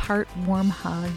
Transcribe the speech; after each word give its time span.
part 0.00 0.26
warm 0.46 0.70
hug. 0.70 1.10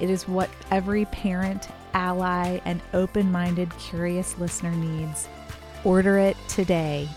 It 0.00 0.10
is 0.10 0.26
what 0.26 0.50
every 0.72 1.04
parent, 1.06 1.68
ally, 1.94 2.58
and 2.64 2.82
open 2.92 3.30
minded, 3.30 3.70
curious 3.78 4.36
listener 4.38 4.72
needs. 4.72 5.28
Order 5.84 6.18
it 6.18 6.36
today. 6.48 7.08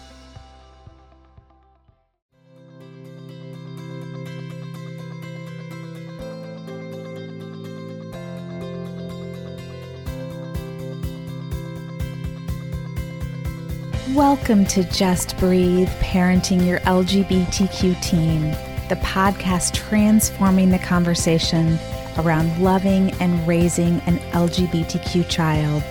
Welcome 14.13 14.65
to 14.65 14.83
Just 14.91 15.35
Breathe 15.39 15.89
Parenting 15.99 16.65
Your 16.65 16.79
LGBTQ 16.81 18.01
Teen 18.03 18.76
the 18.89 18.95
podcast 18.97 19.73
transforming 19.73 20.69
the 20.69 20.79
conversation 20.79 21.77
around 22.17 22.63
loving 22.63 23.11
and 23.19 23.45
raising 23.47 23.99
an 24.01 24.17
LGBTQ 24.31 25.27
child. 25.29 25.83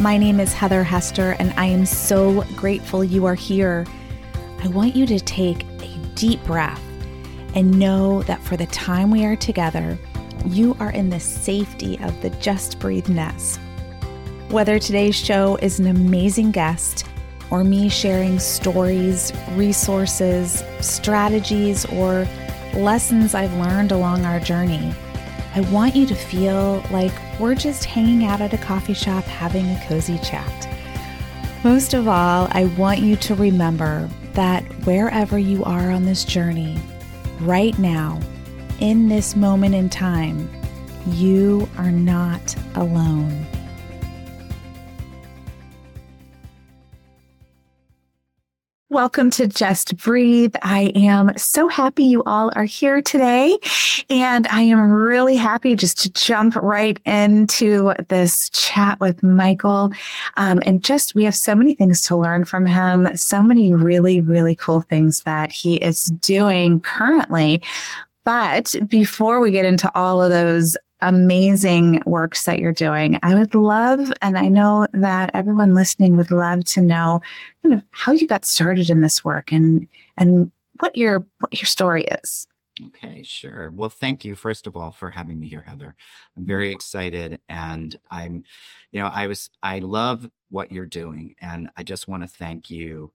My 0.00 0.18
name 0.18 0.40
is 0.40 0.52
Heather 0.52 0.82
Hester, 0.82 1.36
and 1.38 1.52
I 1.56 1.66
am 1.66 1.86
so 1.86 2.42
grateful 2.56 3.04
you 3.04 3.24
are 3.26 3.36
here. 3.36 3.86
I 4.62 4.68
want 4.68 4.96
you 4.96 5.06
to 5.06 5.20
take 5.20 5.62
a 5.80 5.98
deep 6.14 6.42
breath 6.44 6.82
and 7.54 7.78
know 7.78 8.22
that 8.24 8.42
for 8.42 8.56
the 8.56 8.66
time 8.66 9.10
we 9.10 9.24
are 9.24 9.36
together, 9.36 9.96
you 10.44 10.76
are 10.80 10.90
in 10.90 11.08
the 11.08 11.20
safety 11.20 11.98
of 12.00 12.20
the 12.20 12.30
Just 12.30 12.78
Breathe 12.80 13.08
nest. 13.08 13.60
Whether 14.48 14.78
today's 14.78 15.16
show 15.16 15.56
is 15.62 15.78
an 15.78 15.86
amazing 15.86 16.50
guest, 16.50 17.06
or 17.50 17.64
me 17.64 17.88
sharing 17.88 18.38
stories, 18.38 19.32
resources, 19.52 20.62
strategies, 20.80 21.84
or 21.86 22.26
lessons 22.74 23.34
I've 23.34 23.54
learned 23.54 23.92
along 23.92 24.24
our 24.24 24.40
journey. 24.40 24.94
I 25.54 25.60
want 25.72 25.96
you 25.96 26.06
to 26.06 26.14
feel 26.14 26.82
like 26.90 27.12
we're 27.40 27.54
just 27.54 27.84
hanging 27.84 28.24
out 28.24 28.40
at 28.40 28.52
a 28.52 28.58
coffee 28.58 28.94
shop 28.94 29.24
having 29.24 29.66
a 29.66 29.84
cozy 29.88 30.18
chat. 30.18 30.68
Most 31.64 31.94
of 31.94 32.06
all, 32.06 32.48
I 32.50 32.66
want 32.76 33.00
you 33.00 33.16
to 33.16 33.34
remember 33.34 34.08
that 34.34 34.62
wherever 34.84 35.38
you 35.38 35.64
are 35.64 35.90
on 35.90 36.04
this 36.04 36.24
journey, 36.24 36.78
right 37.40 37.76
now, 37.78 38.20
in 38.80 39.08
this 39.08 39.34
moment 39.34 39.74
in 39.74 39.88
time, 39.88 40.50
you 41.08 41.68
are 41.78 41.90
not 41.90 42.54
alone. 42.74 43.46
Welcome 48.96 49.28
to 49.32 49.46
Just 49.46 49.94
Breathe. 49.98 50.54
I 50.62 50.90
am 50.94 51.36
so 51.36 51.68
happy 51.68 52.04
you 52.04 52.22
all 52.24 52.50
are 52.56 52.64
here 52.64 53.02
today. 53.02 53.58
And 54.08 54.46
I 54.46 54.62
am 54.62 54.90
really 54.90 55.36
happy 55.36 55.76
just 55.76 55.98
to 56.04 56.12
jump 56.12 56.56
right 56.56 56.98
into 57.04 57.92
this 58.08 58.48
chat 58.54 58.98
with 58.98 59.22
Michael. 59.22 59.92
Um, 60.38 60.62
and 60.64 60.82
just, 60.82 61.14
we 61.14 61.24
have 61.24 61.34
so 61.34 61.54
many 61.54 61.74
things 61.74 62.00
to 62.06 62.16
learn 62.16 62.46
from 62.46 62.64
him, 62.64 63.14
so 63.18 63.42
many 63.42 63.74
really, 63.74 64.22
really 64.22 64.56
cool 64.56 64.80
things 64.80 65.24
that 65.24 65.52
he 65.52 65.76
is 65.76 66.06
doing 66.06 66.80
currently. 66.80 67.62
But 68.24 68.74
before 68.88 69.40
we 69.40 69.50
get 69.50 69.66
into 69.66 69.94
all 69.94 70.22
of 70.22 70.30
those 70.30 70.74
amazing 71.00 72.02
works 72.06 72.44
that 72.44 72.58
you're 72.58 72.72
doing. 72.72 73.18
I 73.22 73.34
would 73.34 73.54
love, 73.54 74.12
and 74.22 74.38
I 74.38 74.48
know 74.48 74.86
that 74.92 75.30
everyone 75.34 75.74
listening 75.74 76.16
would 76.16 76.30
love 76.30 76.64
to 76.66 76.80
know 76.80 77.20
kind 77.62 77.74
of 77.74 77.82
how 77.90 78.12
you 78.12 78.26
got 78.26 78.44
started 78.44 78.90
in 78.90 79.00
this 79.00 79.24
work 79.24 79.52
and 79.52 79.86
and 80.16 80.50
what 80.80 80.96
your 80.96 81.26
what 81.40 81.52
your 81.52 81.66
story 81.66 82.04
is. 82.24 82.46
Okay, 82.88 83.22
sure. 83.22 83.70
Well, 83.74 83.88
thank 83.88 84.24
you 84.24 84.34
first 84.34 84.66
of 84.66 84.76
all 84.76 84.90
for 84.90 85.10
having 85.10 85.40
me 85.40 85.48
here, 85.48 85.64
Heather. 85.66 85.94
I'm 86.36 86.44
very 86.44 86.70
excited 86.70 87.40
and 87.48 87.96
I'm 88.10 88.44
you 88.92 89.00
know, 89.00 89.06
I 89.06 89.26
was 89.26 89.48
I 89.62 89.78
love 89.78 90.28
what 90.50 90.70
you're 90.70 90.86
doing 90.86 91.34
and 91.40 91.70
I 91.76 91.82
just 91.82 92.06
want 92.06 92.22
to 92.22 92.28
thank 92.28 92.70
you 92.70 93.12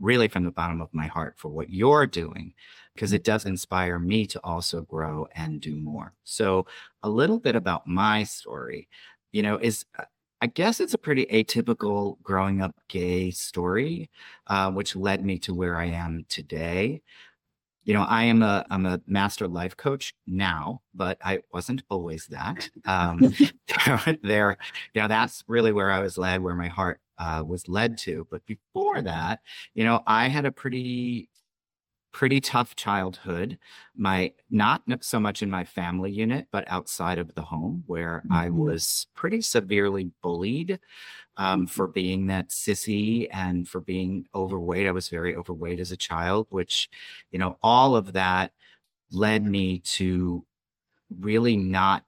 really 0.00 0.28
from 0.28 0.44
the 0.44 0.50
bottom 0.50 0.80
of 0.80 0.92
my 0.92 1.06
heart 1.06 1.34
for 1.36 1.48
what 1.48 1.70
you're 1.70 2.06
doing 2.06 2.54
because 2.94 3.12
it 3.12 3.24
does 3.24 3.46
inspire 3.46 3.98
me 3.98 4.26
to 4.26 4.40
also 4.42 4.82
grow 4.82 5.28
and 5.34 5.60
do 5.60 5.76
more. 5.76 6.12
So, 6.24 6.66
a 7.02 7.08
little 7.08 7.38
bit 7.38 7.56
about 7.56 7.86
my 7.86 8.24
story, 8.24 8.88
you 9.32 9.42
know, 9.42 9.56
is 9.56 9.84
uh, 9.98 10.04
I 10.42 10.46
guess 10.46 10.80
it's 10.80 10.94
a 10.94 10.98
pretty 10.98 11.26
atypical 11.26 12.20
growing 12.22 12.62
up 12.62 12.74
gay 12.88 13.30
story, 13.30 14.10
uh, 14.46 14.70
which 14.70 14.96
led 14.96 15.24
me 15.24 15.38
to 15.40 15.54
where 15.54 15.76
I 15.76 15.86
am 15.86 16.24
today. 16.28 17.02
You 17.84 17.94
know, 17.94 18.02
I 18.02 18.24
am 18.24 18.42
a 18.42 18.64
I'm 18.70 18.86
a 18.86 19.00
master 19.06 19.48
life 19.48 19.76
coach 19.76 20.14
now, 20.26 20.82
but 20.94 21.18
I 21.24 21.40
wasn't 21.52 21.82
always 21.90 22.26
that. 22.26 22.68
Um, 22.86 23.34
there, 24.22 24.56
you 24.94 25.02
know, 25.02 25.08
that's 25.08 25.44
really 25.46 25.72
where 25.72 25.90
I 25.90 26.00
was 26.00 26.18
led, 26.18 26.42
where 26.42 26.54
my 26.54 26.68
heart 26.68 27.00
uh, 27.20 27.44
was 27.46 27.68
led 27.68 27.98
to. 27.98 28.26
But 28.30 28.44
before 28.46 29.02
that, 29.02 29.40
you 29.74 29.84
know, 29.84 30.02
I 30.06 30.28
had 30.28 30.46
a 30.46 30.52
pretty 30.52 31.28
pretty 32.12 32.40
tough 32.40 32.74
childhood 32.74 33.56
my 33.96 34.32
not 34.50 34.82
so 35.00 35.20
much 35.20 35.42
in 35.42 35.50
my 35.50 35.64
family 35.64 36.10
unit 36.10 36.48
but 36.50 36.64
outside 36.66 37.18
of 37.18 37.32
the 37.36 37.42
home 37.42 37.84
where 37.86 38.22
mm-hmm. 38.24 38.32
i 38.32 38.50
was 38.50 39.06
pretty 39.14 39.40
severely 39.40 40.10
bullied 40.20 40.80
um, 41.36 41.68
for 41.68 41.86
being 41.86 42.26
that 42.26 42.48
sissy 42.48 43.28
and 43.32 43.68
for 43.68 43.80
being 43.80 44.26
overweight 44.34 44.88
i 44.88 44.90
was 44.90 45.08
very 45.08 45.36
overweight 45.36 45.78
as 45.78 45.92
a 45.92 45.96
child 45.96 46.48
which 46.50 46.88
you 47.30 47.38
know 47.38 47.56
all 47.62 47.94
of 47.94 48.12
that 48.12 48.50
led 49.12 49.44
me 49.44 49.78
to 49.78 50.44
really 51.20 51.56
not 51.56 52.04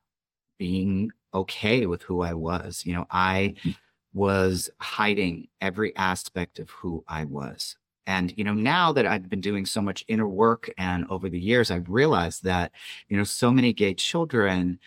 being 0.59 1.13
okay 1.33 1.87
with 1.87 2.03
who 2.03 2.23
i 2.23 2.35
was 2.35 2.83
you 2.85 2.93
know 2.93 3.07
i 3.11 3.55
mm 3.63 3.77
was 4.15 4.71
hiding 4.79 5.49
every 5.61 5.95
aspect 5.97 6.59
of 6.59 6.71
who 6.71 7.05
I 7.09 7.25
was. 7.25 7.77
And, 8.07 8.35
you 8.37 8.45
know, 8.45 8.55
now 8.55 8.93
that 8.93 9.07
I've 9.07 9.29
been 9.29 9.41
doing 9.41 9.65
so 9.65 9.81
much 9.81 10.05
inner 10.09 10.27
work 10.27 10.69
and 10.77 11.07
over 11.09 11.29
the 11.29 11.39
years, 11.39 11.71
I've 11.71 11.89
realized 11.89 12.43
that, 12.45 12.73
you 13.09 13.17
know, 13.17 13.25
so 13.25 13.53
many 13.53 13.73
gay 13.73 13.95
children 13.95 14.81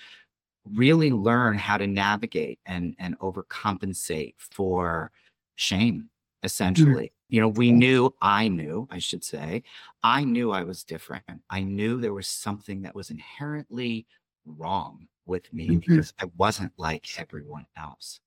really 0.73 1.11
learn 1.11 1.57
how 1.57 1.77
to 1.77 1.87
navigate 1.87 2.59
and, 2.65 2.95
and 2.99 3.17
overcompensate 3.19 4.33
for 4.37 5.11
shame, 5.55 5.95
mm-hmm. 5.95 6.45
essentially. 6.45 7.05
Mm-hmm. 7.05 7.11
You 7.29 7.41
know, 7.41 7.47
we 7.47 7.71
knew, 7.71 8.13
I 8.21 8.49
knew, 8.49 8.87
I 8.91 8.99
should 8.99 9.23
say, 9.23 9.63
I 10.03 10.23
knew 10.23 10.51
I 10.51 10.63
was 10.63 10.83
different. 10.83 11.23
I 11.49 11.61
knew 11.61 11.99
there 11.99 12.13
was 12.13 12.27
something 12.27 12.83
that 12.83 12.93
was 12.93 13.09
inherently 13.09 14.05
wrong 14.45 15.07
with 15.25 15.51
me 15.51 15.69
mm-hmm. 15.69 15.77
because 15.77 16.13
I 16.19 16.25
wasn't 16.37 16.73
like 16.77 17.07
everyone 17.17 17.65
else. 17.77 18.19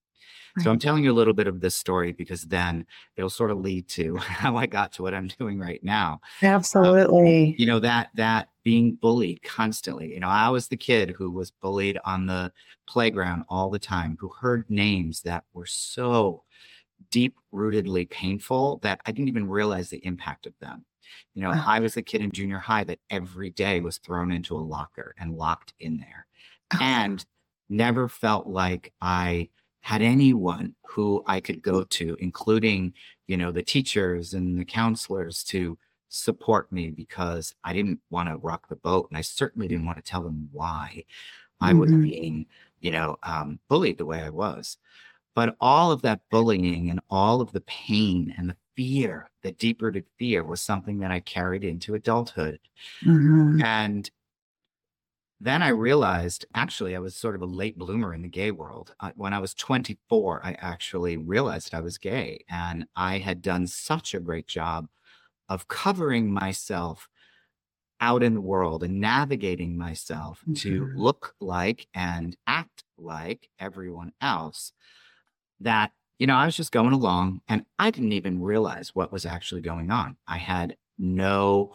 So 0.61 0.71
I'm 0.71 0.79
telling 0.79 1.05
you 1.05 1.13
a 1.13 1.15
little 1.15 1.35
bit 1.35 1.47
of 1.47 1.61
this 1.61 1.75
story 1.75 2.13
because 2.13 2.43
then 2.43 2.85
it'll 3.17 3.31
sort 3.31 3.51
of 3.51 3.59
lead 3.59 3.89
to 3.91 4.17
how 4.19 4.57
I 4.57 4.67
got 4.67 4.93
to 4.95 5.03
what 5.03 5.15
I'm 5.15 5.29
doing 5.39 5.59
right 5.59 5.83
now. 5.83 6.21
Um, 6.43 6.49
Absolutely. 6.49 7.49
Um, 7.51 7.55
you 7.59 7.67
know, 7.67 7.79
that 7.81 8.11
that 8.15 8.49
being 8.65 8.97
bullied 8.97 9.43
constantly. 9.43 10.13
You 10.13 10.21
know, 10.21 10.29
I 10.29 10.49
was 10.49 10.69
the 10.69 10.77
kid 10.77 11.11
who 11.11 11.31
was 11.31 11.51
bullied 11.51 11.99
on 12.05 12.27
the 12.27 12.53
playground 12.87 13.45
all 13.49 13.71
the 13.71 13.79
time, 13.79 14.17
who 14.21 14.29
heard 14.29 14.69
names 14.69 15.23
that 15.23 15.45
were 15.55 15.67
so 15.67 16.43
deep 17.11 17.37
rootedly 17.55 18.09
painful 18.11 18.79
that 18.83 19.01
I 19.07 19.13
didn't 19.13 19.29
even 19.29 19.49
realize 19.49 19.89
the 19.89 20.05
impact 20.05 20.47
of 20.47 20.53
them. 20.61 20.85
You 21.35 21.43
know, 21.43 21.51
I 21.51 21.81
was 21.81 21.95
the 21.95 22.03
kid 22.03 22.21
in 22.21 22.31
junior 22.33 22.59
high 22.59 22.85
that 22.85 22.99
every 23.09 23.51
day 23.51 23.81
was 23.81 23.99
thrown 23.99 24.31
into 24.31 24.57
a 24.57 24.59
locker 24.59 25.15
and 25.19 25.37
locked 25.37 25.73
in 25.81 25.99
there. 25.99 26.27
And 26.81 27.25
never 27.69 28.09
felt 28.09 28.47
like 28.47 28.93
I 29.01 29.49
had 29.83 30.03
anyone 30.03 30.75
who 30.87 31.23
I 31.27 31.41
could 31.41 31.63
go 31.63 31.85
to, 31.85 32.17
including, 32.21 32.95
you 33.27 33.37
know, 33.37 33.53
the 33.53 33.63
teachers 33.63 34.35
and 34.35 34.59
the 34.61 34.65
counselors 34.65 35.45
to 35.45 35.79
support 36.09 36.71
me 36.73 36.91
because 36.91 37.55
I 37.65 37.73
didn't 37.73 38.01
want 38.11 38.29
to 38.29 38.37
rock 38.37 38.69
the 38.69 38.77
boat. 38.77 39.09
And 39.11 39.19
I 39.19 39.23
certainly 39.23 39.69
didn't 39.69 39.87
want 39.87 39.99
to 39.99 40.03
tell 40.03 40.23
them 40.23 40.49
why 40.53 41.05
I 41.61 41.75
was 41.75 41.91
Mhm. 41.91 42.03
being, 42.03 42.47
you 42.81 42.91
know, 42.93 43.19
um, 43.25 43.61
bullied 43.69 43.99
the 43.99 44.07
way 44.07 44.23
I 44.23 44.31
was. 44.31 44.79
But 45.35 45.57
all 45.61 45.93
of 45.93 46.03
that 46.03 46.23
bullying 46.31 46.91
and 46.91 47.01
all 47.11 47.41
of 47.41 47.53
the 47.53 47.63
pain 47.63 48.35
and 48.39 48.51
the 48.51 48.57
fear, 48.77 49.31
the 49.43 49.53
deep 49.53 49.83
rooted 49.83 50.07
fear 50.19 50.45
was 50.45 50.61
something 50.63 50.99
that 51.01 51.13
I 51.13 51.21
carried 51.21 51.65
into 51.65 51.95
adulthood. 51.95 52.61
Mhm. 53.03 53.63
And 53.63 54.11
then 55.41 55.63
I 55.63 55.69
realized 55.69 56.47
actually 56.55 56.97
I 56.97 57.01
was 57.01 57.15
sort 57.15 57.37
of 57.37 57.43
a 57.43 57.47
late 57.47 57.79
bloomer 57.79 58.13
in 58.15 58.23
the 58.23 58.29
gay 58.29 58.51
world. 58.51 58.95
Uh, 59.01 59.13
when 59.17 59.33
I 59.33 59.39
was 59.39 59.55
24, 59.55 60.45
I 60.45 60.53
actually 60.55 61.17
realized 61.17 61.75
I 61.75 61.81
was 61.81 61.99
gay 61.99 62.45
and 62.49 62.87
I 62.97 63.19
had 63.19 63.43
done 63.43 63.67
such 63.67 64.15
a 64.15 64.21
great 64.21 64.49
job 64.49 64.89
of 65.49 65.69
covering 65.69 66.33
myself 66.33 67.09
out 68.01 68.23
in 68.23 68.35
the 68.35 68.41
world 68.41 68.83
and 68.83 69.01
navigating 69.01 69.77
myself 69.77 70.45
to 70.55 70.89
Mhm. 70.89 70.95
look 70.95 71.35
like 71.41 71.89
and 71.95 72.37
act 72.47 72.85
like 72.97 73.51
everyone 73.59 74.13
else 74.21 74.73
that 75.61 75.93
you 76.19 76.27
know 76.27 76.35
I 76.37 76.47
was 76.47 76.57
just 76.57 76.73
going 76.73 76.93
along 76.93 77.43
and 77.49 77.65
I 77.79 77.91
didn't 77.91 78.13
even 78.13 78.43
realize 78.43 78.95
what 78.95 79.13
was 79.13 79.27
actually 79.27 79.61
going 79.63 79.91
on. 79.91 80.17
I 80.27 80.39
had 80.39 80.77
no 80.99 81.73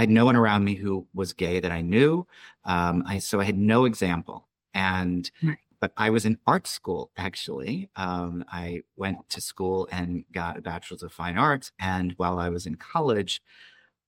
I 0.00 0.04
had 0.04 0.10
no 0.10 0.24
one 0.24 0.34
around 0.34 0.64
me 0.64 0.76
who 0.76 1.06
was 1.12 1.34
gay 1.34 1.60
that 1.60 1.70
I 1.70 1.82
knew. 1.82 2.26
Um, 2.64 3.04
I 3.06 3.18
so 3.18 3.38
I 3.38 3.44
had 3.44 3.58
no 3.58 3.84
example. 3.84 4.48
And 4.72 5.30
Right. 5.42 5.58
but 5.78 5.92
I 5.94 6.08
was 6.08 6.24
in 6.24 6.38
art 6.46 6.66
school 6.66 7.10
actually. 7.18 7.90
Um, 7.96 8.42
I 8.48 8.80
went 8.96 9.28
to 9.28 9.42
school 9.42 9.88
and 9.92 10.24
got 10.32 10.56
a 10.56 10.62
bachelor's 10.62 11.02
of 11.02 11.12
fine 11.12 11.36
arts. 11.36 11.70
And 11.78 12.14
while 12.16 12.38
I 12.38 12.48
was 12.48 12.64
in 12.64 12.76
college, 12.76 13.42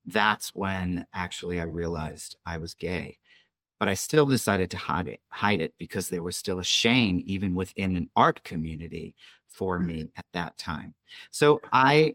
that's 0.07 0.55
when 0.55 1.07
actually 1.13 1.61
I 1.61 1.65
realized 1.65 2.37
I 2.47 2.57
was 2.57 2.73
gay. 2.73 3.19
But 3.79 3.91
I 3.91 3.95
still 3.95 4.25
decided 4.25 4.71
to 4.71 4.79
hide 4.79 5.09
it, 5.09 5.21
hide 5.29 5.61
it 5.61 5.75
because 5.77 6.09
there 6.09 6.23
was 6.23 6.39
still 6.39 6.59
a 6.59 6.65
shame 6.65 7.23
even 7.27 7.55
within 7.55 7.97
an 7.97 8.09
art 8.17 8.43
community 8.45 9.15
for 9.47 9.79
me 9.79 10.09
at 10.17 10.25
that 10.33 10.57
time. 10.57 10.95
So 11.31 11.61
I 11.71 12.15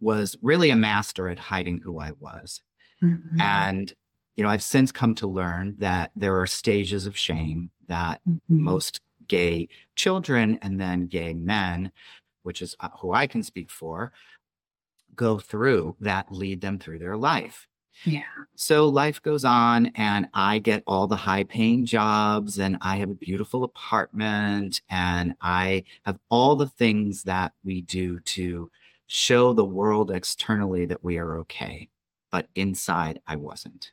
was 0.00 0.38
really 0.40 0.70
a 0.70 0.76
master 0.76 1.28
at 1.28 1.38
hiding 1.38 1.80
who 1.80 2.00
I 2.00 2.12
was. 2.20 2.62
Mhm. 3.02 3.68
And, 3.68 3.92
you 4.36 4.42
know, 4.44 4.50
I've 4.50 4.62
since 4.62 4.92
come 4.92 5.14
to 5.16 5.26
learn 5.26 5.76
that 5.78 6.12
there 6.16 6.40
are 6.40 6.46
stages 6.46 7.06
of 7.06 7.16
shame 7.16 7.70
that 7.88 8.22
Mhm. 8.26 8.58
most 8.58 9.00
gay 9.28 9.68
children 9.96 10.58
and 10.62 10.80
then 10.80 11.06
gay 11.06 11.34
men, 11.34 11.92
which 12.42 12.62
is 12.62 12.76
uh, 12.80 12.90
who 13.00 13.12
I 13.12 13.26
can 13.26 13.42
speak 13.42 13.70
for, 13.70 14.12
go 15.14 15.38
through 15.38 15.96
that 16.00 16.30
lead 16.32 16.60
them 16.60 16.78
through 16.78 16.98
their 16.98 17.16
life. 17.16 17.66
Yeah. 18.04 18.48
So 18.56 18.88
life 18.88 19.22
goes 19.22 19.44
on, 19.44 19.86
and 19.96 20.28
I 20.34 20.58
get 20.60 20.84
all 20.86 21.06
the 21.08 21.16
high 21.16 21.44
paying 21.44 21.86
jobs, 21.86 22.58
and 22.58 22.78
I 22.82 22.96
have 22.98 23.10
a 23.10 23.14
beautiful 23.14 23.64
apartment, 23.64 24.82
and 24.90 25.34
I 25.40 25.84
have 26.04 26.18
all 26.30 26.56
the 26.56 26.68
things 26.68 27.24
that 27.24 27.54
we 27.64 27.82
do 27.82 28.20
to 28.20 28.70
show 29.08 29.52
the 29.54 29.64
world 29.64 30.10
externally 30.10 30.86
that 30.86 31.04
we 31.04 31.18
are 31.18 31.38
okay. 31.40 31.88
But 32.30 32.48
inside, 32.54 33.20
I 33.26 33.36
wasn't. 33.36 33.92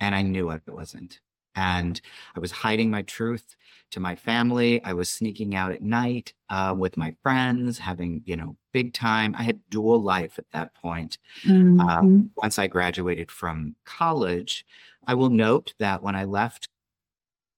And 0.00 0.14
I 0.14 0.22
knew 0.22 0.50
I 0.50 0.60
wasn't. 0.66 1.20
And 1.54 2.00
I 2.36 2.40
was 2.40 2.52
hiding 2.52 2.90
my 2.90 3.02
truth 3.02 3.56
to 3.90 4.00
my 4.00 4.14
family. 4.14 4.82
I 4.84 4.92
was 4.92 5.10
sneaking 5.10 5.56
out 5.56 5.72
at 5.72 5.82
night 5.82 6.34
uh, 6.50 6.74
with 6.78 6.96
my 6.96 7.16
friends, 7.22 7.78
having, 7.78 8.22
you 8.26 8.36
know, 8.36 8.56
big 8.72 8.92
time. 8.94 9.34
I 9.36 9.42
had 9.42 9.60
dual 9.70 10.00
life 10.02 10.38
at 10.38 10.50
that 10.52 10.74
point 10.74 11.18
Mhm. 11.44 12.30
once 12.36 12.58
I 12.58 12.66
graduated 12.66 13.30
from 13.30 13.76
college, 13.84 14.64
I 15.06 15.14
will 15.14 15.30
note 15.30 15.74
that 15.78 16.02
when 16.02 16.14
I 16.16 16.24
left 16.24 16.68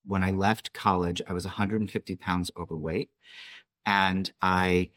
when 0.06 0.24
I 0.24 0.30
left 0.32 0.72
college, 0.72 1.22
I 1.28 1.32
was 1.32 1.44
150 1.44 2.16
pounds 2.16 2.50
overweight, 2.56 3.10
and 3.86 4.32
I 4.42 4.90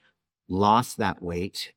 lost 0.49 0.97
that 0.97 1.21
weight 1.23 1.73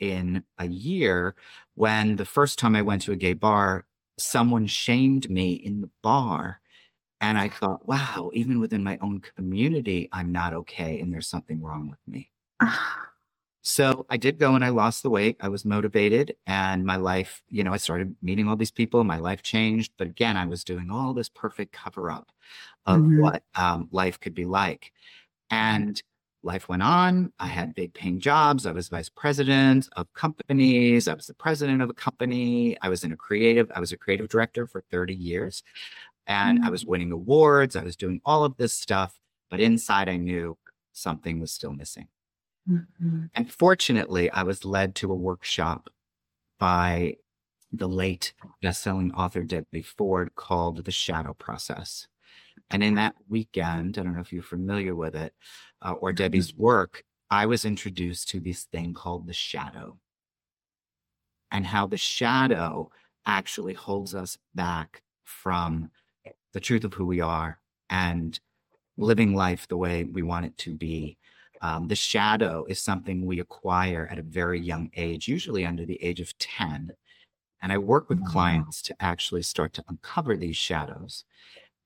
in 0.00 0.44
a 0.58 0.66
year 0.68 1.34
when 1.74 2.16
the 2.16 2.24
first 2.24 2.58
time 2.58 2.76
I 2.76 2.82
went 2.82 3.02
to 3.02 3.12
a 3.12 3.16
gay 3.16 3.34
bar, 3.34 3.86
someone 4.18 4.66
shamed 4.66 5.30
me 5.30 5.52
in 5.54 5.80
the 5.82 5.90
bar. 6.02 6.60
And 7.20 7.38
I 7.38 7.48
thought, 7.48 7.86
wow, 7.88 8.30
even 8.34 8.60
within 8.60 8.84
my 8.84 8.98
own 9.02 9.20
community, 9.20 10.08
I'm 10.12 10.32
not 10.32 10.54
okay, 10.54 11.00
and 11.00 11.12
there's 11.12 11.28
something 11.28 11.62
wrong 11.62 11.88
with 11.90 12.00
me. 12.06 12.30
So 13.62 14.06
I 14.08 14.16
did 14.16 14.38
go 14.38 14.54
and 14.54 14.64
I 14.64 14.70
lost 14.70 15.02
the 15.02 15.10
weight. 15.10 15.36
I 15.40 15.48
was 15.48 15.64
motivated 15.64 16.36
and 16.46 16.84
my 16.86 16.96
life, 16.96 17.42
you 17.48 17.64
know, 17.64 17.72
I 17.72 17.76
started 17.76 18.16
meeting 18.22 18.48
all 18.48 18.56
these 18.56 18.70
people. 18.70 19.04
My 19.04 19.18
life 19.18 19.42
changed. 19.42 19.92
But 19.98 20.06
again, 20.06 20.36
I 20.36 20.46
was 20.46 20.64
doing 20.64 20.90
all 20.90 21.12
this 21.12 21.28
perfect 21.28 21.72
cover 21.72 22.10
up 22.10 22.30
of 22.86 23.00
Mhm. 23.00 23.20
what 23.20 23.44
um, 23.56 23.88
life 23.92 24.20
could 24.20 24.34
be 24.34 24.44
like. 24.46 24.92
And 25.50 26.02
life 26.42 26.68
went 26.68 26.82
on. 26.82 27.32
I 27.38 27.46
had 27.48 27.74
big 27.74 27.94
paying 27.94 28.20
jobs. 28.20 28.66
I 28.66 28.72
was 28.72 28.88
vice 28.88 29.08
president 29.08 29.88
of 29.96 30.12
companies. 30.14 31.08
I 31.08 31.14
was 31.14 31.26
the 31.26 31.34
president 31.34 31.82
of 31.82 31.90
a 31.90 31.94
company. 31.94 32.76
I 32.80 32.88
was 32.88 33.04
in 33.04 33.12
a 33.12 33.16
creative, 33.16 33.70
I 33.74 33.80
was 33.80 33.92
a 33.92 33.96
creative 33.96 34.28
director 34.28 34.66
for 34.66 34.82
30 34.90 35.14
years. 35.14 35.62
And 36.26 36.64
I 36.64 36.70
was 36.70 36.84
winning 36.86 37.10
awards. 37.12 37.74
I 37.76 37.82
was 37.82 37.96
doing 37.96 38.20
all 38.24 38.44
of 38.44 38.56
this 38.56 38.74
stuff. 38.74 39.18
But 39.50 39.60
inside, 39.60 40.08
I 40.08 40.16
knew 40.16 40.58
something 40.92 41.40
was 41.40 41.52
still 41.52 41.72
missing. 41.72 42.08
mhm. 42.68 43.30
And 43.34 43.50
fortunately, 43.52 44.30
I 44.30 44.42
was 44.42 44.64
led 44.64 44.94
to 44.96 45.10
a 45.10 45.14
workshop 45.16 45.88
by 46.58 47.16
the 47.72 47.88
late 47.88 48.32
best-selling 48.62 49.12
author 49.12 49.42
Debbie 49.42 49.82
Ford 49.82 50.34
called 50.34 50.84
The 50.84 50.90
Shadow 50.90 51.34
Process. 51.34 52.08
And 52.70 52.82
in 52.82 52.94
that 52.96 53.14
weekend, 53.28 53.98
I 53.98 54.02
don't 54.02 54.14
know 54.14 54.20
if 54.20 54.32
you're 54.32 54.42
familiar 54.42 54.94
with 54.94 55.14
it 55.16 55.32
uh, 55.82 55.92
or 55.92 56.12
Debbie's 56.12 56.54
work, 56.54 57.02
I 57.30 57.46
was 57.46 57.64
introduced 57.64 58.28
to 58.30 58.40
this 58.40 58.64
thing 58.64 58.94
called 58.94 59.26
the 59.26 59.32
shadow 59.32 59.98
and 61.50 61.66
how 61.66 61.86
the 61.86 61.96
shadow 61.96 62.90
actually 63.26 63.74
holds 63.74 64.14
us 64.14 64.38
back 64.54 65.02
from 65.24 65.90
the 66.52 66.60
truth 66.60 66.84
of 66.84 66.94
who 66.94 67.06
we 67.06 67.20
are 67.20 67.58
and 67.90 68.38
living 68.96 69.34
life 69.34 69.68
the 69.68 69.76
way 69.76 70.04
we 70.04 70.22
want 70.22 70.46
it 70.46 70.56
to 70.58 70.74
be. 70.74 71.16
Um, 71.60 71.88
the 71.88 71.96
shadow 71.96 72.64
is 72.68 72.80
something 72.80 73.26
we 73.26 73.40
acquire 73.40 74.08
at 74.10 74.18
a 74.18 74.22
very 74.22 74.60
young 74.60 74.90
age, 74.96 75.28
usually 75.28 75.66
under 75.66 75.84
the 75.84 76.02
age 76.02 76.20
of 76.20 76.36
10. 76.38 76.92
And 77.60 77.72
I 77.72 77.78
work 77.78 78.08
with 78.08 78.24
clients 78.24 78.80
to 78.82 78.96
actually 79.00 79.42
start 79.42 79.72
to 79.74 79.84
uncover 79.88 80.36
these 80.36 80.56
shadows. 80.56 81.24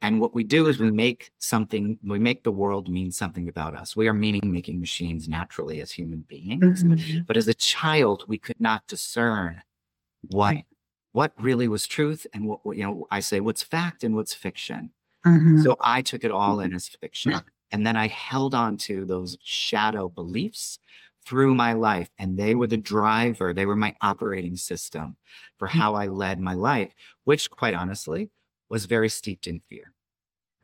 And 0.02 0.20
what 0.20 0.34
we 0.34 0.42
do 0.44 0.66
is 0.66 0.80
we 0.80 0.90
make 0.90 1.30
something, 1.38 1.98
we 2.02 2.18
make 2.18 2.42
the 2.42 2.50
world 2.52 2.88
mean 2.88 3.12
something 3.12 3.48
about 3.48 3.76
us. 3.76 3.94
We 3.96 4.08
are 4.08 4.12
meaning 4.14 4.40
making 4.52 4.80
machines 4.80 5.28
naturally 5.28 5.80
as 5.80 5.92
human 5.92 6.20
beings. 6.22 6.82
Mhm. 6.82 7.26
But 7.26 7.36
as 7.36 7.46
a 7.48 7.54
child, 7.54 8.24
we 8.28 8.36
could 8.38 8.60
not 8.60 8.86
discern 8.88 9.62
what 10.30 10.54
Right. 10.54 10.66
what 11.12 11.32
really 11.40 11.68
was 11.68 11.86
truth 11.86 12.26
and 12.32 12.46
what 12.46 12.60
you 12.76 12.82
know. 12.84 13.06
I 13.10 13.20
say 13.20 13.40
what's 13.40 13.62
fact 13.62 14.02
and 14.04 14.14
what's 14.14 14.34
fiction. 14.34 14.92
Mhm. 15.26 15.62
So 15.62 15.76
I 15.80 16.02
took 16.02 16.24
it 16.24 16.30
all 16.32 16.60
in 16.60 16.74
as 16.74 16.88
fiction, 16.88 17.34
and 17.70 17.86
then 17.86 17.96
I 17.96 18.08
held 18.08 18.54
on 18.54 18.76
to 18.78 19.04
those 19.04 19.36
shadow 19.42 20.08
beliefs 20.08 20.78
through 21.26 21.54
my 21.54 21.74
life, 21.74 22.10
and 22.18 22.38
they 22.38 22.54
were 22.56 22.66
the 22.66 22.76
driver. 22.78 23.54
They 23.54 23.66
were 23.66 23.76
my 23.76 23.94
operating 24.00 24.56
system 24.56 25.16
for 25.58 25.68
how 25.68 25.94
I 25.94 26.06
led 26.08 26.40
my 26.40 26.54
life, 26.54 26.94
which, 27.24 27.50
quite 27.50 27.74
honestly, 27.74 28.30
was 28.72 28.86
very 28.86 29.10
steeped 29.10 29.46
in 29.46 29.60
fear. 29.60 29.94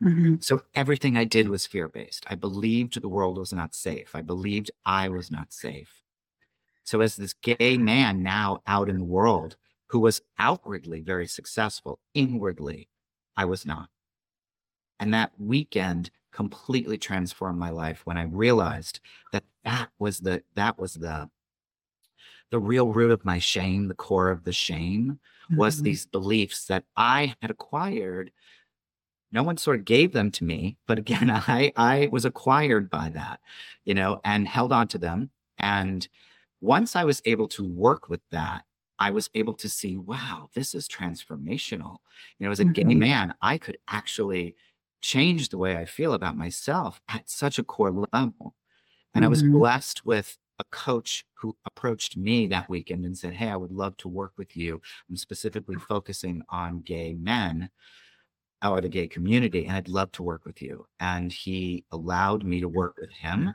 Mhm. 0.03 0.43
So 0.43 0.63
everything 0.75 1.17
I 1.17 1.23
did 1.25 1.49
was 1.49 1.65
fear 1.67 1.87
based. 1.87 2.25
I 2.29 2.35
believed 2.35 3.01
the 3.01 3.09
world 3.09 3.37
was 3.37 3.53
not 3.53 3.73
safe. 3.75 4.15
I 4.15 4.21
believed 4.21 4.71
I 4.85 5.09
was 5.09 5.31
not 5.31 5.53
safe. 5.53 6.03
So, 6.83 7.01
as 7.01 7.15
this 7.17 7.33
gay 7.33 7.77
man 7.77 8.23
now 8.23 8.61
out 8.67 8.89
in 8.89 8.99
the 8.99 9.05
world 9.05 9.57
who 9.89 9.99
was 9.99 10.21
outwardly 10.39 11.01
very 11.01 11.27
successful, 11.27 11.99
inwardly, 12.13 12.89
I 13.37 13.45
was 13.45 13.65
not. 13.65 13.89
And 14.99 15.13
that 15.13 15.33
weekend 15.39 16.11
completely 16.31 16.97
transformed 16.97 17.57
my 17.59 17.69
life 17.69 18.05
when 18.05 18.17
I 18.17 18.23
realized 18.23 18.99
that 19.31 19.43
that 19.63 19.89
was 19.97 20.19
the 20.19 20.43
that 20.55 20.77
was 20.77 20.93
the 20.95 21.29
the 22.51 22.59
real 22.59 22.91
root 22.91 23.11
of 23.11 23.25
my 23.25 23.39
shame, 23.39 23.87
the 23.87 23.93
core 23.93 24.29
of 24.29 24.43
the 24.43 24.51
shame 24.53 25.19
was 25.55 25.81
Mhm. 25.81 25.81
these 25.81 26.05
beliefs 26.07 26.65
that 26.67 26.85
I 26.97 27.35
had 27.41 27.51
acquired. 27.51 28.31
No 29.31 29.43
one 29.43 29.57
sort 29.57 29.79
of 29.79 29.85
gave 29.85 30.11
them 30.13 30.31
to 30.31 30.43
me, 30.43 30.77
but 30.87 30.97
again, 30.99 31.29
I 31.33 31.71
I 31.75 32.09
was 32.11 32.25
acquired 32.25 32.89
by 32.89 33.09
that, 33.09 33.39
you 33.85 33.93
know, 33.93 34.21
and 34.23 34.47
held 34.47 34.71
on 34.73 34.87
to 34.89 34.97
them. 34.97 35.31
And 35.57 36.07
once 36.61 36.95
I 36.95 37.03
was 37.05 37.21
able 37.25 37.47
to 37.49 37.63
work 37.63 38.09
with 38.09 38.21
that, 38.31 38.65
I 38.99 39.11
was 39.11 39.29
able 39.33 39.53
to 39.55 39.69
see, 39.69 39.97
wow, 39.97 40.49
this 40.53 40.75
is 40.75 40.87
transformational. 40.89 41.97
You 42.39 42.45
know, 42.47 42.51
as 42.51 42.59
a 42.59 42.65
gay 42.65 42.93
Mhm. 42.93 42.95
man, 42.95 43.33
I 43.41 43.57
could 43.57 43.77
actually 43.87 44.55
change 45.01 45.49
the 45.49 45.57
way 45.57 45.77
I 45.77 45.85
feel 45.85 46.13
about 46.13 46.37
myself 46.37 47.01
at 47.09 47.29
such 47.29 47.57
a 47.59 47.63
core 47.63 47.91
level. 48.13 48.55
And 49.15 49.25
I 49.25 49.29
was 49.29 49.43
Mhm. 49.43 49.59
blessed 49.59 50.05
with 50.05 50.37
a 50.59 50.63
coach 50.65 51.25
who 51.33 51.55
approached 51.65 52.17
me 52.17 52.47
that 52.47 52.69
weekend 52.69 53.05
and 53.05 53.17
said, 53.17 53.33
Hey, 53.33 53.49
I 53.49 53.55
would 53.55 53.71
love 53.71 53.95
to 53.97 54.07
work 54.07 54.33
with 54.37 54.55
you. 54.55 54.81
I'm 55.09 55.17
specifically 55.17 55.75
mm-hmm. 55.75 55.85
focusing 55.85 56.43
on 56.49 56.81
gay 56.81 57.13
men 57.13 57.69
or 58.63 58.81
the 58.81 58.89
gay 58.89 59.07
community, 59.07 59.65
and 59.65 59.75
I'd 59.75 59.87
love 59.87 60.11
to 60.13 60.23
work 60.23 60.45
with 60.45 60.61
you. 60.61 60.85
And 60.99 61.31
he 61.31 61.85
allowed 61.91 62.43
me 62.43 62.59
to 62.59 62.67
work 62.67 62.97
with 62.99 63.11
him. 63.11 63.39
Mm-hmm. 63.39 63.49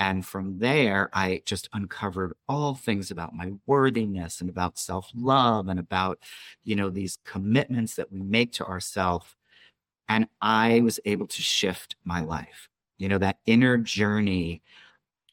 And 0.00 0.24
from 0.24 0.58
there, 0.58 1.10
I 1.12 1.42
just 1.44 1.68
uncovered 1.72 2.34
all 2.48 2.74
things 2.76 3.10
about 3.10 3.34
my 3.34 3.52
worthiness 3.66 4.40
and 4.40 4.48
about 4.48 4.78
self 4.78 5.10
love 5.14 5.68
and 5.68 5.80
about, 5.80 6.20
you 6.62 6.76
know, 6.76 6.88
these 6.88 7.18
commitments 7.24 7.96
that 7.96 8.12
we 8.12 8.22
make 8.22 8.52
to 8.52 8.64
ourselves. 8.64 9.34
And 10.08 10.28
I 10.40 10.80
was 10.80 11.00
able 11.04 11.26
to 11.26 11.42
shift 11.42 11.96
my 12.04 12.20
life. 12.20 12.68
You 12.96 13.08
know, 13.08 13.18
that 13.18 13.38
inner 13.44 13.76
journey 13.76 14.62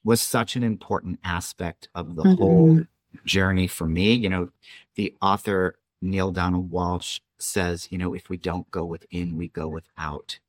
was 0.06 0.22
such 0.22 0.56
an 0.56 0.64
important 0.64 1.20
aspect 1.26 1.90
of 1.96 2.16
the 2.16 2.36
whole 2.36 2.82
journey 3.26 3.68
for 3.68 3.88
me. 3.88 4.14
You 4.14 4.30
know, 4.30 4.50
the 4.94 5.14
author 5.22 5.76
Neale 6.02 6.32
Donald 6.32 6.72
Walsch 6.72 7.20
says, 7.40 7.88
you 7.92 7.98
know, 7.98 8.14
if 8.14 8.30
we 8.30 8.38
don't 8.38 8.70
go 8.72 8.86
within, 8.86 9.36
we 9.36 9.50
go 9.50 9.68
without. 9.68 10.40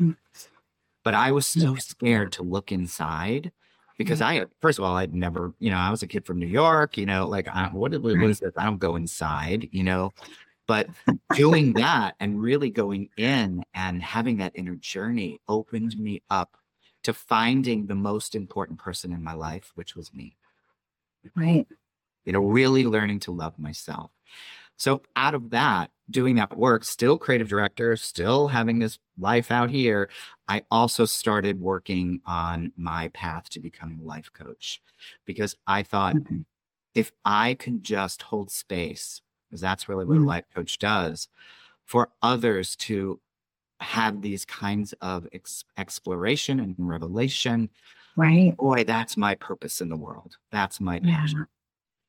Mm. 0.00 0.16
But 1.04 1.14
I 1.14 1.30
was 1.30 1.46
so 1.46 1.76
scared 1.76 2.32
to 2.32 2.42
look 2.42 2.72
inside 2.72 3.52
because 3.98 4.22
I, 4.22 4.46
first 4.60 4.78
of 4.78 4.84
all, 4.84 4.96
I'd 4.96 5.14
never, 5.14 5.52
you 5.58 5.70
know, 5.70 5.76
I 5.76 5.90
was 5.90 6.02
a 6.02 6.06
kid 6.06 6.24
from 6.24 6.38
New 6.38 6.46
York, 6.46 6.96
you 6.96 7.06
know, 7.06 7.28
like, 7.28 7.48
I, 7.48 7.66
what, 7.66 7.92
what 8.00 8.22
is 8.22 8.40
this? 8.40 8.54
I 8.56 8.64
don't 8.64 8.78
go 8.78 8.96
inside, 8.96 9.68
you 9.72 9.82
know. 9.82 10.12
But 10.66 10.88
doing 11.34 11.74
that 11.74 12.14
and 12.18 12.40
really 12.40 12.70
going 12.70 13.10
in 13.16 13.62
and 13.74 14.02
having 14.02 14.38
that 14.38 14.52
inner 14.54 14.76
journey 14.76 15.40
opened 15.48 15.98
me 15.98 16.22
up 16.30 16.56
to 17.04 17.12
finding 17.14 17.86
the 17.86 17.94
most 17.94 18.34
important 18.34 18.78
person 18.78 19.12
in 19.12 19.22
my 19.22 19.34
life, 19.34 19.72
which 19.76 19.96
was 19.96 20.14
me 20.14 20.36
Right. 21.34 21.66
you 22.24 22.32
know, 22.32 22.40
really 22.40 22.84
learning 22.84 23.20
to 23.20 23.32
love 23.32 23.58
myself. 23.58 24.10
So 24.76 25.02
out 25.16 25.34
of 25.34 25.50
that, 25.50 25.90
doing 26.10 26.36
that 26.36 26.56
work, 26.56 26.84
still 26.84 27.18
creative 27.18 27.48
director, 27.48 27.96
still 27.96 28.48
having 28.48 28.78
this 28.78 28.98
life 29.18 29.50
out 29.50 29.70
here, 29.70 30.10
I 30.48 30.64
also 30.70 31.04
started 31.04 31.60
working 31.60 32.20
on 32.26 32.72
my 32.76 33.08
path 33.08 33.48
to 33.50 33.60
becoming 33.60 34.00
a 34.00 34.04
life 34.04 34.32
coach 34.32 34.82
because 35.26 35.56
I 35.66 35.82
thought 35.82 36.18
Mhm. 36.18 36.44
if 36.94 37.12
I 37.24 37.54
can 37.54 37.82
just 37.82 38.22
hold 38.22 38.50
space, 38.50 39.22
because 39.48 39.60
that's 39.60 39.88
really 39.88 40.04
what 40.06 40.18
a 40.18 40.22
Mm. 40.22 40.26
life 40.26 40.46
coach 40.54 40.78
does, 40.78 41.28
for 41.86 42.10
others 42.22 42.76
to 42.76 43.20
have 43.82 44.22
these 44.22 44.44
kinds 44.44 44.92
of 45.00 45.26
ex- 45.32 45.64
exploration 45.76 46.60
and 46.60 46.74
revelation, 46.78 47.68
Right. 48.16 48.54
boy, 48.56 48.84
that's 48.84 49.16
my 49.16 49.34
purpose 49.34 49.80
in 49.80 49.88
the 49.88 49.96
world. 49.96 50.36
That's 50.50 50.80
my 50.80 51.00
Yeah. 51.02 51.16
passion 51.16 51.46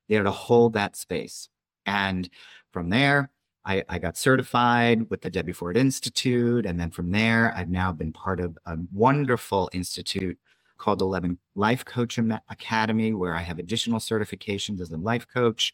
you 0.10 0.18
know, 0.18 0.24
to 0.26 0.32
hold 0.32 0.74
that 0.74 0.96
space. 0.96 1.50
And 1.86 2.30
from 2.72 2.90
there, 2.90 3.30
I, 3.66 3.84
I 3.88 4.00
got 4.00 4.18
certified 4.18 5.10
with 5.10 5.22
the 5.22 5.30
Debbie 5.30 5.54
Ford 5.54 5.78
Institute. 5.78 6.66
And 6.66 6.80
then 6.80 6.92
from 6.92 7.12
there, 7.12 7.54
I've 7.56 7.70
now 7.70 7.94
been 7.94 8.12
part 8.12 8.42
of 8.42 8.58
a 8.66 8.78
wonderful 8.92 9.70
institute 9.74 10.38
called 10.78 11.00
the 11.00 11.06
Levin 11.06 11.38
Life 11.56 11.86
Coach 11.86 12.20
Academy, 12.50 13.14
where 13.14 13.34
I 13.36 13.42
have 13.42 13.60
additional 13.60 14.00
certifications 14.00 14.82
as 14.82 14.92
a 14.92 14.98
life 14.98 15.26
coach. 15.28 15.74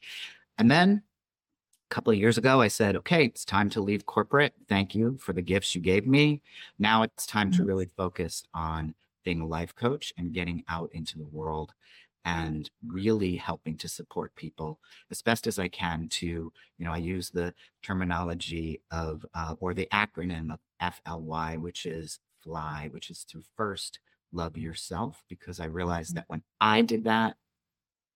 And 0.60 0.70
then 0.70 1.02
couple 1.90 2.12
of 2.14 2.20
years 2.20 2.38
ago, 2.38 2.62
I 2.62 2.68
said, 2.68 2.96
okay, 2.98 3.26
it's 3.26 3.46
time 3.46 3.70
to 3.72 3.82
leave 3.82 4.06
corporate. 4.06 4.54
Thank 4.68 4.96
you 4.96 5.18
for 5.18 5.34
the 5.34 5.42
gifts 5.42 5.74
you 5.76 5.82
gave 5.82 6.06
me. 6.08 6.42
Now 6.78 7.04
it's 7.04 7.26
time 7.26 7.52
to 7.52 7.64
Mhm. 7.64 7.66
really 7.66 7.88
focus 7.88 8.44
on 8.54 8.96
being 9.24 9.42
a 9.42 9.48
life 9.48 9.76
coach 9.76 10.14
and 10.18 10.34
getting 10.34 10.64
out 10.68 10.90
into 10.94 11.18
the 11.18 11.28
world 11.28 11.74
and 12.26 12.70
really 12.86 13.36
helping 13.38 13.78
to 13.78 13.88
support 13.88 14.36
people 14.36 14.80
as 15.10 15.22
best 15.22 15.48
as 15.48 15.58
I 15.58 15.68
can 15.68 16.10
to, 16.10 16.28
you 16.28 16.86
know, 16.86 16.92
I 16.92 16.98
use 16.98 17.30
the 17.30 17.54
terminology 17.82 18.82
of, 18.92 19.26
uh, 19.34 19.56
or 19.60 19.74
the 19.74 19.88
acronym 19.92 20.54
of 20.54 20.60
FLY, 20.80 21.58
which 21.58 21.86
is 21.86 22.20
FLY, 22.44 22.90
which 22.92 23.10
is 23.10 23.24
to 23.26 23.42
first 23.56 24.00
love 24.32 24.58
yourself, 24.58 25.24
because 25.30 25.60
I 25.60 25.66
realized 25.66 26.16
that 26.16 26.26
when 26.28 26.44
I 26.62 26.82
did 26.82 27.06
that, 27.06 27.38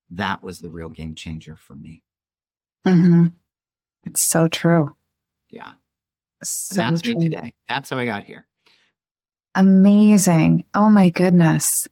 that 0.09 0.43
was 0.43 0.59
the 0.61 0.69
real 0.71 0.89
game 0.89 1.15
changer 1.15 1.55
for 1.57 1.75
me. 1.75 2.03
hmm 2.85 3.27
It's 4.05 4.21
so 4.21 4.47
true. 4.47 4.95
Yeah. 5.49 5.73
So 6.43 6.75
That's 6.75 7.01
true. 7.01 7.15
me 7.15 7.29
today. 7.29 7.53
That's 7.69 7.89
how 7.89 7.97
I 7.97 8.05
got 8.05 8.23
here. 8.23 8.45
Amazing. 9.55 10.65
Oh 10.73 10.89
my 10.89 11.09
goodness. 11.09 11.87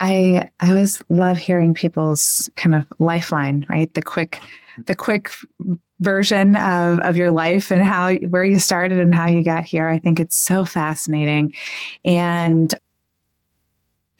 I 0.00 0.50
I 0.60 0.70
always 0.70 1.02
love 1.08 1.38
hearing 1.38 1.74
people's 1.74 2.50
kind 2.56 2.74
of 2.74 2.84
lifeline, 2.98 3.66
right? 3.68 3.92
The 3.94 4.02
quick 4.02 4.32
mm-hmm. 4.32 4.82
the 4.86 4.94
quick 4.94 5.30
version 6.00 6.56
of 6.56 6.98
of 7.00 7.16
your 7.16 7.30
life 7.30 7.70
and 7.70 7.82
how 7.82 8.14
where 8.14 8.44
you 8.44 8.58
started 8.58 8.98
and 8.98 9.14
how 9.14 9.26
you 9.28 9.42
got 9.42 9.64
here. 9.64 9.88
I 9.88 9.98
think 9.98 10.20
it's 10.20 10.36
so 10.36 10.64
fascinating. 10.64 11.54
And 12.04 12.74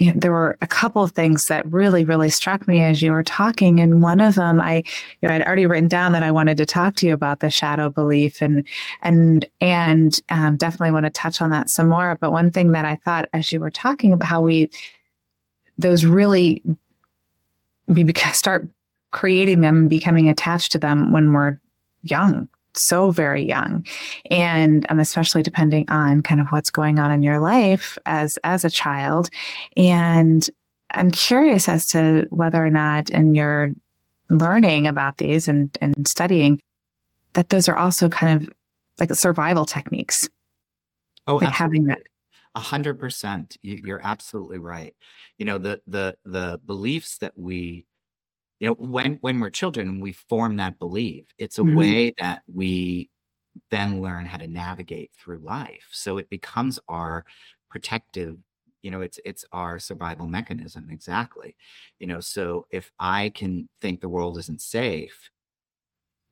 you 0.02 0.12
know, 0.12 0.18
there 0.18 0.32
were 0.32 0.58
a 0.60 0.66
couple 0.66 1.04
of 1.04 1.12
things 1.12 1.46
that 1.46 1.64
really, 1.70 2.04
really 2.04 2.28
struck 2.28 2.66
me 2.66 2.82
as 2.82 3.02
you 3.02 3.12
were 3.12 3.22
talking. 3.22 3.78
And 3.78 4.02
one 4.02 4.18
of 4.18 4.34
them, 4.34 4.60
I, 4.60 4.82
you 5.20 5.28
know, 5.28 5.34
I'd 5.34 5.42
already 5.42 5.64
written 5.64 5.86
down 5.86 6.10
that 6.10 6.24
I 6.24 6.32
wanted 6.32 6.56
to 6.56 6.66
talk 6.66 6.96
to 6.96 7.06
you 7.06 7.14
about 7.14 7.38
the 7.38 7.50
shadow 7.50 7.88
belief, 7.88 8.42
and 8.42 8.66
and 9.02 9.44
and 9.60 10.20
um, 10.28 10.56
definitely 10.56 10.90
want 10.90 11.06
to 11.06 11.10
touch 11.10 11.40
on 11.40 11.50
that 11.50 11.70
some 11.70 11.88
more. 11.88 12.18
But 12.20 12.32
one 12.32 12.50
thing 12.50 12.72
that 12.72 12.84
I 12.84 12.96
thought 12.96 13.28
as 13.32 13.52
you 13.52 13.60
were 13.60 13.70
talking 13.70 14.12
about 14.12 14.26
how 14.26 14.40
we 14.40 14.70
those 15.78 16.04
really 16.04 16.64
we 17.86 18.12
start 18.32 18.66
creating 19.12 19.60
them 19.60 19.86
becoming 19.86 20.28
attached 20.28 20.72
to 20.72 20.78
them 20.78 21.12
when 21.12 21.32
we're 21.32 21.60
young 22.02 22.48
so 22.74 23.10
very 23.10 23.44
young. 23.44 23.86
And 24.30 24.86
um, 24.88 24.98
especially 25.00 25.42
depending 25.42 25.88
on 25.90 26.22
kind 26.22 26.40
of 26.40 26.48
what's 26.48 26.70
going 26.70 26.98
on 26.98 27.10
in 27.10 27.22
your 27.22 27.38
life 27.40 27.98
as 28.06 28.38
as 28.44 28.64
a 28.64 28.70
child. 28.70 29.30
And 29.76 30.48
i'm 30.94 31.10
curious 31.10 31.70
as 31.70 31.86
to 31.86 32.26
whether 32.28 32.62
or 32.62 32.68
not 32.68 33.08
in 33.08 33.34
your 33.34 33.70
learning 34.28 34.86
about 34.86 35.16
these 35.16 35.48
and 35.48 35.76
and 35.80 36.06
studying 36.06 36.60
that 37.32 37.48
those 37.48 37.66
are 37.68 37.76
also 37.76 38.08
kind 38.10 38.42
of 38.42 38.50
like 39.00 39.12
survival 39.14 39.64
techniques. 39.64 40.28
Oh, 41.26 41.36
like 41.36 41.48
having 41.48 41.84
that. 41.84 42.02
A 42.54 42.60
hundred 42.60 42.98
percent. 43.00 43.56
You- 43.62 43.80
You're 43.84 44.00
absolutely 44.04 44.58
right. 44.58 44.94
You 45.38 45.46
know, 45.46 45.56
the 45.58 45.80
the 45.86 46.16
the 46.24 46.60
beliefs 46.66 47.18
that 47.18 47.32
we, 47.38 47.86
you 48.62 48.68
know, 48.70 48.76
when 48.78 49.18
when 49.22 49.40
we're 49.40 49.50
children, 49.50 50.00
we 50.00 50.14
form 50.14 50.56
that 50.58 50.80
belief. 50.80 51.26
It's 51.38 51.58
a 51.58 51.64
Mhm. 51.64 51.66
way 51.66 52.14
that 52.20 52.44
we 52.52 53.10
then 53.70 54.02
learn 54.02 54.26
how 54.26 54.38
to 54.38 54.48
navigate 54.48 55.12
through 55.18 55.40
life. 55.40 55.88
So 55.92 56.18
it 56.18 56.30
becomes 56.30 56.78
our 56.88 57.24
protective, 57.70 58.38
you 58.82 58.90
know, 58.92 59.02
it's 59.02 59.20
it's 59.26 59.44
our 59.52 59.78
survival 59.80 60.28
mechanism. 60.28 60.88
Exactly. 60.90 61.56
You 62.00 62.08
know, 62.08 62.20
so 62.20 62.66
if 62.70 62.92
I 63.00 63.30
can 63.30 63.68
think 63.82 64.00
the 64.02 64.10
world 64.10 64.38
isn't 64.38 64.62
safe, 64.62 65.30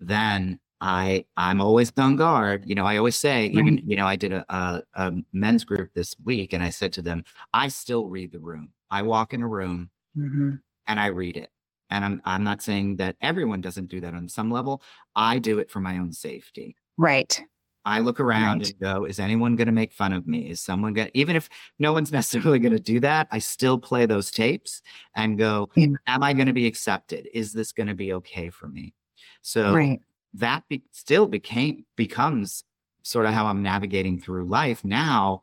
then 0.00 0.60
I 0.80 1.26
I'm 1.36 1.60
always 1.60 1.92
on 1.98 2.16
guard. 2.16 2.64
You 2.66 2.74
know, 2.76 2.86
I 2.86 2.96
always 2.98 3.16
say, 3.16 3.46
even 3.46 3.78
you 3.86 3.96
know, 3.96 4.06
I 4.06 4.16
did 4.16 4.32
a, 4.32 4.44
a 4.54 4.82
a 4.94 5.12
men's 5.32 5.64
group 5.64 5.92
this 5.94 6.14
week, 6.24 6.52
and 6.54 6.62
I 6.62 6.70
said 6.70 6.92
to 6.94 7.02
them, 7.02 7.24
I 7.54 7.68
still 7.68 8.08
read 8.08 8.32
the 8.32 8.40
room. 8.40 8.70
I 8.90 9.02
walk 9.02 9.34
in 9.34 9.42
a 9.42 9.48
room 9.48 9.90
Mhm. 10.14 10.60
and 10.88 11.00
I 11.00 11.08
read 11.08 11.36
it. 11.38 11.50
And 11.90 12.04
I'm 12.04 12.22
I'm 12.24 12.44
not 12.44 12.62
saying 12.62 12.96
that 12.96 13.16
everyone 13.20 13.60
doesn't 13.60 13.88
do 13.88 14.00
that 14.00 14.14
on 14.14 14.28
some 14.28 14.50
level. 14.50 14.82
I 15.16 15.38
do 15.38 15.58
it 15.58 15.70
for 15.70 15.80
my 15.80 15.98
own 15.98 16.12
safety. 16.12 16.76
right 16.96 17.42
I 17.86 18.00
look 18.00 18.20
around 18.20 18.58
Right. 18.60 18.70
and 18.72 18.78
go, 18.78 19.04
is 19.06 19.18
anyone 19.18 19.56
going 19.56 19.66
to 19.66 19.72
make 19.72 19.92
fun 19.94 20.12
of 20.12 20.26
me? 20.26 20.50
Is 20.50 20.60
someone 20.60 20.92
going 20.92 21.08
to, 21.08 21.18
even 21.18 21.34
if 21.34 21.48
no 21.78 21.94
one's 21.94 22.12
necessarily 22.18 22.58
going 22.58 22.74
to 22.74 22.78
do 22.78 23.00
that, 23.00 23.26
I 23.30 23.38
still 23.38 23.78
play 23.78 24.04
those 24.04 24.30
tapes 24.30 24.82
and 25.16 25.38
go, 25.38 25.70
Yeah. 25.74 25.86
am 26.06 26.22
I 26.22 26.34
going 26.34 26.46
to 26.46 26.52
be 26.52 26.66
accepted? 26.66 27.28
Is 27.32 27.54
this 27.54 27.72
going 27.72 27.86
to 27.86 27.94
be 27.94 28.12
okay 28.12 28.50
for 28.50 28.68
me? 28.68 28.94
So 29.42 29.74
right 29.74 30.00
that 30.34 30.62
be, 30.68 30.82
still 30.92 31.26
became 31.26 31.84
becomes 31.96 32.64
sort 33.02 33.26
of 33.26 33.32
how 33.32 33.46
I'm 33.46 33.62
navigating 33.62 34.20
through 34.20 34.44
life 34.44 34.84
now. 34.84 35.42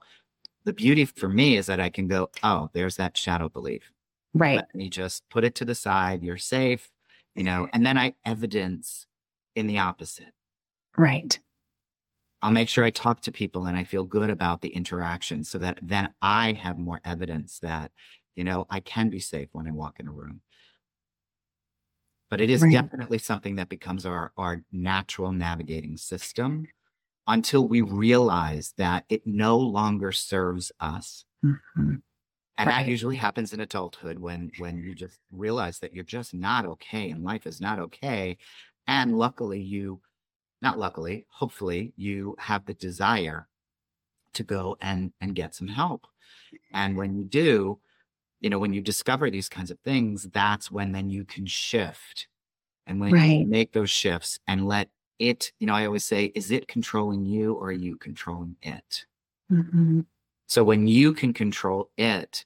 The 0.64 0.74
beauty 0.74 1.06
for 1.06 1.28
me 1.30 1.58
is 1.58 1.66
that 1.66 1.80
I 1.80 1.90
can 1.90 2.08
go, 2.08 2.30
oh, 2.44 2.70
there's 2.74 2.98
that 2.98 3.18
shadow 3.18 3.50
belief. 3.50 3.92
Right 4.34 4.56
Let 4.58 4.74
me 4.76 4.90
just 4.90 5.28
put 5.30 5.44
it 5.44 5.56
to 5.56 5.66
the 5.66 5.76
side. 5.76 6.24
You're 6.24 6.38
safe, 6.38 6.90
you 7.36 7.44
know, 7.44 7.68
and 7.74 7.86
then 7.86 7.98
I 7.98 8.14
evidence 8.26 9.08
in 9.56 9.68
the 9.68 9.80
opposite. 9.80 10.34
right 10.98 11.40
I'll 12.42 12.52
make 12.52 12.70
sure 12.70 12.84
I 12.84 12.92
talk 12.92 13.22
to 13.22 13.32
people 13.32 13.66
and 13.66 13.76
I 13.76 13.84
feel 13.84 14.04
good 14.04 14.30
about 14.30 14.62
the 14.62 14.70
interaction 14.70 15.44
so 15.44 15.58
that 15.58 15.80
then 15.82 16.14
I 16.22 16.54
have 16.54 16.78
more 16.78 17.02
evidence 17.04 17.60
that, 17.60 17.92
you 18.36 18.44
know, 18.44 18.68
I 18.70 18.80
can 18.80 19.10
be 19.10 19.20
safe 19.20 19.50
when 19.54 19.68
I 19.68 19.72
walk 19.72 20.00
in 20.00 20.08
a 20.08 20.12
room. 20.12 20.42
But 22.30 22.42
it 22.42 22.50
is 22.50 22.62
Right. 22.62 22.72
definitely 22.72 23.18
something 23.20 23.56
that 23.56 23.70
becomes 23.70 24.06
our, 24.06 24.34
our 24.38 24.64
natural 24.72 25.32
navigating 25.32 25.98
system 25.98 26.68
until 27.28 27.68
we 27.68 27.82
realize 27.82 28.74
that 28.78 29.06
it 29.10 29.26
no 29.26 29.58
longer 29.58 30.12
serves 30.12 30.72
us. 30.80 31.26
Mm-hmm. 31.44 31.96
And 32.58 32.68
right. 32.68 32.84
that 32.84 32.90
usually 32.90 33.16
happens 33.16 33.54
in 33.54 33.60
adulthood 33.60 34.18
when 34.20 34.52
when 34.58 34.82
you 34.82 34.96
just 34.96 35.20
realize 35.32 35.80
that 35.80 35.94
you're 35.94 36.04
just 36.04 36.34
not 36.34 36.66
okay 36.66 37.12
and 37.12 37.24
life 37.24 37.46
is 37.46 37.62
not 37.62 37.80
okay. 37.80 38.38
And 38.88 39.18
luckily 39.18 39.62
you 39.62 40.02
not 40.62 40.80
luckily, 40.80 41.28
hopefully 41.30 41.94
you 41.96 42.36
have 42.40 42.66
the 42.66 42.74
desire 42.74 43.48
to 44.34 44.44
go 44.44 44.78
and 44.82 45.12
and 45.22 45.36
get 45.36 45.54
some 45.54 45.68
help. 45.68 46.08
And 46.74 46.98
when 46.98 47.16
you 47.16 47.26
do, 47.26 47.80
you 48.40 48.50
know, 48.50 48.60
when 48.60 48.74
you 48.74 48.82
discover 48.82 49.30
these 49.30 49.50
kinds 49.50 49.72
of 49.72 49.80
things, 49.80 50.28
that's 50.32 50.72
when 50.72 50.92
then 50.92 51.10
you 51.10 51.26
can 51.26 51.46
shift. 51.46 52.28
And 52.88 53.00
when 53.00 53.12
right. 53.12 53.40
you 53.40 53.46
make 53.46 53.74
those 53.74 53.90
shifts 53.90 54.40
and 54.48 54.68
let 54.68 54.90
it, 55.20 55.52
you 55.60 55.68
know, 55.68 55.74
I 55.74 55.86
always 55.86 56.06
say, 56.06 56.26
is 56.36 56.52
it 56.52 56.68
controlling 56.68 57.26
you 57.26 57.54
or 57.54 57.68
are 57.68 57.72
you 57.72 57.98
controlling 57.98 58.56
it? 58.62 59.06
Mm-hmm. 59.52 60.02
So 60.48 60.64
when 60.64 60.88
you 60.88 61.14
can 61.14 61.34
control 61.34 61.90
it, 61.98 62.46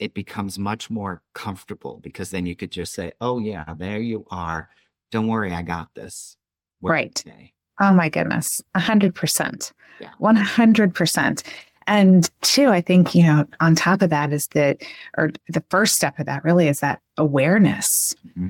it 0.00 0.14
becomes 0.14 0.58
much 0.58 0.90
more 0.90 1.22
comfortable 1.34 2.00
because 2.02 2.30
then 2.30 2.46
you 2.46 2.56
could 2.56 2.72
just 2.72 2.92
say, 2.94 3.12
oh, 3.20 3.38
yeah, 3.38 3.64
there 3.76 4.00
you 4.00 4.26
are. 4.30 4.68
Don't 5.12 5.28
worry, 5.28 5.52
I 5.52 5.62
got 5.62 5.94
this. 5.94 6.36
right. 6.80 7.14
Today. 7.14 7.52
Oh, 7.80 7.92
my 7.92 8.08
goodness. 8.08 8.62
A 8.74 8.80
hundred 8.80 9.14
percent. 9.14 9.72
One 10.18 10.36
hundred 10.36 10.94
percent. 10.94 11.42
And 11.86 12.30
two, 12.42 12.68
I 12.68 12.80
think, 12.80 13.14
you 13.14 13.22
know, 13.22 13.46
on 13.60 13.74
top 13.74 14.02
of 14.02 14.10
that 14.10 14.32
is 14.32 14.48
that, 14.48 14.82
or 15.18 15.30
the 15.48 15.64
first 15.70 15.96
step 15.96 16.18
of 16.18 16.26
that 16.26 16.44
really 16.44 16.68
is 16.68 16.80
that 16.80 17.00
awareness. 17.16 18.14
Mm-hmm 18.26 18.48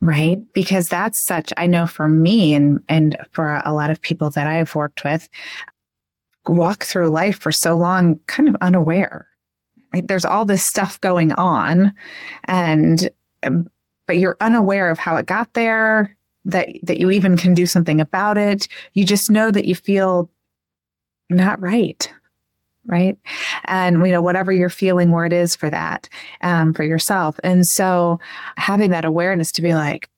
right 0.00 0.38
because 0.52 0.88
that's 0.88 1.18
such 1.18 1.52
i 1.56 1.66
know 1.66 1.86
for 1.86 2.06
me 2.06 2.54
and 2.54 2.80
and 2.88 3.16
for 3.32 3.62
a 3.64 3.72
lot 3.72 3.90
of 3.90 4.00
people 4.02 4.28
that 4.28 4.46
i've 4.46 4.74
worked 4.74 5.04
with 5.04 5.26
walk 6.46 6.84
through 6.84 7.08
life 7.08 7.38
for 7.38 7.50
so 7.50 7.74
long 7.74 8.20
kind 8.26 8.46
of 8.46 8.54
unaware 8.60 9.26
there's 10.00 10.24
all 10.24 10.44
this 10.44 10.62
stuff 10.62 11.00
going 11.00 11.32
on 11.32 11.92
and 12.44 13.10
um, 13.42 13.68
but 14.06 14.18
you're 14.18 14.36
unaware 14.40 14.90
of 14.90 14.98
how 14.98 15.16
it 15.16 15.26
got 15.26 15.52
there 15.54 16.16
that 16.44 16.68
that 16.82 16.98
you 16.98 17.10
even 17.10 17.36
can 17.36 17.54
do 17.54 17.66
something 17.66 18.00
about 18.00 18.38
it 18.38 18.68
you 18.94 19.04
just 19.04 19.30
know 19.30 19.50
that 19.50 19.66
you 19.66 19.74
feel 19.74 20.30
not 21.28 21.60
right 21.60 22.12
right? 22.86 23.18
And 23.64 24.04
you 24.06 24.12
know 24.12 24.22
whatever 24.22 24.52
you're 24.52 24.70
feeling, 24.70 25.10
where 25.10 25.26
it 25.26 25.32
is 25.32 25.56
for 25.56 25.68
that, 25.70 26.08
um, 26.40 26.72
for 26.72 26.84
yourself. 26.84 27.38
And 27.42 27.66
so 27.66 28.20
having 28.56 28.90
that 28.90 29.04
awareness 29.04 29.52
to 29.52 29.62
be 29.62 29.74
like, 29.74 30.08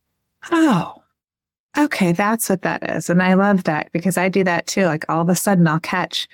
oh, 0.50 1.02
okay, 1.76 2.12
that's 2.12 2.48
what 2.48 2.62
that 2.62 2.88
is. 2.90 3.10
And 3.10 3.22
I 3.22 3.34
love 3.34 3.64
that 3.64 3.90
because 3.92 4.16
I 4.18 4.28
do 4.28 4.44
that 4.44 4.66
too. 4.66 4.84
Like 4.84 5.04
all 5.08 5.22
of 5.22 5.28
a 5.28 5.34
sudden, 5.34 5.66
I'll 5.66 5.80
catch, 5.80 6.28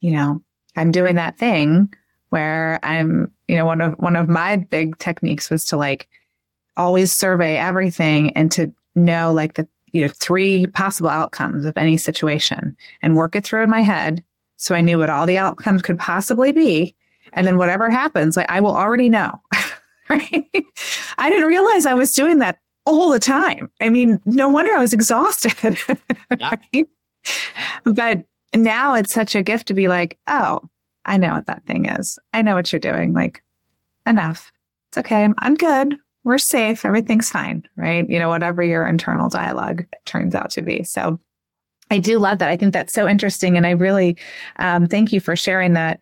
you 0.00 0.12
know, 0.12 0.42
I'm 0.76 0.90
doing 0.90 1.16
that 1.16 1.38
thing 1.38 1.92
where 2.30 2.80
I'm, 2.82 3.30
you 3.46 3.56
know, 3.56 3.66
one 3.66 3.80
of 3.80 3.94
one 3.94 4.16
of 4.16 4.28
my 4.28 4.56
big 4.56 4.98
techniques 4.98 5.50
was 5.50 5.64
to 5.66 5.76
like 5.76 6.08
always 6.76 7.12
survey 7.12 7.56
everything 7.56 8.30
and 8.36 8.50
to 8.52 8.72
know 8.94 9.32
like 9.32 9.54
the 9.54 9.68
you 9.92 10.02
know 10.02 10.12
three 10.14 10.66
possible 10.68 11.10
outcomes 11.10 11.64
of 11.64 11.76
any 11.76 11.96
situation 11.96 12.76
and 13.02 13.16
work 13.16 13.36
it 13.36 13.44
through 13.44 13.62
in 13.62 13.70
my 13.70 13.82
head 13.82 14.24
so 14.60 14.74
I 14.74 14.82
knew 14.82 14.98
what 14.98 15.08
all 15.08 15.24
the 15.24 15.38
outcomes 15.38 15.80
could 15.80 15.98
possibly 15.98 16.52
be. 16.52 16.94
And 17.32 17.46
then 17.46 17.56
whatever 17.56 17.88
happens, 17.88 18.36
like 18.36 18.50
I 18.50 18.60
will 18.60 18.76
already 18.76 19.08
know. 19.08 19.40
right. 20.10 20.46
I 21.16 21.30
didn't 21.30 21.48
realize 21.48 21.86
I 21.86 21.94
was 21.94 22.14
doing 22.14 22.40
that 22.40 22.58
all 22.84 23.08
the 23.08 23.18
time. 23.18 23.70
I 23.80 23.88
mean, 23.88 24.20
no 24.26 24.50
wonder 24.50 24.70
I 24.72 24.80
was 24.80 24.92
exhausted. 24.92 25.78
right? 26.40 26.86
But 27.84 28.24
now 28.54 28.94
it's 28.94 29.14
such 29.14 29.34
a 29.34 29.42
gift 29.42 29.66
to 29.68 29.74
be 29.74 29.88
like, 29.88 30.18
oh, 30.26 30.60
I 31.04 31.16
know 31.16 31.34
what 31.34 31.46
that 31.46 31.64
thing 31.66 31.86
is. 31.86 32.18
I 32.32 32.42
know 32.42 32.54
what 32.54 32.72
you're 32.72 32.80
doing. 32.80 33.12
Like, 33.12 33.42
enough. 34.06 34.52
It's 34.88 34.98
okay. 34.98 35.24
I'm, 35.24 35.34
I'm 35.38 35.54
good. 35.54 35.96
We're 36.24 36.38
safe. 36.38 36.84
Everything's 36.84 37.30
fine. 37.30 37.66
Right. 37.76 38.08
You 38.08 38.18
know, 38.18 38.28
whatever 38.28 38.62
your 38.62 38.86
internal 38.86 39.28
dialogue 39.28 39.86
turns 40.04 40.34
out 40.34 40.50
to 40.50 40.62
be. 40.62 40.82
So 40.82 41.18
I 41.90 41.98
do 41.98 42.18
love 42.18 42.38
that. 42.38 42.48
I 42.48 42.56
think 42.56 42.72
that's 42.72 42.92
so 42.92 43.08
interesting. 43.08 43.56
And 43.56 43.66
I 43.66 43.70
really 43.70 44.16
um, 44.56 44.86
thank 44.86 45.12
you 45.12 45.20
for 45.20 45.36
sharing 45.36 45.72
that. 45.74 46.00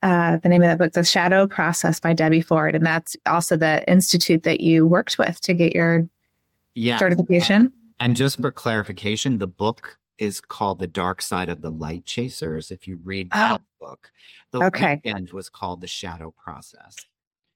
Uh, 0.00 0.36
the 0.36 0.48
name 0.48 0.62
of 0.62 0.68
that 0.68 0.78
book, 0.78 0.92
The 0.92 1.02
Shadow 1.02 1.48
Process 1.48 1.98
by 1.98 2.12
Debbie 2.12 2.40
Ford. 2.40 2.76
And 2.76 2.86
that's 2.86 3.16
also 3.26 3.56
the 3.56 3.88
institute 3.90 4.44
that 4.44 4.60
you 4.60 4.86
worked 4.86 5.18
with 5.18 5.40
to 5.40 5.52
get 5.52 5.74
your 5.74 6.06
yeah. 6.74 6.98
certification. 6.98 7.72
And 7.98 8.14
just 8.14 8.40
for 8.40 8.52
clarification, 8.52 9.38
the 9.38 9.48
book 9.48 9.97
is 10.18 10.40
called 10.40 10.78
The 10.78 10.86
Dark 10.86 11.22
Side 11.22 11.48
of 11.48 11.62
the 11.62 11.70
Light 11.70 12.04
Chasers. 12.04 12.70
If 12.70 12.86
you 12.86 12.98
read 13.02 13.28
oh. 13.32 13.38
that 13.38 13.62
book, 13.80 14.10
the 14.52 14.64
okay. 14.64 15.00
weekend 15.04 15.30
was 15.30 15.48
called 15.48 15.80
The 15.80 15.86
Shadow 15.86 16.32
Process. 16.36 16.96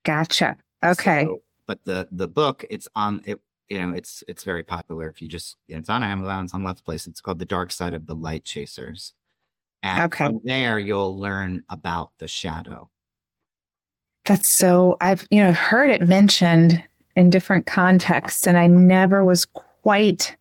Gotcha. 0.05 0.57
Okay. 0.85 1.25
So, 1.25 1.43
but 1.67 1.85
the 1.85 2.09
the 2.11 2.29
book, 2.29 2.65
it's 2.71 2.89
on 2.95 3.23
it 3.25 3.41
you 3.69 3.81
know, 3.81 3.95
it's 3.95 4.23
it's 4.29 4.45
very 4.45 4.63
popular. 4.63 5.09
If 5.09 5.23
you 5.23 5.29
just 5.29 5.57
you 5.67 5.75
know, 5.75 5.81
it's 5.81 5.89
on 5.89 6.03
Amazon, 6.03 6.45
it's 6.45 6.55
on 6.55 6.63
Let's 6.63 6.83
Place. 6.83 7.07
It's 7.07 7.21
called 7.21 7.39
The 7.39 7.47
Dark 7.47 7.73
Side 7.73 7.95
of 7.95 8.07
the 8.07 8.15
Light 8.15 8.45
Chasers. 8.45 9.15
And 9.83 10.05
okay. 10.05 10.27
from 10.27 10.41
there 10.45 10.79
you'll 10.79 11.19
learn 11.19 11.65
about 11.69 12.11
the 12.19 12.29
shadow. 12.29 12.91
That's 14.27 14.49
so 14.49 14.97
I've 15.01 15.27
you 15.31 15.43
know 15.43 15.53
heard 15.53 15.91
it 15.91 16.07
mentioned 16.07 16.85
in 17.17 17.31
different 17.31 17.67
contexts, 17.67 18.47
and 18.47 18.59
I 18.59 18.67
never 18.67 19.25
was 19.25 19.47
quite. 19.47 20.37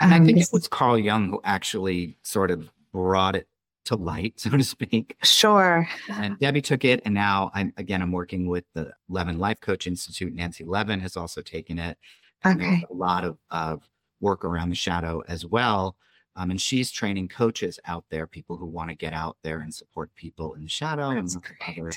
Um, 0.00 0.12
I 0.12 0.24
think 0.24 0.38
it 0.38 0.48
was 0.52 0.68
Carl 0.68 0.98
Jung 0.98 1.28
who 1.30 1.40
actually 1.44 2.18
sort 2.22 2.50
of 2.50 2.70
brought 2.92 3.36
it 3.36 3.48
to 3.86 3.96
light, 3.96 4.34
so 4.40 4.50
to 4.50 4.62
speak. 4.64 5.16
Sure. 5.22 5.88
And 6.10 6.38
Debbie 6.38 6.62
took 6.62 6.84
it, 6.84 7.00
and 7.04 7.14
now 7.14 7.50
I'm 7.54 7.72
again 7.76 8.02
I'm 8.02 8.12
working 8.12 8.46
with 8.48 8.64
the 8.74 8.92
Levin 9.08 9.38
Life 9.38 9.60
Coach 9.60 9.86
Institute. 9.86 10.34
Nancy 10.34 10.64
Levin 10.64 11.00
has 11.00 11.16
also 11.16 11.40
taken 11.40 11.78
it, 11.78 11.96
Okay. 12.44 12.84
a 12.88 12.94
lot 12.94 13.24
of, 13.24 13.38
of 13.50 13.88
work 14.20 14.44
around 14.44 14.70
the 14.70 14.76
shadow 14.76 15.22
as 15.28 15.46
well. 15.46 15.96
Um, 16.36 16.50
and 16.50 16.60
she's 16.60 16.90
training 16.90 17.28
coaches 17.28 17.80
out 17.86 18.04
there, 18.10 18.26
people 18.26 18.58
who 18.58 18.66
want 18.66 18.90
to 18.90 18.94
get 18.94 19.14
out 19.14 19.38
there 19.42 19.60
and 19.60 19.74
support 19.74 20.14
people 20.14 20.54
in 20.54 20.62
the 20.64 20.68
shadow 20.68 21.14
That's 21.14 21.34
and 21.34 21.44
other 21.78 21.92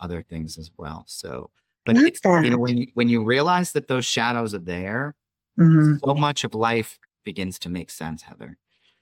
other 0.00 0.22
things 0.22 0.58
as 0.58 0.70
well. 0.76 1.04
So, 1.06 1.50
but 1.86 1.96
it's, 1.96 2.20
you 2.24 2.50
know, 2.50 2.58
when 2.58 2.76
you, 2.76 2.86
when 2.94 3.08
you 3.08 3.24
realize 3.24 3.72
that 3.72 3.88
those 3.88 4.04
shadows 4.04 4.54
are 4.54 4.58
there, 4.58 5.14
mm-hmm. 5.58 5.96
so 6.04 6.14
much 6.14 6.44
of 6.44 6.54
life 6.54 6.98
begins 7.24 7.58
to 7.60 7.68
make 7.68 7.90
sense, 7.90 8.22
Heather. 8.22 8.56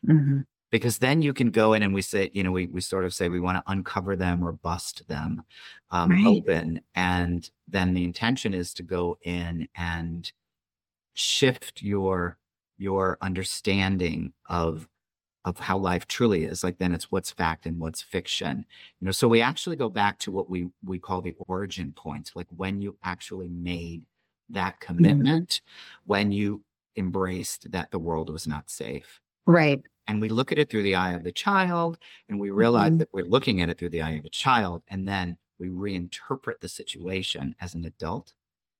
Mm-hmm. 0.06 0.40
Because 0.70 0.98
then 0.98 1.22
you 1.22 1.32
can 1.32 1.50
go 1.50 1.72
in 1.72 1.82
and 1.82 1.94
we 1.94 2.02
say, 2.02 2.30
you 2.34 2.42
know, 2.42 2.52
we, 2.52 2.66
we 2.66 2.82
sort 2.82 3.06
of 3.06 3.14
say 3.14 3.30
we 3.30 3.40
want 3.40 3.56
to 3.56 3.72
uncover 3.72 4.16
them 4.16 4.46
or 4.46 4.52
bust 4.52 5.08
them 5.08 5.42
um, 5.90 6.10
right. 6.10 6.26
open. 6.26 6.82
And 6.94 7.48
then 7.66 7.94
the 7.94 8.04
intention 8.04 8.52
is 8.52 8.74
to 8.74 8.82
go 8.82 9.16
in 9.22 9.68
and 9.74 10.30
shift 11.14 11.82
your 11.82 12.38
your 12.78 13.18
understanding 13.20 14.32
of 14.48 14.88
of 15.44 15.58
how 15.58 15.76
life 15.76 16.06
truly 16.06 16.44
is 16.44 16.62
like 16.62 16.78
then 16.78 16.92
it's 16.92 17.10
what's 17.10 17.30
fact 17.30 17.66
and 17.66 17.78
what's 17.80 18.00
fiction 18.02 18.64
you 19.00 19.04
know 19.04 19.10
so 19.10 19.26
we 19.26 19.40
actually 19.40 19.74
go 19.74 19.88
back 19.88 20.18
to 20.18 20.30
what 20.30 20.48
we 20.48 20.68
we 20.84 20.98
call 20.98 21.20
the 21.20 21.34
origin 21.48 21.92
point 21.92 22.30
like 22.34 22.46
when 22.56 22.80
you 22.80 22.96
actually 23.02 23.48
made 23.48 24.02
that 24.48 24.74
mm-hmm. 24.74 24.86
commitment 24.86 25.48
mm-hmm. 25.48 26.02
when 26.06 26.30
you 26.30 26.62
embraced 26.98 27.70
that 27.70 27.90
the 27.90 27.98
world 27.98 28.30
was 28.30 28.46
not 28.46 28.68
safe 28.68 29.20
right 29.46 29.80
and 30.06 30.20
we 30.20 30.28
look 30.28 30.52
at 30.52 30.58
it 30.58 30.68
through 30.68 30.82
the 30.82 30.94
eye 30.94 31.12
of 31.12 31.24
the 31.24 31.32
child 31.32 31.98
and 32.28 32.38
we 32.40 32.50
realize 32.50 32.88
mm-hmm. 32.90 32.98
that 32.98 33.08
we're 33.12 33.24
looking 33.24 33.60
at 33.60 33.68
it 33.68 33.78
through 33.78 33.90
the 33.90 34.02
eye 34.02 34.12
of 34.12 34.24
a 34.24 34.30
child 34.30 34.82
and 34.88 35.06
then 35.06 35.36
we 35.58 35.68
reinterpret 35.68 36.60
the 36.60 36.68
situation 36.68 37.54
as 37.60 37.74
an 37.74 37.84
adult 37.84 38.32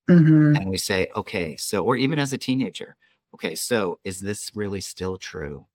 Mm-hmm. 0.08 0.56
And 0.56 0.70
we 0.70 0.78
say, 0.78 1.08
okay, 1.14 1.56
so, 1.56 1.84
or 1.84 1.96
even 1.96 2.18
as 2.18 2.32
a 2.32 2.38
teenager, 2.38 2.96
okay, 3.34 3.54
so 3.54 3.98
is 4.04 4.20
this 4.20 4.50
really 4.54 4.80
still 4.80 5.18
true? 5.18 5.66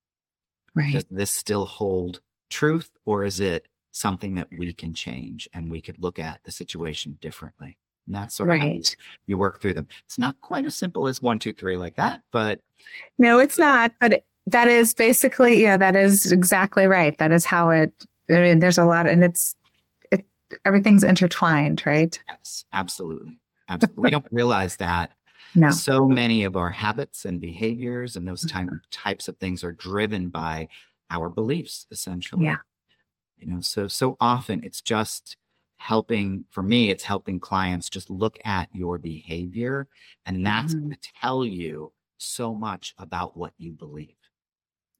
Right. 0.73 0.93
Does 0.93 1.06
this 1.10 1.32
still 1.32 1.65
hold 1.65 2.21
truth 2.49 2.89
or 3.06 3.23
is 3.23 3.39
it 3.39 3.67
something 3.91 4.36
that 4.36 4.47
we 4.58 4.73
can 4.73 4.93
change 4.93 5.47
and 5.53 5.69
we 5.69 5.82
could 5.82 6.01
look 6.01 6.17
at 6.17 6.43
the 6.43 6.51
situation 6.51 7.19
differently? 7.21 7.77
And 8.06 8.16
that's 8.16 8.36
sort 8.36 8.50
right. 8.50 8.88
of 8.88 8.96
you 9.28 9.38
work 9.38 9.62
through 9.62 9.76
them. 9.76 9.88
It's 10.06 10.20
not 10.20 10.39
quite 10.42 10.66
as 10.66 10.76
simple 10.76 11.08
as 11.08 11.22
one, 11.22 11.39
two, 11.39 11.54
three 11.54 11.78
like 11.78 11.96
that, 11.96 12.22
but 12.32 12.60
no, 13.18 13.39
it's 13.39 13.58
not. 13.58 13.94
But 14.00 14.26
that 14.48 14.68
is 14.68 14.94
basically, 14.94 15.62
yeah, 15.62 15.78
that 15.78 15.96
is 15.96 16.32
exactly 16.32 16.86
right. 16.86 17.18
That 17.18 17.32
is 17.32 17.46
how 17.46 17.70
it. 17.70 17.94
I 18.30 18.39
mean, 18.39 18.60
there's 18.60 18.78
a 18.78 18.86
lot, 18.86 19.08
and 19.08 19.24
it's 19.24 19.56
it. 20.12 20.26
Everything's 20.66 21.04
intertwined, 21.04 21.84
right? 21.86 22.18
Yes, 22.28 22.66
absolutely. 22.74 23.39
Absolutely. 23.70 24.02
we 24.02 24.10
don't 24.10 24.28
realize 24.32 24.78
that. 24.78 25.12
No. 25.56 25.70
So 25.70 26.08
many 26.08 26.46
of 26.46 26.58
our 26.58 26.72
habits 26.72 27.26
and 27.26 27.39
behaviors 27.39 28.16
and 28.16 28.28
those 28.28 28.44
type, 28.44 28.66
mm-hmm. 28.66 28.78
types 28.89 29.28
of 29.28 29.38
things 29.38 29.63
are 29.63 29.72
driven 29.72 30.30
by 30.30 30.68
our 31.12 31.30
beliefs, 31.30 31.86
essentially. 31.92 32.46
Yeah. 32.46 32.56
You 33.38 33.46
know, 33.46 33.62
so 33.62 33.88
so 33.88 34.18
often 34.20 34.63
it's 34.63 34.82
just 34.82 35.38
helping 35.84 36.46
for 36.50 36.63
me, 36.63 36.89
it's 36.89 37.04
helping 37.04 37.41
clients 37.41 37.89
just 37.89 38.10
look 38.10 38.39
at 38.46 38.69
your 38.74 38.98
behavior, 38.98 39.86
and 40.26 40.46
that's 40.46 40.74
mm-hmm. 40.74 40.88
going 40.88 40.98
to 41.02 41.12
tell 41.19 41.43
you 41.43 41.91
so 42.17 42.56
much 42.56 42.96
about 42.98 43.36
what 43.36 43.52
you 43.58 43.74
believe. 43.74 44.15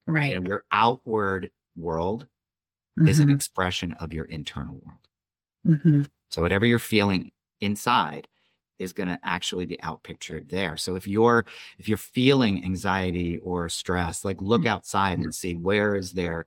Right. 0.06 0.36
And 0.36 0.46
your 0.46 0.66
outward 0.74 1.52
world 1.78 2.28
is 3.08 3.20
an 3.20 3.30
expression 3.30 3.94
of 3.94 4.12
your 4.12 4.26
internal 4.26 4.76
world. 4.86 5.08
Mm-hmm. 5.66 6.02
So 6.30 6.42
whatever 6.42 6.66
you're 6.66 6.80
feeling 6.80 7.32
inside 7.62 8.28
is 8.78 8.92
going 8.92 9.08
to 9.08 9.20
actually 9.24 9.66
be 9.66 9.78
outpictured 9.78 10.50
there. 10.50 10.76
So 10.76 10.96
if 10.96 11.08
you're 11.08 11.46
if 11.80 11.88
you're 11.88 11.98
feeling 11.98 12.64
anxiety 12.66 13.38
or 13.38 13.70
stress, 13.70 14.26
like 14.26 14.42
look 14.42 14.66
outside 14.66 15.20
and 15.20 15.34
see 15.34 15.56
where 15.56 15.96
is 15.96 16.12
there 16.12 16.46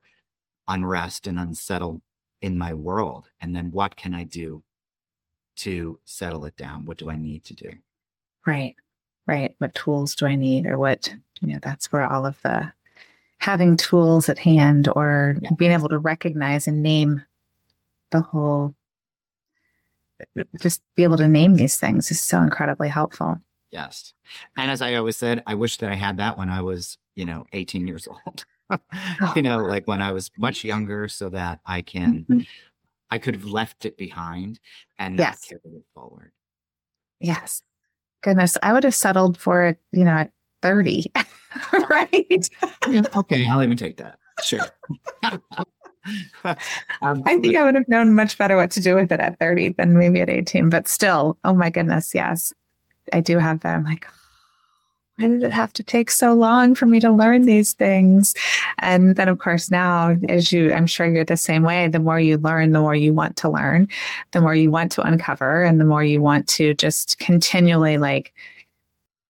unrest 0.68 1.26
and 1.26 1.38
unsettled 1.38 2.02
in 2.42 2.58
my 2.58 2.74
world 2.74 3.28
and 3.40 3.54
then 3.56 3.70
what 3.70 3.96
can 3.96 4.14
I 4.14 4.24
do 4.24 4.62
to 5.56 5.98
settle 6.04 6.44
it 6.44 6.56
down? 6.56 6.84
What 6.84 6.98
do 6.98 7.10
I 7.10 7.16
need 7.16 7.44
to 7.44 7.54
do? 7.54 7.70
Right. 8.46 8.76
Right. 9.26 9.54
What 9.58 9.74
tools 9.74 10.14
do 10.14 10.26
I 10.26 10.36
need 10.36 10.66
or 10.66 10.78
what, 10.78 11.12
you 11.40 11.48
know, 11.52 11.58
that's 11.62 11.90
where 11.90 12.06
all 12.10 12.26
of 12.26 12.40
the 12.42 12.72
having 13.38 13.76
tools 13.76 14.28
at 14.28 14.38
hand 14.38 14.88
or 14.94 15.36
Yeah. 15.40 15.50
being 15.56 15.72
able 15.72 15.88
to 15.88 15.98
recognize 15.98 16.66
and 16.66 16.82
name 16.82 17.22
the 18.10 18.20
whole 18.20 18.74
just 20.60 20.80
be 20.94 21.02
able 21.02 21.16
to 21.18 21.28
name 21.28 21.56
these 21.56 21.76
things 21.78 22.10
is 22.10 22.20
so 22.20 22.40
incredibly 22.40 22.88
helpful. 22.88 23.38
Yes. 23.70 24.14
And 24.56 24.70
as 24.70 24.80
I 24.80 24.94
always 24.94 25.16
said, 25.16 25.42
I 25.46 25.54
wish 25.54 25.76
that 25.78 25.90
I 25.90 25.94
had 25.94 26.16
that 26.18 26.38
when 26.38 26.48
I 26.48 26.62
was, 26.62 26.96
you 27.14 27.24
know, 27.26 27.46
18 27.52 27.86
years 27.86 28.08
old. 28.26 28.46
you 29.36 29.42
know, 29.42 29.58
like 29.58 29.86
when 29.86 30.02
I 30.02 30.12
was 30.12 30.30
much 30.38 30.64
younger 30.64 31.08
so 31.08 31.28
that 31.30 31.60
I 31.66 31.82
can 31.82 32.26
Mhm. 32.28 32.46
I 33.10 33.18
could 33.18 33.34
have 33.34 33.44
left 33.44 33.84
it 33.84 33.96
behind 33.96 34.58
and 34.98 35.16
not 35.16 35.22
Yes. 35.22 35.44
carried 35.44 35.76
it 35.76 35.84
forward. 35.94 36.32
Yes. 37.20 37.62
Goodness, 38.22 38.58
I 38.62 38.72
would 38.72 38.82
have 38.82 38.94
settled 38.96 39.38
for 39.38 39.64
it, 39.64 39.78
you 39.92 40.04
know, 40.04 40.10
at 40.10 40.32
30. 40.62 41.12
right. 41.88 42.48
Yeah, 42.88 43.02
okay, 43.14 43.46
I'll 43.46 43.62
even 43.62 43.76
take 43.76 43.98
that. 43.98 44.18
Sure. 44.42 44.58
um, 46.42 47.22
I 47.24 47.38
think 47.38 47.56
I 47.56 47.62
would 47.64 47.74
have 47.76 47.88
known 47.88 48.14
much 48.14 48.36
better 48.38 48.56
what 48.56 48.70
to 48.72 48.80
do 48.80 48.94
with 48.96 49.12
it 49.12 49.20
at 49.20 49.38
30 49.38 49.70
than 49.70 49.96
maybe 49.96 50.20
at 50.20 50.28
18, 50.30 50.68
but 50.70 50.88
still, 50.88 51.38
oh 51.44 51.54
my 51.54 51.70
goodness, 51.70 52.14
yes. 52.14 52.52
I 53.12 53.20
do 53.20 53.38
have 53.38 53.60
that. 53.60 53.76
I'm 53.76 53.84
like, 53.84 54.06
why 55.18 55.28
did 55.28 55.42
it 55.42 55.52
have 55.52 55.72
to 55.74 55.82
take 55.82 56.10
so 56.10 56.34
long 56.34 56.74
for 56.74 56.86
me 56.86 57.00
to 57.00 57.10
learn 57.10 57.42
these 57.46 57.72
things? 57.72 58.34
And 58.78 59.16
then, 59.16 59.28
of 59.28 59.38
course, 59.38 59.70
now, 59.70 60.16
as 60.28 60.52
you, 60.52 60.72
I'm 60.72 60.86
sure 60.86 61.06
you're 61.06 61.24
the 61.24 61.36
same 61.36 61.62
way, 61.62 61.88
the 61.88 61.98
more 61.98 62.20
you 62.20 62.36
learn, 62.36 62.72
the 62.72 62.80
more 62.80 62.94
you 62.94 63.14
want 63.14 63.36
to 63.38 63.48
learn, 63.48 63.88
the 64.32 64.40
more 64.40 64.54
you 64.54 64.70
want 64.70 64.92
to 64.92 65.02
uncover, 65.02 65.62
and 65.62 65.80
the 65.80 65.84
more 65.84 66.04
you 66.04 66.20
want 66.20 66.46
to 66.48 66.74
just 66.74 67.18
continually 67.18 67.96
like, 67.96 68.34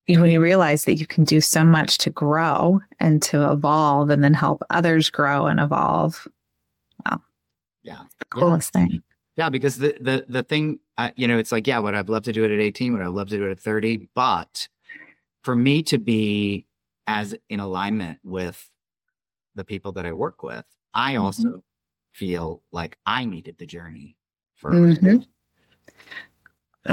when 0.09 0.31
you 0.31 0.41
realize 0.41 0.85
that 0.85 0.95
you 0.95 1.07
can 1.07 1.25
do 1.25 1.41
so 1.41 1.65
much 1.65 1.99
to 1.99 2.11
grow 2.11 2.81
and 3.01 3.23
to 3.23 3.51
evolve 3.51 4.11
and 4.11 4.23
then 4.23 4.35
help 4.35 4.63
others 4.71 5.11
grow 5.11 5.47
and 5.47 5.59
evolve. 5.59 6.29
Wow. 7.05 7.21
Yeah. 7.83 8.03
The 8.21 8.25
coolest 8.27 8.73
thing. 8.73 9.03
Yeah, 9.37 9.51
because 9.51 9.79
the 9.79 9.97
the 10.01 10.25
the 10.29 10.43
thing, 10.43 10.79
uh, 10.97 11.11
you 11.17 11.29
know, 11.29 11.39
it's 11.39 11.53
like, 11.53 11.67
yeah, 11.67 11.79
would 11.79 11.95
I'd 11.95 12.09
love 12.09 12.23
to 12.25 12.33
do 12.33 12.45
it 12.45 12.51
at 12.51 12.61
18? 12.61 12.93
Would 12.93 13.03
I'd 13.03 13.09
love 13.09 13.29
to 13.29 13.37
do 13.37 13.47
it 13.47 13.51
at 13.51 13.61
30? 13.61 14.09
But 14.15 14.69
for 15.47 15.55
me 15.55 15.81
to 15.81 15.97
be 15.97 16.67
as 17.07 17.33
in 17.51 17.61
alignment 17.61 18.19
with 18.25 18.69
the 19.55 19.63
people 19.65 19.93
that 19.93 20.05
I 20.05 20.13
work 20.13 20.43
with, 20.43 20.65
I 20.93 21.15
Mhm. 21.15 21.21
also 21.23 21.63
feel 22.13 22.65
like 22.73 22.99
I 23.07 23.25
needed 23.25 23.57
the 23.57 23.67
journey 23.67 24.17
1st 24.57 25.01
Mhm. 25.03 25.27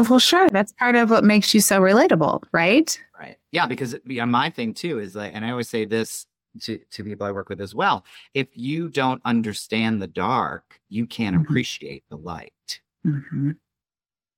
Well, 0.10 0.20
sure. 0.20 0.50
That's 0.52 0.72
part 0.74 0.96
of 0.96 1.10
what 1.10 1.24
makes 1.24 1.54
you 1.56 1.62
so 1.62 1.82
relatable, 1.82 2.44
right? 2.52 3.00
Right. 3.20 3.38
Yeah, 3.52 3.66
because 3.66 3.96
yeah, 4.06 4.26
my 4.26 4.52
thing 4.52 4.76
too 4.76 5.00
is 5.00 5.16
like, 5.16 5.34
and 5.34 5.44
I 5.44 5.50
always 5.50 5.70
say 5.70 5.86
this 5.86 6.28
to 6.62 6.78
to 6.78 7.04
people 7.04 7.26
I 7.26 7.32
work 7.32 7.50
with 7.50 7.60
as 7.62 7.74
well. 7.74 8.06
If 8.36 8.50
you 8.54 8.88
don't 8.90 9.22
understand 9.26 10.00
the 10.00 10.08
dark, 10.08 10.80
you 10.90 11.08
can't 11.08 11.36
Mhm. 11.36 11.42
appreciate 11.42 12.04
the 12.10 12.18
light. 12.18 12.82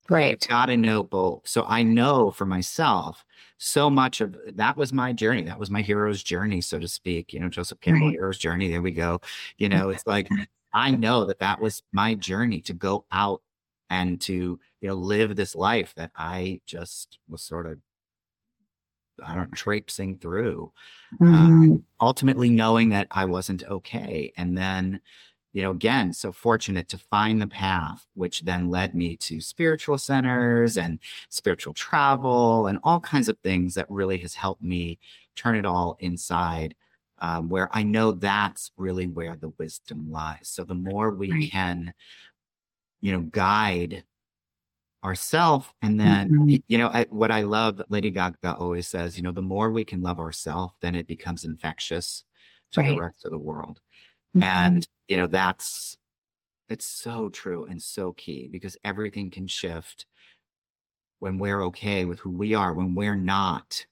Mm-hmm. 0.06 0.14
Right. 0.14 0.48
got 0.48 0.68
to 0.68 0.78
know 0.78 1.04
both. 1.04 1.48
So 1.48 1.66
I 1.68 1.84
know 1.84 2.32
for 2.32 2.46
myself, 2.46 3.26
so 3.58 3.90
much 3.90 4.22
of 4.22 4.36
that 4.56 4.78
was 4.78 4.94
my 4.94 5.14
journey. 5.14 5.42
That 5.44 5.60
was 5.60 5.72
my 5.72 5.82
hero's 5.82 6.22
journey, 6.22 6.62
so 6.62 6.78
to 6.80 6.88
speak. 6.88 7.34
You 7.34 7.40
know, 7.40 7.50
Joseph 7.50 7.80
Campbell, 7.82 8.08
Right. 8.08 8.14
hero's 8.16 8.38
journey. 8.38 8.70
There 8.70 8.82
we 8.82 8.92
go. 8.92 9.22
You 9.58 9.70
know, 9.70 9.90
it's 9.90 10.06
like 10.06 10.28
I 10.74 10.92
know 10.92 11.26
that 11.26 11.40
that 11.40 11.60
was 11.62 11.82
my 11.92 12.16
journey 12.16 12.62
to 12.62 12.74
go 12.74 13.06
out 13.12 13.42
and 13.90 14.20
to 14.22 14.60
you 14.82 14.88
know 14.90 14.96
live 14.96 15.36
this 15.36 15.56
life 15.56 15.94
that 15.96 16.12
I 16.16 16.60
just 16.66 17.18
was 17.30 17.42
sort 17.42 17.66
of 17.66 17.80
I 19.26 19.34
don't 19.34 19.50
know, 19.50 19.56
traipsing 19.56 20.18
through 20.18 20.74
Mhm. 21.22 21.82
ultimately 22.02 22.50
knowing 22.50 22.90
that 22.90 23.08
I 23.12 23.24
wasn't 23.26 23.64
okay. 23.64 24.34
And 24.36 24.58
then, 24.58 25.00
you 25.56 25.64
know, 25.64 25.72
again, 25.72 26.14
so 26.14 26.34
fortunate 26.34 26.90
to 26.90 27.00
find 27.00 27.42
the 27.42 27.48
path, 27.48 28.08
which 28.16 28.42
then 28.42 28.70
led 28.70 28.96
me 28.96 29.18
to 29.18 29.42
spiritual 29.42 29.98
centers 29.98 30.78
and 30.78 31.00
spiritual 31.30 31.74
travel 31.74 32.68
and 32.68 32.80
all 32.84 33.00
kinds 33.00 33.30
of 33.30 33.40
things 33.40 33.76
that 33.76 33.90
really 33.90 34.20
has 34.20 34.36
helped 34.36 34.62
me 34.64 35.00
turn 35.36 35.56
it 35.58 35.66
all 35.66 35.98
inside. 36.02 36.76
Um, 37.20 37.50
where 37.50 37.70
I 37.74 37.84
know 37.84 38.12
that's 38.12 38.72
really 38.78 39.08
where 39.08 39.38
the 39.38 39.50
wisdom 39.58 40.12
lies. 40.12 40.50
So 40.50 40.66
the 40.66 40.76
more 40.76 41.12
we 41.12 41.34
Right. 41.34 41.52
can, 41.52 41.94
you 43.02 43.12
know, 43.12 43.22
guide 43.22 44.04
ourself 45.04 45.74
and 45.82 46.00
then 46.00 46.32
Mhm. 46.32 46.60
you 46.68 46.78
know 46.80 46.88
I, 46.88 47.06
what 47.10 47.30
i 47.32 47.42
love 47.44 47.82
lady 47.90 48.10
gaga 48.10 48.56
always 48.56 48.88
says 48.88 49.18
you 49.18 49.24
know 49.24 49.32
the 49.32 49.42
more 49.42 49.72
we 49.72 49.86
can 49.86 50.02
love 50.02 50.20
ourselves 50.20 50.74
then 50.82 50.96
it 50.96 51.06
becomes 51.08 51.46
infectious 51.46 52.24
to 52.72 52.82
Right. 52.82 52.84
the 52.84 52.94
rest 53.02 53.24
of 53.26 53.32
the 53.32 53.38
world 53.38 53.82
Mhm. 54.36 54.44
and 54.44 54.88
you 55.08 55.18
know 55.18 55.28
that's 55.28 55.98
it's 56.70 56.86
so 56.86 57.30
true 57.30 57.66
and 57.66 57.82
so 57.82 58.14
key 58.14 58.48
because 58.52 58.78
everything 58.84 59.30
can 59.30 59.48
shift 59.48 60.06
when 61.20 61.38
we're 61.38 61.64
okay 61.64 62.06
with 62.06 62.20
who 62.20 62.30
we 62.32 62.54
are 62.54 62.74
when 62.74 62.96
we're 62.96 63.16
not 63.16 63.86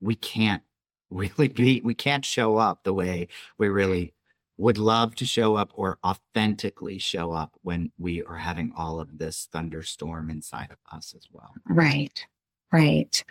we 0.00 0.14
can't 0.14 0.62
really 1.10 1.48
be 1.48 1.80
we 1.82 1.94
can't 1.94 2.24
show 2.24 2.56
up 2.56 2.84
the 2.84 2.92
way 2.92 3.28
we 3.58 3.68
really 3.68 4.12
would 4.58 4.76
love 4.78 5.14
to 5.14 5.24
show 5.24 5.54
up 5.54 5.70
or 5.74 5.98
authentically 6.04 6.98
show 6.98 7.32
up 7.32 7.52
when 7.62 7.90
we 7.98 8.22
are 8.24 8.36
having 8.36 8.72
all 8.76 9.00
of 9.00 9.18
this 9.18 9.48
thunderstorm 9.52 10.30
inside 10.30 10.70
of 10.70 10.78
us 10.96 11.14
as 11.16 11.26
well 11.32 11.52
Right. 11.68 12.26
Right. 12.72 13.24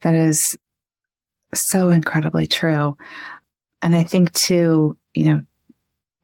That 0.00 0.14
is 0.14 0.56
so 1.54 1.90
incredibly 1.90 2.46
true. 2.46 2.96
And 3.82 3.94
I 3.94 4.02
think 4.04 4.32
too, 4.32 4.96
you 5.14 5.24
know, 5.24 5.42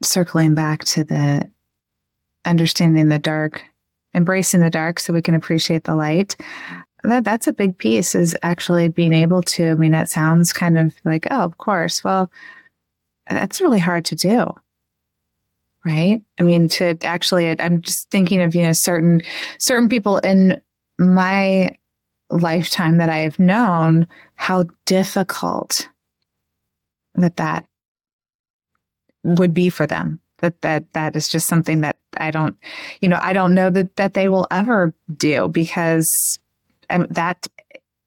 circling 0.05 0.55
back 0.55 0.85
to 0.85 1.05
the 1.05 1.51
understanding 2.45 3.09
the 3.09 3.19
dark, 3.19 3.65
embracing 4.15 4.61
the 4.61 4.71
dark 4.71 5.01
so 5.01 5.13
we 5.13 5.23
can 5.23 5.35
appreciate 5.35 5.85
the 5.85 5.97
light. 5.97 6.37
That 7.03 7.25
that's 7.25 7.47
a 7.47 7.53
big 7.53 7.77
piece 7.77 8.15
is 8.15 8.37
actually 8.43 8.89
being 8.89 9.13
able 9.13 9.43
to, 9.43 9.71
I 9.71 9.75
mean, 9.75 9.93
that 9.93 10.09
sounds 10.09 10.53
kind 10.53 10.79
of 10.79 10.95
like, 11.05 11.27
oh, 11.31 11.41
of 11.41 11.59
course. 11.59 12.03
Well, 12.03 12.31
that's 13.29 13.61
really 13.61 13.79
hard 13.79 14.05
to 14.07 14.15
do. 14.15 14.55
Right. 15.85 16.23
I 16.39 16.43
mean, 16.43 16.69
to 16.71 16.97
actually, 17.03 17.61
I'm 17.61 17.83
just 17.83 18.11
thinking 18.11 18.41
of, 18.41 18.55
you 18.55 18.63
know, 18.63 18.73
certain, 18.73 19.21
certain 19.59 19.91
people 19.91 20.17
in 20.19 20.61
my 20.99 21.77
lifetime 22.31 22.97
that 22.99 23.11
I've 23.11 23.39
known, 23.39 24.07
how 24.37 24.65
difficult 24.87 25.89
that 27.17 27.37
that 27.37 27.67
would 29.25 29.53
be 29.53 29.69
for 29.71 29.87
them. 29.87 30.21
That 30.39 30.61
that 30.63 30.93
that 30.93 31.17
is 31.17 31.29
just 31.29 31.47
something 31.49 31.81
that 31.81 31.97
I 32.19 32.31
don't, 32.31 32.57
you 33.01 33.09
know, 33.09 33.19
I 33.21 33.33
don't 33.33 33.55
know 33.55 33.71
that 33.71 33.97
that 33.97 34.15
they 34.15 34.29
will 34.29 34.47
ever 34.51 34.95
do 35.17 35.49
because 35.49 36.39
um, 36.91 37.07
that 37.11 37.47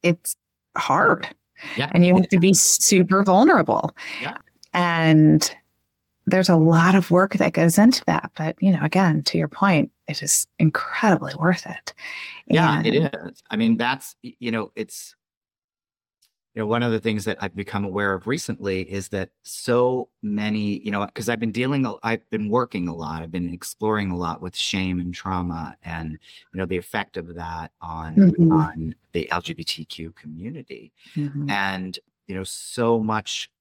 it's 0.04 0.36
hard, 0.78 1.28
yeah 1.76 1.90
and 1.94 2.06
you 2.06 2.16
have 2.16 2.30
to 2.30 2.40
be 2.40 2.54
super 2.54 3.24
vulnerable. 3.24 3.96
Yeah. 4.22 4.38
and 4.74 5.54
there's 6.30 6.50
a 6.50 6.58
lot 6.58 6.94
of 6.94 7.10
work 7.10 7.34
that 7.36 7.54
goes 7.54 7.78
into 7.78 8.04
that. 8.06 8.32
But 8.38 8.56
you 8.62 8.72
know, 8.72 8.82
again, 8.84 9.24
to 9.24 9.38
your 9.38 9.48
point, 9.48 9.90
it 10.08 10.22
is 10.22 10.46
incredibly 10.60 11.34
worth 11.40 11.66
it. 11.66 11.94
yeah 12.48 12.78
And- 12.80 12.88
it 12.88 12.96
is 12.96 13.44
i 13.50 13.56
mean 13.56 13.78
that's 13.78 14.16
you 14.22 14.52
know 14.52 14.72
it's 14.76 15.16
you 16.58 16.64
know 16.64 16.66
one 16.68 16.82
of 16.82 16.92
the 16.92 17.00
things 17.00 17.24
that 17.24 17.38
i've 17.40 17.56
become 17.56 17.86
aware 17.86 18.14
of 18.16 18.26
recently 18.26 18.82
is 18.92 19.10
that 19.10 19.30
so 19.44 20.10
many 20.24 20.80
you 20.80 20.90
know 20.90 21.06
because 21.06 21.30
i've 21.30 21.40
been 21.40 21.52
dealing 21.52 21.86
I've 22.02 22.28
been 22.32 22.50
working 22.50 22.88
a 22.88 22.96
lot 22.96 23.22
i've 23.22 23.32
been 23.32 23.54
exploring 23.54 24.10
a 24.10 24.18
lot 24.18 24.42
with 24.42 24.56
shame 24.56 25.00
and 25.00 25.14
trauma 25.14 25.78
and 25.84 26.14
you 26.14 26.58
know 26.58 26.66
the 26.66 26.78
effect 26.78 27.16
of 27.16 27.36
that 27.36 27.72
on 27.80 28.16
Mhm. 28.16 28.52
on 28.52 28.96
the 29.12 29.28
lgbtq 29.32 30.16
community 30.16 30.92
Mhm. 31.16 31.48
and 31.52 32.00
you 32.26 32.34
know 32.34 32.44
so 32.44 33.00
much 33.00 33.52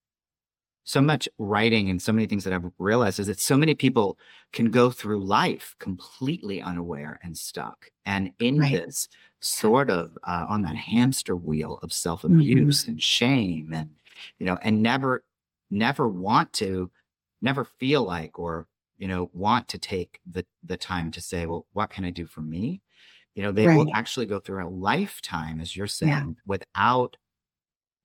so 0.85 1.03
much 1.03 1.29
writing 1.39 1.91
and 1.91 2.01
so 2.01 2.13
many 2.15 2.27
things 2.27 2.45
that 2.45 2.55
i've 2.55 2.71
realized 2.79 3.21
is 3.21 3.27
that 3.27 3.41
so 3.41 3.59
many 3.59 3.75
people 3.75 4.19
can 4.53 4.71
go 4.71 4.91
through 4.91 5.23
life 5.23 5.75
completely 5.81 6.63
unaware 6.63 7.19
and 7.23 7.37
stuck 7.37 7.91
and 8.07 8.33
in 8.39 8.59
Right. 8.61 8.73
this 8.73 9.09
sort 9.41 9.91
of 9.91 10.17
uh, 10.25 10.47
on 10.49 10.63
that 10.63 10.77
hamster 10.77 11.37
wheel 11.37 11.79
of 11.83 11.93
self-abuse 11.93 12.89
and 12.89 13.03
shame 13.03 13.73
and 13.73 13.91
you 14.39 14.47
know 14.47 14.59
and 14.63 14.83
never 14.83 15.25
never 15.71 16.09
want 16.09 16.53
to, 16.55 16.91
never 17.43 17.65
feel 17.65 18.05
like, 18.05 18.39
or, 18.39 18.69
you 18.99 19.09
know, 19.09 19.31
want 19.33 19.69
to 19.69 19.79
take 19.79 20.21
the, 20.31 20.47
the 20.63 20.77
time 20.77 21.11
to 21.11 21.21
say, 21.21 21.45
well, 21.47 21.67
what 21.73 21.91
can 21.91 22.05
I 22.05 22.11
do 22.11 22.25
for 22.27 22.41
me? 22.41 22.83
You 23.35 23.43
know, 23.43 23.53
they 23.53 23.67
Right. 23.67 23.77
will 23.77 23.91
actually 23.93 24.27
go 24.27 24.39
through 24.39 24.67
a 24.67 24.71
lifetime, 24.71 25.61
as 25.61 25.77
you're 25.77 25.87
Yeah. 26.01 26.21
saying, 26.21 26.37
without 26.47 27.17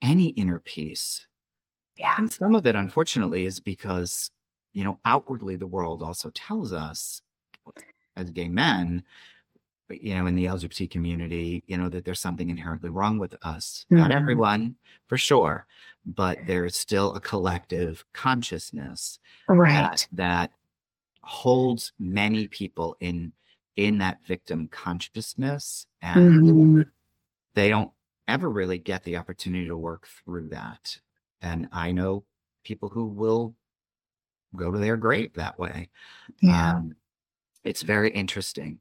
any 0.01 0.29
inner 0.29 0.59
peace. 0.59 1.27
Yeah. 1.97 2.15
And 2.17 2.31
some 2.31 2.55
of 2.55 2.65
it, 2.65 2.75
unfortunately, 2.75 3.45
is 3.45 3.59
because, 3.59 4.31
you 4.73 4.83
know, 4.83 4.99
outwardly 5.05 5.55
the 5.55 5.67
world 5.67 6.01
also 6.01 6.29
tells 6.31 6.73
us 6.73 7.21
as 8.15 8.31
gay 8.31 8.49
men, 8.49 9.03
you 9.91 10.15
know, 10.15 10.25
in 10.25 10.35
the 10.35 10.45
LGBT 10.45 10.89
community, 10.89 11.63
you 11.67 11.77
know, 11.77 11.89
that 11.89 12.05
there's 12.05 12.19
something 12.19 12.49
inherently 12.49 12.89
wrong 12.89 13.17
with 13.19 13.35
us. 13.43 13.85
Not 13.89 14.11
Mhm. 14.11 14.15
everyone, 14.15 14.75
for 15.07 15.17
sure, 15.17 15.65
but 16.05 16.39
there's 16.47 16.77
still 16.77 17.13
a 17.15 17.19
collective 17.19 18.05
consciousness 18.13 19.19
Right. 19.47 19.73
that, 19.73 20.07
that 20.13 20.51
holds 21.23 21.93
many 21.99 22.47
people 22.47 22.95
in 22.99 23.33
in 23.77 23.99
that 23.99 24.23
victim 24.25 24.67
consciousness 24.67 25.87
and 26.01 26.41
Mhm. 26.41 26.91
they 27.53 27.69
don't 27.69 27.91
ever 28.27 28.49
really 28.49 28.77
get 28.77 29.03
the 29.03 29.15
opportunity 29.15 29.65
to 29.67 29.77
work 29.77 30.07
through 30.07 30.49
that. 30.49 30.99
And 31.41 31.69
I 31.71 31.91
know 31.93 32.25
people 32.63 32.89
who 32.89 33.05
will 33.05 33.55
go 34.55 34.71
to 34.71 34.77
their 34.77 34.97
grave 34.97 35.33
that 35.33 35.57
way. 35.57 35.89
Yeah. 36.41 36.75
Um, 36.75 36.95
it's 37.63 37.81
very 37.81 38.11
interesting 38.11 38.79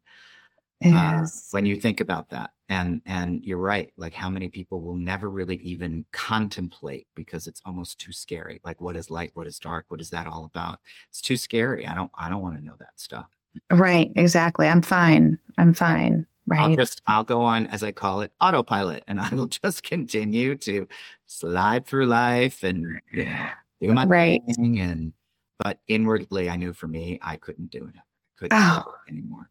uh, 0.85 1.27
when 1.51 1.67
you 1.67 1.77
think 1.77 2.01
about 2.01 2.31
that. 2.31 2.51
And 2.69 3.03
and 3.05 3.45
you're 3.45 3.59
right. 3.59 3.93
Like 3.97 4.15
how 4.15 4.31
many 4.31 4.49
people 4.49 4.81
will 4.81 4.95
never 4.97 5.29
really 5.29 5.57
even 5.57 6.05
contemplate 6.13 7.09
because 7.17 7.49
it's 7.49 7.61
almost 7.67 7.99
too 7.99 8.13
scary. 8.13 8.61
Like 8.65 8.81
what 8.81 8.97
is 8.97 9.11
light? 9.11 9.33
What 9.35 9.49
is 9.49 9.59
dark? 9.59 9.87
What 9.89 10.01
is 10.01 10.11
that 10.11 10.29
all 10.29 10.45
about? 10.45 10.79
It's 11.09 11.21
too 11.21 11.37
scary. 11.37 11.87
I 11.87 11.95
don't 11.97 12.13
I 12.17 12.29
don't 12.29 12.43
want 12.43 12.57
to 12.59 12.65
know 12.65 12.77
that 12.79 12.93
stuff. 12.97 13.27
Right. 13.73 14.13
Exactly. 14.15 14.69
I'm 14.69 14.83
fine. 14.83 15.39
I'm 15.59 15.75
fine. 15.75 16.27
I'll 16.53 16.69
Right. 16.69 16.79
just 16.79 17.03
I'll 17.09 17.25
go 17.25 17.43
on 17.43 17.67
as 17.69 17.83
I 17.83 17.91
call 17.93 18.21
it 18.23 18.33
autopilot, 18.41 19.03
and 19.09 19.21
I 19.21 19.29
will 19.35 19.47
just 19.49 19.83
continue 19.83 20.55
to 20.59 20.87
slide 21.27 21.87
through 21.87 22.07
life 22.07 22.63
and 22.63 23.01
you 23.13 23.25
know, 23.25 23.47
do 23.81 23.93
my 23.95 24.07
Right. 24.07 24.43
thing. 24.57 24.79
And 24.81 25.13
but 25.59 25.81
inwardly, 25.89 26.49
I 26.49 26.57
knew 26.57 26.73
for 26.73 26.87
me, 26.89 27.19
I 27.21 27.37
couldn't 27.37 27.71
do 27.73 27.85
it. 27.87 27.95
I 27.97 28.03
couldn't 28.39 28.59
Oh. 28.59 28.83
do 28.85 28.91
it 29.07 29.19
anymore. 29.19 29.51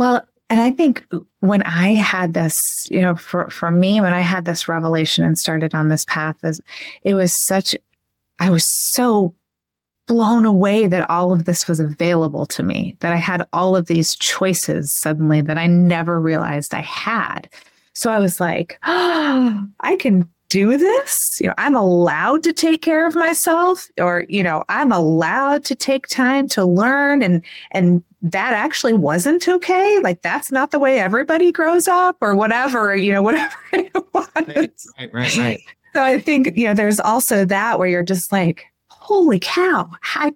Well, 0.00 0.26
and 0.48 0.62
I 0.62 0.70
think 0.70 1.04
when 1.40 1.62
I 1.64 1.88
had 1.92 2.32
this, 2.32 2.88
you 2.90 3.02
know, 3.02 3.16
for, 3.16 3.50
for 3.50 3.70
me, 3.70 4.00
when 4.00 4.14
I 4.14 4.20
had 4.20 4.46
this 4.46 4.66
revelation 4.66 5.26
and 5.26 5.38
started 5.38 5.74
on 5.74 5.90
this 5.90 6.06
path, 6.06 6.36
is 6.42 6.58
it 7.02 7.12
was 7.12 7.34
such, 7.34 7.76
I 8.38 8.48
was 8.48 8.64
so 8.64 9.34
blown 10.06 10.46
away 10.46 10.86
that 10.86 11.10
all 11.10 11.34
of 11.34 11.44
this 11.44 11.68
was 11.68 11.80
available 11.80 12.46
to 12.46 12.62
me, 12.62 12.96
that 13.00 13.12
I 13.12 13.16
had 13.16 13.46
all 13.52 13.76
of 13.76 13.88
these 13.88 14.16
choices 14.16 14.90
suddenly 14.90 15.42
that 15.42 15.58
I 15.58 15.66
never 15.66 16.18
realized 16.18 16.72
I 16.72 16.80
had. 16.80 17.50
So 17.92 18.10
I 18.10 18.20
was 18.20 18.40
like, 18.40 18.78
oh, 18.86 19.68
I 19.80 19.96
can 19.96 20.26
do 20.50 20.76
this. 20.76 21.40
You 21.40 21.46
know, 21.46 21.54
I'm 21.56 21.74
allowed 21.74 22.42
to 22.42 22.52
take 22.52 22.82
care 22.82 23.06
of 23.06 23.14
myself, 23.14 23.88
or, 23.98 24.26
you 24.28 24.42
know, 24.42 24.64
I'm 24.68 24.92
allowed 24.92 25.64
to 25.66 25.74
take 25.74 26.08
time 26.08 26.46
to 26.48 26.64
learn 26.64 27.22
and 27.22 27.42
and 27.70 28.02
that 28.20 28.52
actually 28.52 28.92
wasn't 28.92 29.48
okay. 29.48 29.98
Like 30.00 30.20
that's 30.20 30.52
not 30.52 30.72
the 30.72 30.78
way 30.78 31.00
everybody 31.00 31.50
grows 31.50 31.88
up 31.88 32.18
or 32.20 32.34
whatever, 32.34 32.94
you 32.94 33.12
know, 33.12 33.22
whatever 33.30 33.56
it 33.72 33.94
was. 34.12 34.92
Right, 34.98 35.14
right, 35.14 35.36
right. 35.38 35.60
So 35.94 36.02
I 36.02 36.20
think, 36.20 36.56
you 36.56 36.66
know, 36.66 36.74
there's 36.74 37.00
also 37.00 37.44
that 37.46 37.78
where 37.78 37.88
you're 37.88 38.02
just 38.02 38.30
like, 38.30 38.66
holy 38.88 39.40
cow, 39.40 39.90
how, 40.02 40.32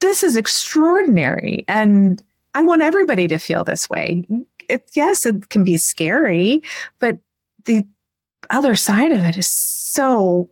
this 0.00 0.22
is 0.22 0.36
extraordinary. 0.36 1.64
And 1.66 2.22
I 2.54 2.62
want 2.62 2.82
everybody 2.82 3.26
to 3.28 3.38
feel 3.38 3.64
this 3.64 3.90
way. 3.90 4.24
It, 4.68 4.88
yes, 4.94 5.26
it 5.26 5.48
can 5.48 5.64
be 5.64 5.76
scary, 5.76 6.62
but 7.00 7.18
the 7.64 7.84
other 8.50 8.74
side 8.76 9.12
of 9.12 9.20
it 9.24 9.36
is 9.36 9.46
so 9.48 10.48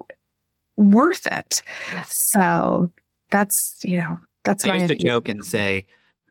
worth 0.76 1.26
it. 1.26 1.62
So 2.06 2.90
that's, 3.30 3.76
you 3.82 3.98
know, 3.98 4.18
that's 4.44 4.64
I 4.64 4.76
used 4.76 4.88
to 4.88 4.94
joke 4.94 5.28
and 5.28 5.44
say, 5.44 5.86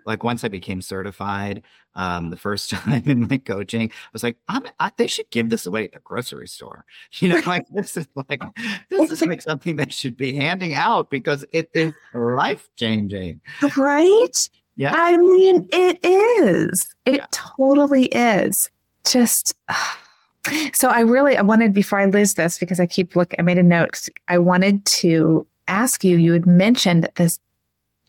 like 0.05 0.23
once 0.23 0.43
I 0.43 0.49
became 0.49 0.81
certified, 0.81 1.63
um, 1.95 2.29
the 2.29 2.37
first 2.37 2.69
time 2.71 3.03
in 3.05 3.27
my 3.27 3.37
coaching, 3.37 3.89
I 3.89 4.09
was 4.13 4.23
like, 4.23 4.37
I'm, 4.47 4.63
I, 4.79 4.91
they 4.97 5.07
should 5.07 5.29
give 5.31 5.49
this 5.49 5.65
away 5.65 5.85
at 5.85 5.93
the 5.93 5.99
grocery 5.99 6.47
store. 6.47 6.85
You 7.19 7.29
know, 7.29 7.41
like 7.45 7.65
this 7.69 7.97
is 7.97 8.07
like 8.29 8.43
this 8.89 9.11
is 9.11 9.21
like 9.21 9.41
something 9.41 9.77
they 9.77 9.89
should 9.89 10.15
be 10.17 10.35
handing 10.35 10.73
out 10.73 11.09
because 11.09 11.45
it 11.51 11.69
is 11.73 11.93
life 12.13 12.69
changing. 12.75 13.41
Right? 13.75 14.49
Yeah. 14.75 14.93
I 14.95 15.17
mean, 15.17 15.67
it 15.71 15.99
is. 16.03 16.93
It 17.05 17.15
Yeah. 17.15 17.25
totally 17.31 18.05
is. 18.07 18.69
Just 19.05 19.55
so 20.73 20.89
I 20.89 21.01
really 21.01 21.37
I 21.37 21.41
wanted 21.41 21.73
before 21.73 21.99
I 21.99 22.05
lose 22.05 22.35
this 22.35 22.59
because 22.59 22.79
I 22.79 22.85
keep 22.85 23.15
look 23.15 23.33
I 23.37 23.41
made 23.41 23.57
a 23.57 23.63
note. 23.63 24.07
I 24.27 24.37
wanted 24.37 24.85
to 24.85 25.45
ask 25.67 26.03
you, 26.03 26.17
you 26.17 26.33
had 26.33 26.45
mentioned 26.45 27.09
this 27.15 27.39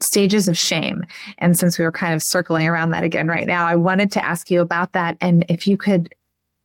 stages 0.00 0.46
of 0.46 0.58
shame. 0.58 1.04
And 1.38 1.58
since 1.58 1.78
we 1.78 1.84
were 1.84 1.92
kind 1.92 2.12
of 2.14 2.22
circling 2.22 2.68
around 2.68 2.90
that 2.90 3.02
again 3.02 3.28
right 3.28 3.46
now, 3.46 3.66
I 3.66 3.76
wanted 3.76 4.12
to 4.12 4.24
ask 4.24 4.50
you 4.50 4.60
about 4.60 4.92
that 4.92 5.16
and 5.20 5.44
if 5.48 5.66
you 5.66 5.76
could 5.76 6.14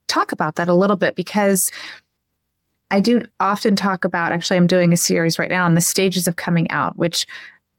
talk 0.08 0.32
about 0.34 0.56
that 0.56 0.68
a 0.68 0.74
little 0.74 0.98
bit 0.98 1.16
because 1.16 1.72
I 2.90 3.00
do 3.00 3.26
often 3.40 3.78
talk 3.78 4.04
about 4.04 4.34
actually 4.34 4.58
I'm 4.58 4.68
doing 4.68 4.92
a 4.92 4.98
series 4.98 5.40
right 5.40 5.50
now 5.50 5.66
on 5.66 5.76
the 5.76 5.82
stages 5.82 6.28
of 6.28 6.36
coming 6.36 6.70
out, 6.72 6.98
which 6.98 7.26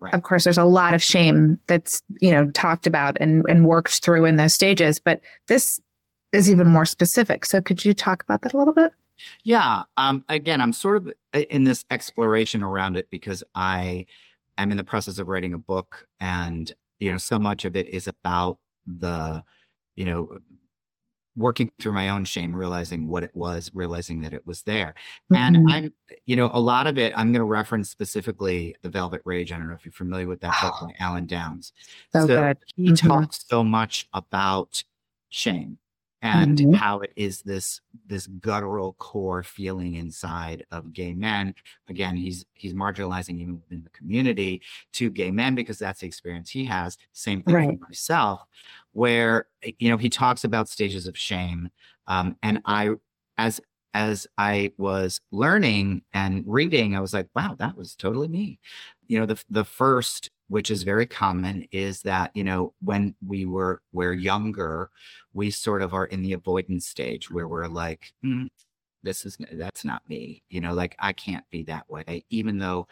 Right. 0.03 0.15
of 0.15 0.25
course 0.25 0.43
there's 0.43 0.59
a 0.59 0.65
lot 0.65 0.95
of 0.95 1.03
shame 1.03 1.61
that's, 1.69 2.03
you 2.21 2.33
know, 2.33 2.51
talked 2.51 2.89
about 2.89 3.17
and, 3.21 3.45
and 3.49 3.67
worked 3.67 4.03
through 4.03 4.25
in 4.25 4.35
those 4.35 4.53
stages, 4.53 4.99
but 4.99 5.21
this 5.47 5.81
is 6.33 6.51
even 6.51 6.67
more 6.69 6.85
specific. 6.87 7.45
So 7.45 7.61
could 7.61 7.85
you 7.85 7.95
talk 7.95 8.23
about 8.23 8.43
that 8.43 8.55
a 8.55 8.59
little 8.59 8.75
bit? 8.75 8.93
Yeah. 9.45 9.83
Um, 9.97 10.25
again, 10.29 10.61
I'm 10.61 10.73
sort 10.73 10.97
of 10.97 11.13
uh, 11.35 11.41
in 11.51 11.65
this 11.65 11.85
exploration 11.91 12.63
around 12.63 12.97
it 12.97 13.09
because 13.11 13.45
I 13.55 14.07
am 14.59 14.71
in 14.71 14.77
the 14.77 14.85
process 14.85 15.19
of 15.19 15.29
writing 15.29 15.55
a 15.55 15.59
book 15.59 16.07
and, 16.21 16.73
you 16.99 17.13
know, 17.13 17.19
so 17.19 17.39
much 17.39 17.65
of 17.65 17.77
it 17.77 17.89
is 17.89 18.09
about 18.09 18.59
the, 18.87 19.45
you 19.97 20.05
know, 20.07 20.39
working 21.35 21.71
through 21.81 21.93
my 21.93 22.11
own 22.11 22.25
shame, 22.25 22.55
realizing 22.55 23.09
what 23.09 23.23
it 23.23 23.31
was, 23.35 23.71
realizing 23.73 24.21
that 24.21 24.35
it 24.35 24.47
was 24.47 24.63
there. 24.65 24.95
And 25.35 25.57
Mhm. 25.57 25.73
I'm, 25.73 25.95
you 26.27 26.37
know, 26.37 26.51
a 26.53 26.61
lot 26.61 26.87
of 26.87 26.99
it, 26.99 27.13
I'm 27.17 27.33
going 27.33 27.41
to 27.41 27.45
reference 27.45 27.89
specifically 27.89 28.75
The 28.83 28.91
Velvet 28.91 29.23
Rage. 29.25 29.51
I 29.51 29.57
don't 29.57 29.69
know 29.69 29.75
if 29.75 29.85
you're 29.85 29.93
familiar 29.93 30.27
with 30.27 30.41
that 30.41 30.55
book 30.61 30.75
by 30.83 30.95
Alan 30.99 31.27
Downs. 31.27 31.73
so, 32.13 32.27
good. 32.27 32.59
He 32.77 32.91
Mhm. 32.91 33.09
talks 33.09 33.47
so 33.49 33.65
much 33.65 34.09
about 34.13 34.85
shame 35.31 35.79
and 36.23 36.61
Mhm. 36.61 36.71
how 36.71 37.01
it 37.01 37.13
is 37.17 37.43
this 37.43 37.81
this 38.07 38.27
guttural 38.29 38.95
core 38.95 39.43
feeling 39.43 39.95
inside 39.97 40.65
of 40.71 40.93
gay 40.93 41.15
men. 41.15 41.55
Again, 41.89 42.17
he's 42.17 42.47
he's 42.55 42.75
marginalizing 42.75 43.39
even 43.41 43.57
within 43.61 43.83
the 43.83 43.91
community 43.91 44.63
to 44.93 45.11
gay 45.11 45.31
men 45.31 45.55
because 45.55 45.79
that's 45.79 46.01
the 46.01 46.07
experience 46.07 46.51
he 46.51 46.65
has. 46.67 46.97
Same 47.13 47.43
thing 47.43 47.57
Right. 47.57 47.81
for 47.81 47.87
myself, 47.89 48.43
where 48.93 49.47
you 49.79 49.91
know 49.91 49.97
he 49.97 50.09
talks 50.11 50.45
about 50.45 50.69
stages 50.69 51.07
of 51.07 51.19
shame, 51.19 51.71
um, 52.07 52.37
and 52.43 52.61
I 52.67 52.91
as 53.39 53.61
as 53.95 54.27
I 54.39 54.73
was 54.79 55.21
learning 55.31 56.03
and 56.13 56.45
reading, 56.47 56.97
I 56.97 57.01
was 57.01 57.13
like, 57.15 57.29
wow, 57.35 57.55
that 57.59 57.77
was 57.77 57.95
totally 57.95 58.29
me. 58.29 58.59
You 59.09 59.21
know, 59.21 59.27
the 59.27 59.43
the 59.51 59.65
first, 59.65 60.31
which 60.49 60.71
is 60.71 60.83
very 60.83 61.07
common, 61.07 61.67
is 61.73 62.03
that, 62.03 62.31
you 62.35 62.45
know, 62.45 62.75
when 62.83 63.15
we 63.27 63.45
were 63.47 63.83
we're 63.93 64.13
younger, 64.15 64.91
we 65.35 65.51
sort 65.51 65.83
of 65.83 65.95
are 65.95 66.07
in 66.07 66.23
the 66.23 66.33
avoidance 66.35 66.87
stage 66.89 67.31
where 67.31 67.49
we're 67.49 67.67
like, 67.69 68.13
"Hmm, 68.23 68.47
this 69.03 69.25
is 69.27 69.37
that's 69.53 69.85
not 69.85 70.09
me. 70.09 70.43
You 70.51 70.61
know, 70.61 70.75
like 70.75 70.97
I 70.99 71.13
can't 71.13 71.45
be 71.51 71.65
that 71.65 71.89
way, 71.91 72.25
even 72.31 72.59
though 72.59 72.87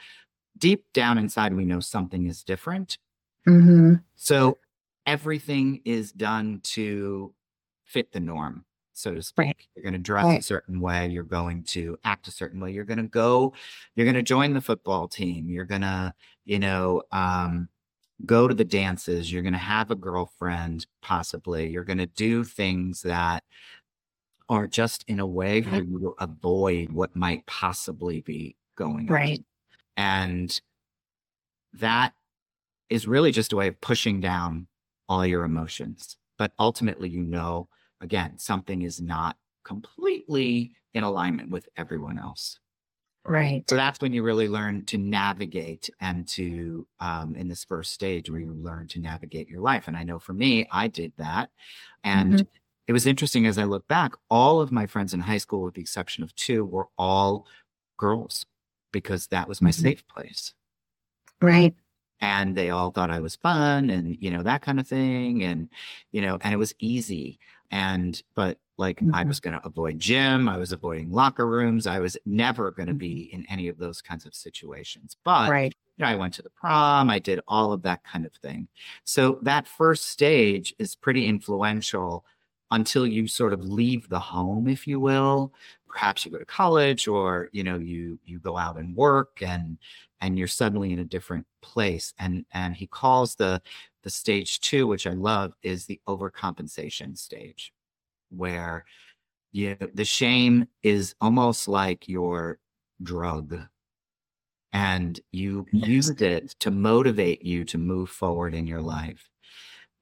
deep 0.58 0.84
down 0.92 1.18
inside 1.18 1.54
we 1.54 1.64
know 1.64 1.80
something 1.80 2.26
is 2.26 2.44
different. 2.44 2.98
hmm 3.46 3.94
So 4.16 4.58
everything 5.06 5.80
is 5.84 6.12
done 6.12 6.60
to 6.74 7.34
fit 7.84 8.12
the 8.12 8.20
norm, 8.20 8.64
so 9.00 9.14
to 9.14 9.22
speak. 9.22 9.46
Right. 9.46 9.56
You're 9.74 9.82
going 9.82 9.94
to 9.94 9.98
dress 9.98 10.38
a 10.38 10.42
certain 10.42 10.80
way. 10.80 11.08
You're 11.08 11.22
going 11.22 11.62
to 11.64 11.98
act 12.04 12.28
a 12.28 12.30
certain 12.30 12.60
way. 12.60 12.72
You're 12.72 12.84
going 12.84 12.98
to 12.98 13.04
go. 13.04 13.54
You're 13.94 14.06
going 14.06 14.14
to 14.14 14.22
join 14.22 14.54
the 14.54 14.60
football 14.60 15.08
team. 15.08 15.48
You're 15.48 15.64
going 15.64 15.80
to, 15.80 16.14
you 16.44 16.58
know, 16.58 17.02
um, 17.12 17.68
go 18.26 18.46
to 18.46 18.54
the 18.54 18.64
dances. 18.64 19.32
You're 19.32 19.42
going 19.42 19.54
to 19.54 19.58
have 19.58 19.90
a 19.90 19.96
girlfriend, 19.96 20.86
possibly. 21.02 21.70
You're 21.70 21.84
going 21.84 21.98
to 21.98 22.06
do 22.06 22.44
things 22.44 23.02
that 23.02 23.44
are 24.48 24.66
just 24.66 25.04
in 25.06 25.20
a 25.20 25.26
way 25.26 25.62
for 25.62 25.76
you 25.76 25.98
to 26.00 26.14
avoid 26.18 26.90
what 26.90 27.14
might 27.14 27.46
possibly 27.46 28.20
be 28.20 28.56
going 28.76 29.08
on. 29.08 29.14
Right. 29.14 29.44
And 29.96 30.60
that 31.74 32.14
is 32.88 33.06
really 33.06 33.30
just 33.30 33.52
a 33.52 33.56
way 33.56 33.68
of 33.68 33.80
pushing 33.80 34.20
down 34.20 34.66
all 35.08 35.24
your 35.24 35.44
emotions. 35.44 36.16
But 36.36 36.52
ultimately, 36.58 37.08
you 37.08 37.22
know, 37.22 37.68
again, 38.00 38.38
something 38.38 38.82
is 38.82 39.00
not 39.00 39.36
completely 39.64 40.74
in 40.94 41.04
alignment 41.04 41.50
with 41.50 41.68
everyone 41.76 42.18
else. 42.18 42.58
Right. 43.24 43.68
So 43.68 43.76
that's 43.76 44.00
when 44.00 44.12
you 44.12 44.22
really 44.22 44.48
learn 44.48 44.84
to 44.86 44.98
navigate 44.98 45.90
and 46.00 46.26
to, 46.28 46.86
um, 47.00 47.36
in 47.36 47.48
this 47.48 47.64
first 47.64 47.92
stage 47.92 48.30
where 48.30 48.40
you 48.40 48.52
learn 48.52 48.88
to 48.88 48.98
navigate 48.98 49.48
your 49.48 49.60
life. 49.60 49.86
And 49.88 49.96
I 49.96 50.02
know 50.04 50.18
for 50.18 50.32
me, 50.32 50.66
I 50.70 50.88
did 50.88 51.12
that. 51.18 51.50
And 52.02 52.34
Mhm. 52.34 52.46
it 52.88 52.92
was 52.92 53.06
interesting 53.06 53.46
as 53.46 53.58
I 53.58 53.64
look 53.64 53.86
back, 53.86 54.14
all 54.30 54.60
of 54.60 54.72
my 54.72 54.86
friends 54.86 55.12
in 55.14 55.20
high 55.20 55.38
school, 55.38 55.62
with 55.62 55.74
the 55.74 55.82
exception 55.82 56.24
of 56.24 56.34
two, 56.34 56.64
were 56.64 56.88
all 56.96 57.46
girls 57.98 58.46
because 58.92 59.26
that 59.28 59.46
was 59.48 59.60
my 59.60 59.70
Mhm. 59.70 59.74
safe 59.74 60.08
place. 60.08 60.54
Right. 61.42 61.74
And 62.20 62.56
they 62.56 62.70
all 62.70 62.90
thought 62.90 63.11
I 63.11 63.20
was 63.20 63.37
fun 63.37 63.88
and, 63.90 64.16
you 64.20 64.30
know, 64.30 64.42
that 64.42 64.62
kind 64.62 64.78
of 64.78 64.87
thing. 64.87 65.42
And, 65.42 65.70
you 66.12 66.20
know, 66.20 66.38
and 66.42 66.52
it 66.52 66.59
was 66.59 66.74
easy. 66.78 67.38
And, 67.70 68.22
but 68.35 68.59
like 68.78 69.04
I 69.12 69.24
Mhm. 69.24 69.24
was 69.24 69.40
going 69.40 69.59
to 69.59 69.66
avoid 69.66 69.98
gym, 69.98 70.48
I 70.48 70.56
was 70.59 70.72
avoiding 70.72 71.11
locker 71.12 71.46
rooms, 71.48 71.87
I 71.87 71.98
was 72.00 72.16
never 72.26 72.70
going 72.70 72.88
to 72.88 72.94
be 72.94 73.30
in 73.33 73.46
any 73.46 73.68
of 73.68 73.78
those 73.78 74.02
kinds 74.02 74.26
of 74.26 74.35
situations. 74.35 75.16
But, 75.24 75.54
Right. 75.54 75.74
you 75.96 76.04
know, 76.04 76.11
I 76.11 76.16
went 76.16 76.35
to 76.35 76.42
the 76.42 76.50
prom, 76.50 77.11
I 77.11 77.18
did 77.18 77.40
all 77.48 77.72
of 77.72 77.83
that 77.83 78.04
kind 78.04 78.26
of 78.26 78.33
thing. 78.35 78.68
So 79.04 79.38
that 79.42 79.66
first 79.68 80.06
stage 80.06 80.74
is 80.78 80.94
pretty 80.96 81.26
influential 81.26 82.24
until 82.70 83.06
you 83.06 83.26
sort 83.26 83.52
of 83.52 83.64
leave 83.64 84.09
the 84.09 84.20
home, 84.20 84.68
if 84.68 84.87
you 84.87 85.00
will. 85.00 85.52
Perhaps 85.88 86.24
you 86.24 86.30
go 86.30 86.38
to 86.38 86.44
college 86.44 87.09
or, 87.09 87.48
you 87.52 87.64
know, 87.64 87.78
you 87.78 88.18
you 88.24 88.38
go 88.38 88.56
out 88.56 88.78
and 88.78 88.96
work 88.96 89.42
and 89.42 89.76
and 90.20 90.38
you're 90.38 90.48
suddenly 90.48 90.92
in 90.92 90.98
a 90.98 91.04
different 91.04 91.46
place. 91.62 92.14
And 92.18 92.46
and 92.52 92.76
he 92.76 92.87
calls 92.87 93.37
the 93.37 93.62
the 94.02 94.11
stage 94.11 94.61
two, 94.61 94.87
which 94.87 95.06
I 95.06 95.12
love, 95.12 95.54
is 95.62 95.87
the 95.87 96.00
overcompensation 96.09 97.16
stage, 97.18 97.72
where 98.30 98.85
you 99.52 99.76
the 99.94 100.04
shame 100.06 100.68
is 100.83 101.14
almost 101.20 101.68
like 101.68 102.09
your 102.09 102.61
drug 103.02 103.56
and 104.72 105.20
you 105.33 105.68
Yes. 105.72 105.88
used 105.88 106.22
it 106.22 106.50
to 106.61 106.70
motivate 106.70 107.42
you 107.42 107.64
to 107.64 107.78
move 107.78 108.09
forward 108.11 108.54
in 108.54 108.66
your 108.66 108.80
life 108.80 109.28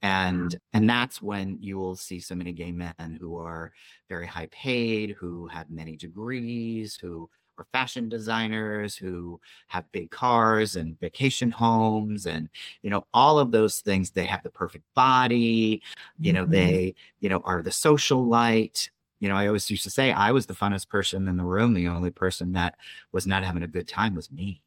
and 0.03 0.59
and 0.75 0.89
that's 0.91 1.23
when 1.23 1.59
you 1.63 1.79
will 1.79 1.97
see 1.97 2.21
so 2.21 2.35
many 2.35 2.53
gay 2.53 2.73
men 2.73 3.19
who 3.21 3.39
are 3.39 3.73
very 4.09 4.27
high 4.27 4.49
paid 4.49 5.13
who 5.13 5.49
have 5.49 5.71
many 5.71 5.97
degrees 5.97 6.97
who 6.97 7.31
are 7.59 7.67
fashion 7.73 8.09
designers 8.09 8.97
who 8.97 9.41
have 9.69 9.91
big 9.93 10.11
cars 10.11 10.77
and 10.77 10.99
vacation 11.01 11.51
homes 11.51 12.27
and 12.27 12.49
you 12.83 12.91
know 12.91 13.07
all 13.15 13.39
of 13.39 13.51
those 13.53 13.81
things 13.81 14.11
they 14.11 14.25
have 14.27 14.43
the 14.43 14.51
perfect 14.51 14.85
body 14.95 15.83
you 16.21 16.33
know 16.33 16.45
Mhm. 16.45 16.51
they 16.51 16.95
you 17.21 17.29
know 17.29 17.41
are 17.45 17.63
the 17.63 17.73
social 17.73 18.25
light 18.27 18.91
you 19.21 19.29
know 19.29 19.37
i 19.37 19.47
always 19.47 19.71
used 19.71 19.85
to 19.85 19.91
say 19.91 20.13
i 20.13 20.31
was 20.33 20.47
the 20.47 20.55
funnest 20.55 20.89
person 20.89 21.29
in 21.29 21.37
the 21.37 21.45
room 21.45 21.75
the 21.75 21.89
only 21.89 22.11
person 22.11 22.53
that 22.53 22.77
was 23.13 23.27
not 23.27 23.45
having 23.45 23.63
a 23.63 23.69
good 23.69 23.89
time 23.89 24.15
was 24.15 24.31
me 24.31 24.63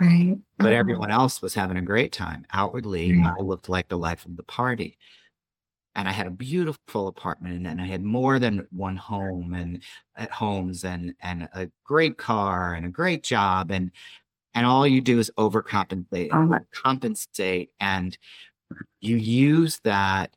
Right. 0.00 0.36
but 0.58 0.72
Oh, 0.72 0.76
everyone 0.76 1.10
else 1.10 1.42
was 1.42 1.54
having 1.54 1.76
a 1.76 1.82
great 1.82 2.12
time. 2.12 2.46
Outwardly, 2.52 3.12
Right. 3.12 3.34
I 3.38 3.42
looked 3.42 3.68
like 3.68 3.88
the 3.88 3.98
life 3.98 4.24
of 4.26 4.36
the 4.36 4.42
party. 4.42 4.98
And 5.94 6.08
I 6.08 6.12
had 6.12 6.26
a 6.26 6.30
beautiful 6.30 7.06
apartment 7.08 7.66
and 7.66 7.80
I 7.80 7.86
had 7.86 8.02
more 8.02 8.38
than 8.38 8.66
one 8.70 8.96
home 8.96 9.52
and 9.54 9.82
at 10.16 10.30
homes 10.30 10.84
and 10.84 11.14
and 11.20 11.48
a 11.54 11.70
great 11.84 12.16
car 12.16 12.74
and 12.74 12.86
a 12.86 12.88
great 12.88 13.22
job 13.22 13.70
and 13.70 13.90
and 14.54 14.66
all 14.66 14.86
you 14.86 15.00
do 15.02 15.18
is 15.18 15.30
overcompensate 15.38 16.30
Oh. 16.32 16.58
compensate 16.72 17.70
and 17.80 18.16
you 19.00 19.16
use 19.16 19.80
that 19.84 20.36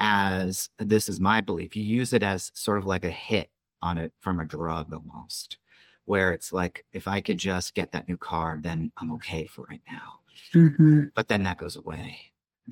as 0.00 0.70
this 0.78 1.08
is 1.08 1.20
my 1.20 1.40
belief 1.40 1.76
you 1.76 1.84
use 1.84 2.12
it 2.12 2.22
as 2.22 2.50
sort 2.54 2.78
of 2.78 2.86
like 2.86 3.04
a 3.04 3.10
hit 3.10 3.50
on 3.82 3.98
it 3.98 4.12
from 4.20 4.40
a 4.40 4.44
drug 4.44 4.92
almost 4.92 5.58
where 6.06 6.32
it's 6.32 6.52
like 6.52 6.84
if 6.92 7.08
i 7.08 7.20
could 7.20 7.38
just 7.38 7.74
get 7.74 7.92
that 7.92 8.08
new 8.08 8.16
car 8.16 8.58
then 8.62 8.92
i'm 8.98 9.12
okay 9.12 9.46
for 9.46 9.66
right 9.70 9.82
now 9.90 10.20
Mhm. 10.54 11.12
but 11.14 11.28
then 11.28 11.42
that 11.44 11.58
goes 11.58 11.76
away 11.76 12.18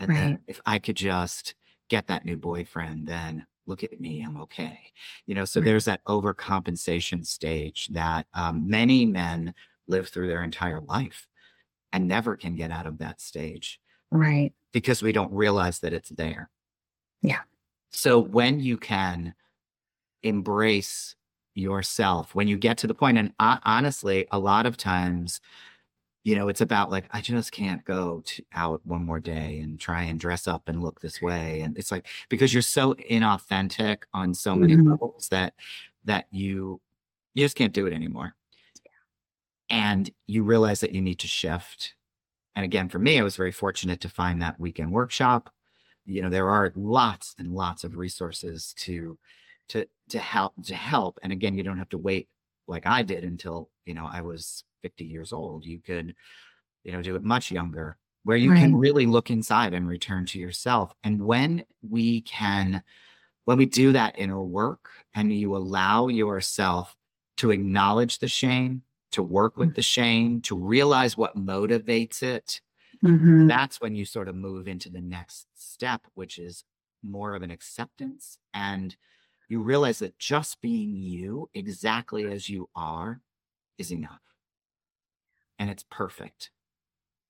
and 0.01 0.11
Right. 0.11 0.17
then 0.19 0.39
if 0.49 0.61
i 0.67 0.79
could 0.79 0.97
just 0.97 1.55
get 1.89 2.07
that 2.07 2.25
new 2.25 2.37
boyfriend 2.37 3.07
then 3.07 3.47
look 3.67 3.83
at 3.85 4.01
me 4.01 4.23
i'm 4.23 4.37
okay 4.41 4.79
you 5.27 5.35
know 5.35 5.45
so 5.45 5.61
there's 5.61 5.85
that 5.85 6.05
overcompensation 6.05 7.25
stage 7.25 7.89
that 7.89 8.27
um, 8.35 8.69
many 8.69 9.07
men 9.07 9.55
live 9.87 10.09
through 10.09 10.29
their 10.29 10.43
entire 10.43 10.81
life 10.81 11.27
and 11.93 12.09
never 12.09 12.37
can 12.37 12.57
get 12.57 12.71
out 12.71 12.87
of 12.87 12.99
that 12.99 13.21
stage 13.21 13.81
Right. 14.11 14.53
because 14.73 15.03
we 15.03 15.13
don't 15.13 15.33
realize 15.33 15.81
that 15.81 15.93
it's 15.93 16.11
there. 16.11 16.49
Yeah. 17.23 17.41
So 17.91 18.19
when 18.21 18.61
you 18.61 18.77
can 18.77 19.35
embrace 20.23 21.17
yourself, 21.55 22.35
when 22.35 22.49
you 22.49 22.57
get 22.57 22.79
to 22.79 22.87
the 22.87 22.95
point, 22.95 23.19
and 23.19 23.33
uh, 23.39 23.59
honestly, 23.65 24.27
a 24.31 24.39
lot 24.39 24.67
of 24.67 24.77
times, 24.77 25.41
you 26.25 26.35
know, 26.37 26.49
it's 26.49 26.61
about 26.63 26.91
like, 26.91 27.07
I 27.13 27.21
just 27.21 27.53
can't 27.53 27.85
go 27.85 28.23
to, 28.27 28.45
out 28.55 28.81
one 28.87 29.05
more 29.05 29.21
day 29.21 29.61
and 29.61 29.79
try 29.79 30.03
and 30.05 30.19
dress 30.19 30.49
up 30.49 30.69
and 30.69 30.83
look 30.83 31.01
this 31.01 31.23
way. 31.23 31.61
And 31.61 31.77
it's 31.79 31.93
like, 31.93 32.07
because 32.31 32.53
you're 32.55 32.63
so 32.63 32.95
inauthentic 32.95 34.05
on 34.15 34.35
so 34.35 34.57
many 34.57 34.77
Mhm. 34.77 34.87
levels 34.91 35.29
that, 35.31 35.55
that 36.05 36.27
you, 36.33 36.81
you 37.35 37.45
just 37.45 37.57
can't 37.57 37.75
do 37.75 37.87
it 37.87 37.93
anymore. 37.95 38.35
And 39.71 40.11
you 40.27 40.43
realize 40.43 40.81
that 40.81 40.93
you 40.93 41.01
need 41.01 41.19
to 41.21 41.27
shift. 41.29 41.95
And 42.57 42.65
again, 42.65 42.89
for 42.89 42.99
me, 42.99 43.19
I 43.19 43.23
was 43.23 43.37
very 43.37 43.53
fortunate 43.53 44.01
to 44.03 44.09
find 44.09 44.43
that 44.43 44.61
weekend 44.61 44.93
workshop. 44.93 45.53
You 46.07 46.23
know, 46.23 46.31
there 46.31 46.51
are 46.51 46.73
lots 46.77 47.35
and 47.39 47.55
lots 47.55 47.85
of 47.85 47.97
resources 47.97 48.75
to 48.79 49.19
to 49.69 49.87
to 50.11 50.19
help 50.21 50.55
to 50.65 50.75
help. 50.75 51.19
And 51.23 51.33
again, 51.33 51.57
you 51.57 51.65
don't 51.65 51.79
have 51.79 51.91
to 51.91 51.99
wait 51.99 52.29
like 52.67 52.87
I 52.87 53.03
did 53.03 53.25
until, 53.25 53.71
you 53.87 53.95
know, 53.95 54.07
I 54.11 54.23
was 54.23 54.65
50 54.83 55.05
years 55.05 55.33
old. 55.33 55.65
You 55.65 55.81
could, 55.81 56.15
you 56.85 56.93
know, 56.93 57.03
do 57.03 57.17
it 57.17 57.23
much 57.25 57.51
younger, 57.51 57.99
where 58.25 58.37
you 58.37 58.51
can 58.53 58.77
really 58.77 59.07
look 59.07 59.31
inside 59.31 59.75
and 59.75 59.89
return 59.89 60.27
to 60.27 60.39
yourself. 60.39 60.95
And 61.05 61.23
when 61.23 61.65
we 61.89 62.23
can 62.23 62.83
when 63.47 63.59
we 63.59 63.67
do 63.67 63.93
that 63.93 64.19
inner 64.19 64.43
work 64.43 64.91
and 65.15 65.33
you 65.33 65.57
allow 65.57 66.09
yourself 66.09 66.97
to 67.39 67.51
acknowledge 67.51 68.19
the 68.21 68.29
shame, 68.29 68.83
to 69.13 69.23
work 69.23 69.57
with 69.59 69.75
the 69.75 69.83
shame, 69.83 70.41
to 70.43 70.57
realize 70.59 71.17
what 71.17 71.37
motivates 71.37 72.23
it, 72.23 72.63
Mhm. 73.03 73.49
that's 73.49 73.81
when 73.81 73.95
you 73.95 74.05
sort 74.07 74.29
of 74.29 74.35
move 74.37 74.67
into 74.69 74.89
the 74.91 75.01
next 75.03 75.47
step, 75.55 76.07
which 76.15 76.39
is 76.39 76.65
more 77.03 77.35
of 77.35 77.43
an 77.43 77.51
acceptance. 77.51 78.39
And 78.55 78.97
you 79.49 79.61
realize 79.63 79.99
that 80.01 80.19
just 80.19 80.61
being 80.61 80.97
you 80.97 81.51
exactly 81.55 82.31
as 82.31 82.49
you 82.49 82.69
are 82.75 83.23
is 83.79 83.93
enough. 83.93 84.23
And 85.59 85.69
it's 85.71 85.85
perfect. 85.91 86.51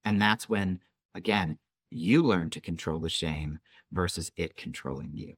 And 0.05 0.20
that's 0.22 0.48
when, 0.48 0.83
again, 1.14 1.59
you 1.90 2.22
learn 2.24 2.50
to 2.50 2.61
control 2.62 3.00
the 3.00 3.11
shame 3.11 3.61
versus 3.92 4.33
it 4.37 4.57
controlling 4.57 5.14
you. 5.16 5.37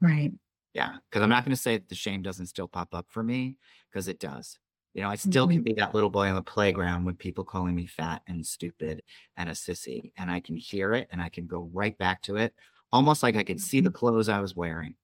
Right. 0.00 0.34
Yeah. 0.72 0.96
Cause 1.12 1.22
I'm 1.22 1.28
not 1.28 1.44
going 1.44 1.54
to 1.54 1.60
say 1.60 1.76
that 1.78 1.88
the 1.88 1.94
shame 1.94 2.22
doesn't 2.22 2.46
still 2.46 2.66
pop 2.68 2.94
up 2.94 3.06
for 3.08 3.22
me 3.22 3.58
because 3.90 4.08
it 4.08 4.18
does. 4.18 4.58
You 4.92 5.02
know, 5.02 5.08
I 5.08 5.16
still 5.16 5.48
can 5.48 5.62
Mhm. 5.62 5.64
be 5.64 5.74
that 5.74 5.94
little 5.94 6.10
boy 6.10 6.28
on 6.28 6.34
the 6.34 6.42
playground 6.42 7.04
with 7.04 7.18
people 7.18 7.44
calling 7.44 7.74
me 7.74 7.86
fat 7.86 8.22
and 8.26 8.46
stupid 8.46 9.02
and 9.36 9.48
a 9.48 9.52
sissy. 9.52 10.12
And 10.16 10.30
I 10.30 10.40
can 10.40 10.56
hear 10.56 10.92
it 10.94 11.08
and 11.10 11.20
I 11.22 11.28
can 11.28 11.46
go 11.46 11.70
right 11.72 11.96
back 11.98 12.22
to 12.22 12.36
it, 12.36 12.54
almost 12.92 13.22
like 13.22 13.36
I 13.36 13.44
could 13.44 13.60
see 13.60 13.80
the 13.80 13.90
clothes 13.90 14.28
I 14.28 14.40
was 14.40 14.54
wearing. 14.54 14.96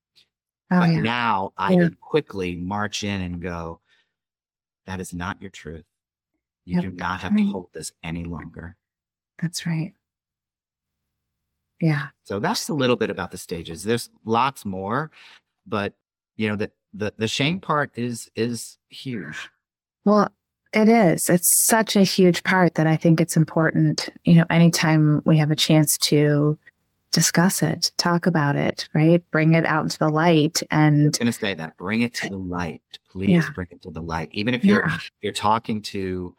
Oh 0.71 0.81
but 0.81 0.91
yeah. 0.91 1.01
now 1.01 1.53
I 1.57 1.73
Yeah. 1.73 1.79
can 1.81 1.97
quickly 2.01 2.57
march 2.57 3.03
in 3.05 3.21
and 3.21 3.41
go, 3.43 3.81
that 4.87 5.01
is 5.01 5.13
not 5.13 5.41
your 5.41 5.51
truth. 5.51 5.85
You 6.65 6.77
Yep. 6.77 6.83
do 6.83 6.91
not 6.93 7.21
have 7.21 7.37
to 7.37 7.43
hold 7.45 7.69
this 7.73 7.93
any 8.03 8.25
longer. 8.25 8.77
That's 9.41 9.67
right. 9.67 9.95
Yeah. 11.81 12.09
So 12.25 12.39
that's 12.41 12.69
a 12.69 12.75
little 12.75 12.97
bit 12.97 13.11
about 13.11 13.31
the 13.31 13.39
stages. 13.39 13.83
There's 13.85 14.11
lots 14.25 14.65
more, 14.65 15.11
but 15.67 15.95
you 16.37 16.49
know, 16.49 16.57
the 16.57 16.71
the, 16.93 17.13
the 17.17 17.29
shame 17.29 17.61
part 17.61 17.91
is 17.97 18.31
is 18.35 18.77
huge. 18.89 19.49
Well, 20.05 20.29
it 20.73 20.89
is. 20.89 21.31
It's 21.31 21.49
such 21.55 21.97
a 21.97 22.03
huge 22.03 22.43
part 22.43 22.75
that 22.75 22.87
I 22.87 22.97
think 22.97 23.21
it's 23.21 23.37
important, 23.37 24.09
you 24.25 24.35
know, 24.35 24.45
anytime 24.51 25.23
we 25.25 25.39
have 25.39 25.51
a 25.51 25.57
chance 25.57 25.97
to 25.99 26.59
discuss 27.13 27.63
it, 27.63 27.91
talk 27.97 28.27
about 28.27 28.57
it, 28.57 28.89
right? 28.95 29.23
Bring 29.31 29.55
it 29.55 29.67
out 29.67 29.83
into 29.83 29.99
the 29.99 30.09
light 30.09 30.63
and 30.71 31.07
I'm 31.07 31.11
gonna 31.19 31.33
say 31.33 31.55
that. 31.55 31.77
Bring 31.77 32.03
it 32.03 32.15
to 32.15 32.29
the 32.29 32.37
light. 32.37 32.83
Please 33.11 33.31
Yeah. 33.31 33.51
bring 33.55 33.69
it 33.71 33.83
to 33.83 33.91
the 33.91 34.03
light. 34.03 34.29
Even 34.33 34.55
if 34.55 34.65
you're 34.65 34.87
yeah. 34.87 34.99
you're 35.21 35.33
talking 35.33 35.83
to, 35.83 36.35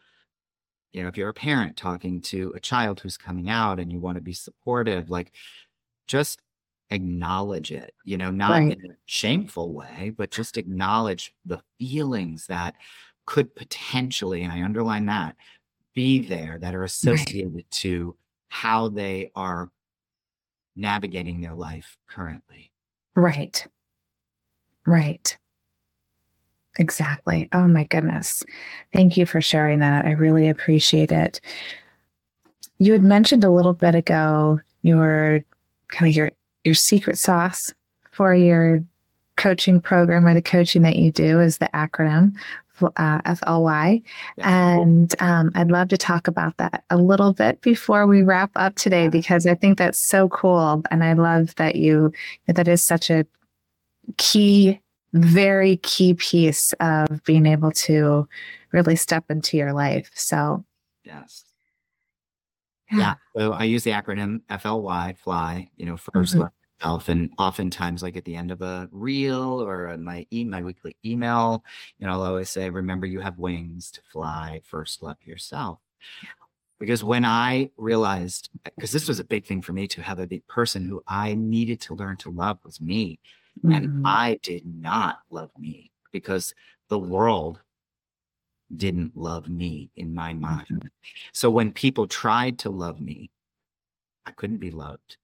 you 0.94 1.02
know, 1.02 1.08
if 1.10 1.18
you're 1.18 1.30
a 1.30 1.34
parent 1.34 1.76
talking 1.78 2.22
to 2.22 2.54
a 2.56 2.60
child 2.60 3.00
who's 3.02 3.18
coming 3.18 3.50
out 3.50 3.80
and 3.80 3.92
you 3.92 4.00
want 4.00 4.16
to 4.16 4.22
be 4.22 4.34
supportive, 4.34 5.10
like 5.10 5.34
just 6.08 6.42
acknowledge 6.90 7.72
it, 7.72 7.94
you 8.04 8.18
know, 8.18 8.32
not 8.32 8.52
Right. 8.52 8.78
in 8.78 8.92
a 8.92 8.96
shameful 9.06 9.74
way, 9.74 10.14
but 10.16 10.32
just 10.32 10.58
acknowledge 10.58 11.34
the 11.46 11.62
feelings 11.80 12.48
that 12.48 12.76
could 13.26 13.56
potentially, 13.56 14.44
and 14.44 14.52
I 14.52 14.64
underline 14.64 15.06
that, 15.06 15.36
be 15.94 16.20
there 16.20 16.58
that 16.60 16.76
are 16.76 16.84
associated 16.84 17.70
to 17.72 18.16
how 18.50 18.90
they 18.90 19.32
are 19.36 19.70
navigating 20.76 21.42
their 21.42 21.56
life 21.56 21.98
currently. 22.08 22.72
Right. 23.16 23.66
Right. 24.86 25.38
Exactly. 26.80 27.50
Oh 27.52 27.68
my 27.68 27.84
goodness. 27.86 28.44
Thank 28.94 29.18
you 29.18 29.26
for 29.26 29.42
sharing 29.42 29.80
that. 29.80 30.06
I 30.06 30.12
really 30.12 30.48
appreciate 30.48 31.12
it. 31.12 31.42
You 32.78 32.94
had 32.94 33.04
mentioned 33.04 33.44
a 33.44 33.52
little 33.52 33.74
bit 33.74 33.94
ago 33.94 34.60
your 34.82 35.44
kind 35.90 36.10
of 36.10 36.16
your 36.16 36.32
your 36.64 36.76
secret 36.76 37.18
sauce 37.18 37.74
for 38.12 38.34
your 38.34 38.84
coaching 39.36 39.82
program 39.82 40.26
or 40.26 40.34
the 40.34 40.42
coaching 40.42 40.82
that 40.84 40.96
you 40.96 41.12
do 41.12 41.40
is 41.40 41.58
the 41.58 41.70
acronym 41.74 42.34
uh, 42.96 43.36
FLY. 43.36 44.02
Yeah. 44.38 44.80
And 44.80 45.14
um, 45.20 45.52
I'd 45.56 45.72
love 45.72 45.90
to 45.90 45.98
talk 45.98 46.28
about 46.28 46.58
that 46.58 46.84
a 46.90 46.98
little 46.98 47.34
bit 47.34 47.62
before 47.62 48.08
we 48.08 48.24
wrap 48.24 48.52
up 48.56 48.76
today 48.76 49.08
because 49.08 49.46
I 49.46 49.56
think 49.56 49.78
that's 49.78 50.00
so 50.00 50.30
cool. 50.30 50.84
And 50.92 51.04
I 51.04 51.14
love 51.14 51.56
that 51.56 51.76
you, 51.76 52.12
that 52.48 52.68
is 52.68 52.82
such 52.82 53.10
a 53.10 53.26
key, 54.18 54.82
very 55.14 55.78
key 55.78 56.14
piece 56.14 56.74
of 56.80 57.24
being 57.24 57.46
able 57.46 57.72
to 57.72 58.28
really 58.72 58.96
step 58.96 59.26
into 59.30 59.58
your 59.58 59.74
life. 59.74 60.12
So, 60.14 60.64
yes. 61.04 61.46
Yeah. 62.92 62.98
yeah. 62.98 63.14
So 63.36 63.54
I 63.54 63.64
use 63.64 63.84
the 63.84 63.92
acronym 63.92 64.42
FLY, 64.50 65.16
fly, 65.24 65.70
you 65.78 65.86
know, 65.86 65.96
1st 65.96 66.36
mm-hmm 66.36 66.48
myself. 66.82 67.10
And 67.10 67.32
oftentimes, 67.38 68.04
like 68.04 68.18
at 68.18 68.26
the 68.26 68.36
end 68.36 68.52
of 68.52 68.62
a 68.62 68.90
reel 68.92 69.62
or 69.62 69.96
my 69.98 70.26
e- 70.32 70.44
my 70.44 70.62
weekly 70.62 70.96
email, 71.06 71.64
you 72.00 72.06
know, 72.06 72.14
I'll 72.14 72.24
always 72.24 72.50
say, 72.50 72.70
"Remember, 72.70 73.06
you 73.06 73.20
have 73.20 73.38
wings 73.38 73.92
to 73.92 74.02
fly. 74.12 74.62
First, 74.64 75.04
love 75.04 75.18
yourself." 75.24 75.80
Because 76.80 77.04
when 77.04 77.26
I 77.26 77.70
realized, 77.78 78.50
because 78.64 78.92
this 78.92 79.08
was 79.08 79.20
a 79.20 79.24
big 79.24 79.46
thing 79.46 79.62
for 79.62 79.72
me 79.74 79.88
to 79.90 80.02
have 80.02 80.20
a 80.20 80.28
big 80.28 80.46
person 80.48 80.86
who 80.86 81.04
I 81.08 81.36
needed 81.36 81.80
to 81.82 81.94
learn 81.94 82.18
to 82.18 82.32
love 82.32 82.58
was 82.64 82.82
me, 82.82 83.20
mm-hmm. 83.60 83.72
and 83.72 84.08
I 84.08 84.40
did 84.42 84.66
not 84.66 85.20
love 85.30 85.52
me 85.60 85.92
because 86.12 86.54
the 86.90 87.00
world 87.00 87.62
didn't 88.76 89.16
love 89.16 89.50
me 89.50 89.92
in 89.96 90.16
my 90.16 90.34
mind. 90.34 90.68
Mm-hmm. 90.72 90.88
So 91.34 91.52
when 91.52 91.72
people 91.72 92.08
tried 92.08 92.58
to 92.60 92.70
love 92.70 93.00
me, 93.00 93.30
I 94.26 94.32
couldn't 94.32 94.60
be 94.60 94.72
loved. 94.72 95.18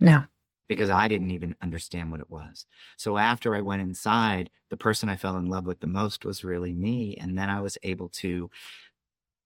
No 0.00 0.24
because 0.68 0.90
I 0.90 1.08
didn't 1.08 1.30
even 1.30 1.56
understand 1.62 2.10
what 2.10 2.20
it 2.20 2.30
was. 2.30 2.66
So 2.96 3.16
after 3.16 3.54
I 3.54 3.60
went 3.60 3.82
inside, 3.82 4.50
the 4.70 4.76
person 4.76 5.08
I 5.08 5.16
fell 5.16 5.36
in 5.36 5.46
love 5.46 5.66
with 5.66 5.80
the 5.80 5.86
most 5.86 6.24
was 6.24 6.44
really 6.44 6.74
me. 6.74 7.16
And 7.16 7.36
then 7.36 7.48
I 7.48 7.60
was 7.60 7.78
able 7.82 8.10
to 8.10 8.50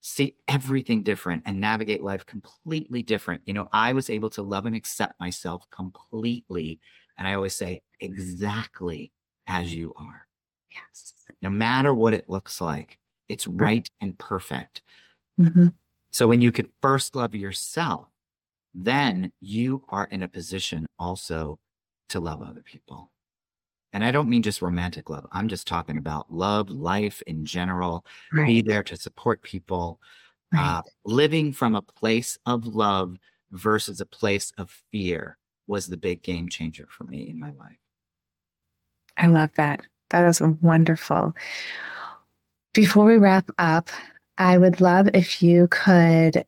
see 0.01 0.35
everything 0.49 1.05
different 1.05 1.45
and 1.47 1.61
navigate 1.61 2.03
life 2.03 2.27
completely 2.27 3.03
different. 3.03 3.43
You 3.47 3.55
know, 3.55 3.69
I 3.73 3.93
was 3.93 4.11
able 4.11 4.31
to 4.31 4.43
love 4.43 4.67
and 4.67 4.75
accept 4.75 5.19
myself 5.21 5.65
completely. 5.71 6.81
And 7.17 7.29
I 7.29 7.35
always 7.35 7.55
say, 7.55 7.83
exactly 8.01 9.13
as 9.47 9.73
you 9.73 9.95
are. 9.97 10.27
Yes. 10.73 11.15
No 11.41 11.51
matter 11.51 11.95
what 11.95 12.15
it 12.15 12.29
looks 12.29 12.61
like, 12.61 12.99
it's 13.29 13.47
right 13.47 13.89
and 14.01 14.19
perfect. 14.19 14.83
Mm-hmm. 15.41 15.69
So 16.11 16.27
when 16.27 16.41
you 16.41 16.51
could 16.51 16.69
first 16.81 17.15
love 17.15 17.35
yourself, 17.35 18.09
then 18.75 19.33
you 19.41 19.85
are 19.89 20.07
in 20.11 20.23
a 20.23 20.29
position 20.29 20.87
also 20.99 21.59
to 22.09 22.21
love 22.21 22.43
other 22.43 22.63
people. 22.63 23.11
And 23.93 24.05
I 24.05 24.11
don't 24.11 24.29
mean 24.29 24.43
just 24.43 24.63
romantic 24.63 25.11
love. 25.11 25.27
I'm 25.33 25.49
just 25.49 25.67
talking 25.67 25.99
about 25.99 26.33
love, 26.33 26.71
life 26.71 27.23
in 27.27 27.45
general, 27.45 28.07
right. 28.33 28.47
be 28.47 28.63
there 28.63 28.83
to 28.85 28.97
support 28.97 29.43
people, 29.43 30.01
right. 30.53 30.79
uh, 30.79 30.83
living 31.05 31.53
from 31.53 31.75
a 31.75 31.83
place 31.83 32.39
of 32.47 32.67
love 32.67 33.19
versus 33.51 34.01
a 34.01 34.07
place 34.07 34.53
of 34.57 34.71
fear 34.91 35.37
was 35.67 35.87
the 35.87 35.97
big 35.97 36.23
game 36.23 36.49
changer 36.49 36.87
for 36.89 37.05
me 37.05 37.29
in 37.29 37.39
my 37.39 37.51
life. 37.53 37.77
I 39.17 39.27
love 39.27 39.51
that. 39.57 39.83
That 40.11 40.27
is 40.27 40.41
wonderful. 40.41 41.35
Before 42.73 43.05
we 43.05 43.19
wrap 43.19 43.51
up, 43.59 43.91
I 44.39 44.57
would 44.57 44.81
love 44.81 45.09
if 45.13 45.43
you 45.43 45.69
could 45.69 46.45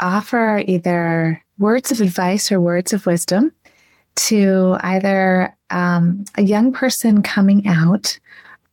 offer 0.00 0.62
either 0.66 1.42
words 1.60 1.92
of 1.92 2.00
advice 2.00 2.50
or 2.50 2.60
words 2.60 2.92
of 2.92 3.06
wisdom 3.06 3.52
to 4.16 4.76
either 4.80 5.56
um, 5.68 6.24
a 6.36 6.42
young 6.42 6.72
person 6.72 7.22
coming 7.22 7.68
out 7.68 8.18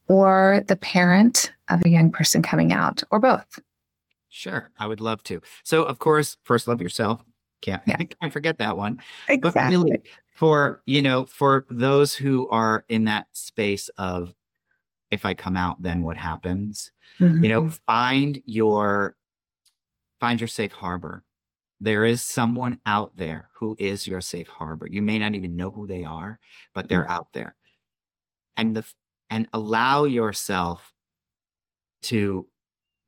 or 0.08 0.64
the 0.68 0.76
parent 0.78 1.52
of 1.70 1.86
a 1.86 1.90
young 1.90 2.12
person 2.12 2.42
coming 2.42 2.74
out 2.74 3.04
or 3.12 3.20
both? 3.20 3.60
Sure, 4.30 4.72
I 4.80 4.88
would 4.88 5.02
love 5.02 5.22
to. 5.24 5.42
So, 5.64 5.84
of 5.84 6.00
course, 6.00 6.38
first 6.44 6.68
love 6.68 6.82
yourself. 6.82 7.22
Can't, 7.62 7.84
yeah. 7.86 7.98
can't 8.22 8.34
forget 8.34 8.58
that 8.60 8.78
one. 8.78 9.02
Exactly. 9.28 9.52
But 9.52 9.70
really, 9.70 10.02
for 10.36 10.82
you 10.86 11.02
know, 11.02 11.26
for 11.26 11.66
those 11.70 12.14
who 12.14 12.48
are 12.50 12.86
in 12.88 13.06
that 13.06 13.28
space 13.34 13.90
of, 13.98 14.34
if 15.12 15.26
I 15.26 15.34
come 15.34 15.58
out, 15.58 15.82
then 15.82 16.04
what 16.04 16.18
happens? 16.18 16.92
Mm-hmm. 17.20 17.44
You 17.44 17.50
know, 17.50 17.70
find 17.86 18.42
your 18.46 19.16
find 20.20 20.40
your 20.40 20.48
safe 20.48 20.72
harbor. 20.72 21.24
There 21.80 22.06
is 22.06 22.22
someone 22.22 22.80
out 22.86 23.18
there 23.18 23.50
who 23.56 23.76
is 23.78 24.08
your 24.08 24.22
safe 24.22 24.48
harbor. 24.48 24.88
You 24.90 25.02
may 25.02 25.20
not 25.20 25.36
even 25.36 25.56
know 25.56 25.70
who 25.70 25.86
they 25.86 26.04
are, 26.04 26.40
but 26.74 26.90
they're 26.90 27.06
mm. 27.06 27.10
out 27.10 27.28
there. 27.34 27.56
And 28.56 28.76
the 28.76 28.84
and 29.30 29.48
allow 29.54 30.06
yourself 30.06 30.94
to 32.04 32.48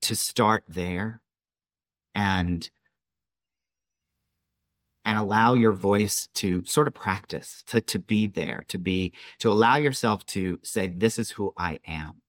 to 0.02 0.16
start 0.16 0.64
there 0.68 1.22
and 2.14 2.70
and 5.06 5.18
allow 5.18 5.54
your 5.54 5.72
voice 5.72 6.28
to 6.36 6.64
sort 6.66 6.88
of 6.88 6.94
practice 6.94 7.64
to 7.68 7.82
to 7.82 8.00
be 8.00 8.28
there 8.28 8.64
to 8.68 8.78
be 8.78 9.14
to 9.40 9.50
allow 9.50 9.76
yourself 9.76 10.26
to 10.26 10.60
say 10.64 10.88
this 10.88 11.18
is 11.18 11.32
who 11.32 11.54
i 11.58 11.80
am 11.88 12.22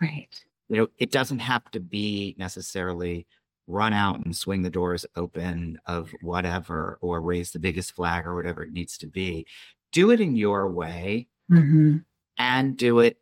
right 0.00 0.44
you 0.68 0.76
know 0.76 0.88
it 0.98 1.10
doesn't 1.10 1.40
have 1.40 1.68
to 1.70 1.80
be 1.80 2.34
necessarily 2.38 3.26
run 3.70 3.92
out 3.92 4.24
and 4.24 4.36
swing 4.36 4.62
the 4.62 4.70
doors 4.70 5.06
open 5.16 5.78
of 5.86 6.12
whatever 6.22 6.98
or 7.00 7.20
raise 7.20 7.52
the 7.52 7.58
biggest 7.58 7.92
flag 7.92 8.26
or 8.26 8.34
whatever 8.34 8.62
it 8.62 8.72
needs 8.72 8.98
to 8.98 9.06
be 9.06 9.46
do 9.92 10.10
it 10.10 10.20
in 10.20 10.36
your 10.36 10.68
way 10.68 11.28
mm-hmm. 11.50 11.98
and 12.38 12.76
do 12.76 12.98
it 12.98 13.18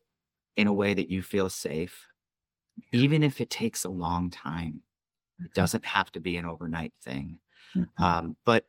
in 0.56 0.66
a 0.66 0.72
way 0.72 0.94
that 0.94 1.10
you 1.10 1.22
feel 1.22 1.48
safe 1.48 2.06
even 2.92 3.22
if 3.22 3.40
it 3.40 3.50
takes 3.50 3.84
a 3.84 3.90
long 3.90 4.30
time 4.30 4.82
it 5.38 5.44
mm-hmm. 5.44 5.52
doesn't 5.54 5.84
have 5.84 6.10
to 6.10 6.20
be 6.20 6.36
an 6.36 6.46
overnight 6.46 6.92
thing 7.02 7.38
mm-hmm. 7.76 8.02
um, 8.02 8.36
but 8.44 8.64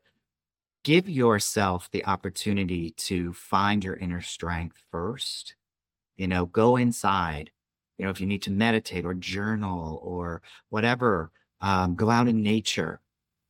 give 0.84 1.10
yourself 1.10 1.90
the 1.92 2.06
opportunity 2.06 2.92
to 2.92 3.34
find 3.34 3.84
your 3.84 3.96
inner 3.96 4.22
strength 4.22 4.78
first 4.92 5.56
you 6.18 6.28
know 6.28 6.46
go 6.46 6.76
inside 6.76 7.52
you 7.98 8.06
know 8.06 8.12
if 8.12 8.20
you 8.20 8.28
need 8.28 8.42
to 8.42 8.52
meditate 8.52 9.06
or 9.06 9.14
journal 9.14 10.00
or 10.04 10.42
whatever 10.70 11.32
um, 11.62 11.96
go 11.96 12.10
out 12.10 12.28
in 12.28 12.42
nature, 12.42 13.02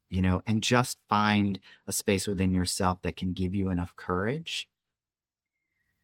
you 0.10 0.22
know, 0.22 0.42
and 0.48 0.64
just 0.64 0.98
find 1.08 1.60
a 1.88 1.92
space 1.92 2.28
within 2.28 2.54
yourself 2.54 3.02
that 3.04 3.16
can 3.16 3.34
give 3.34 3.54
you 3.54 3.70
enough 3.70 3.96
courage. 3.96 4.68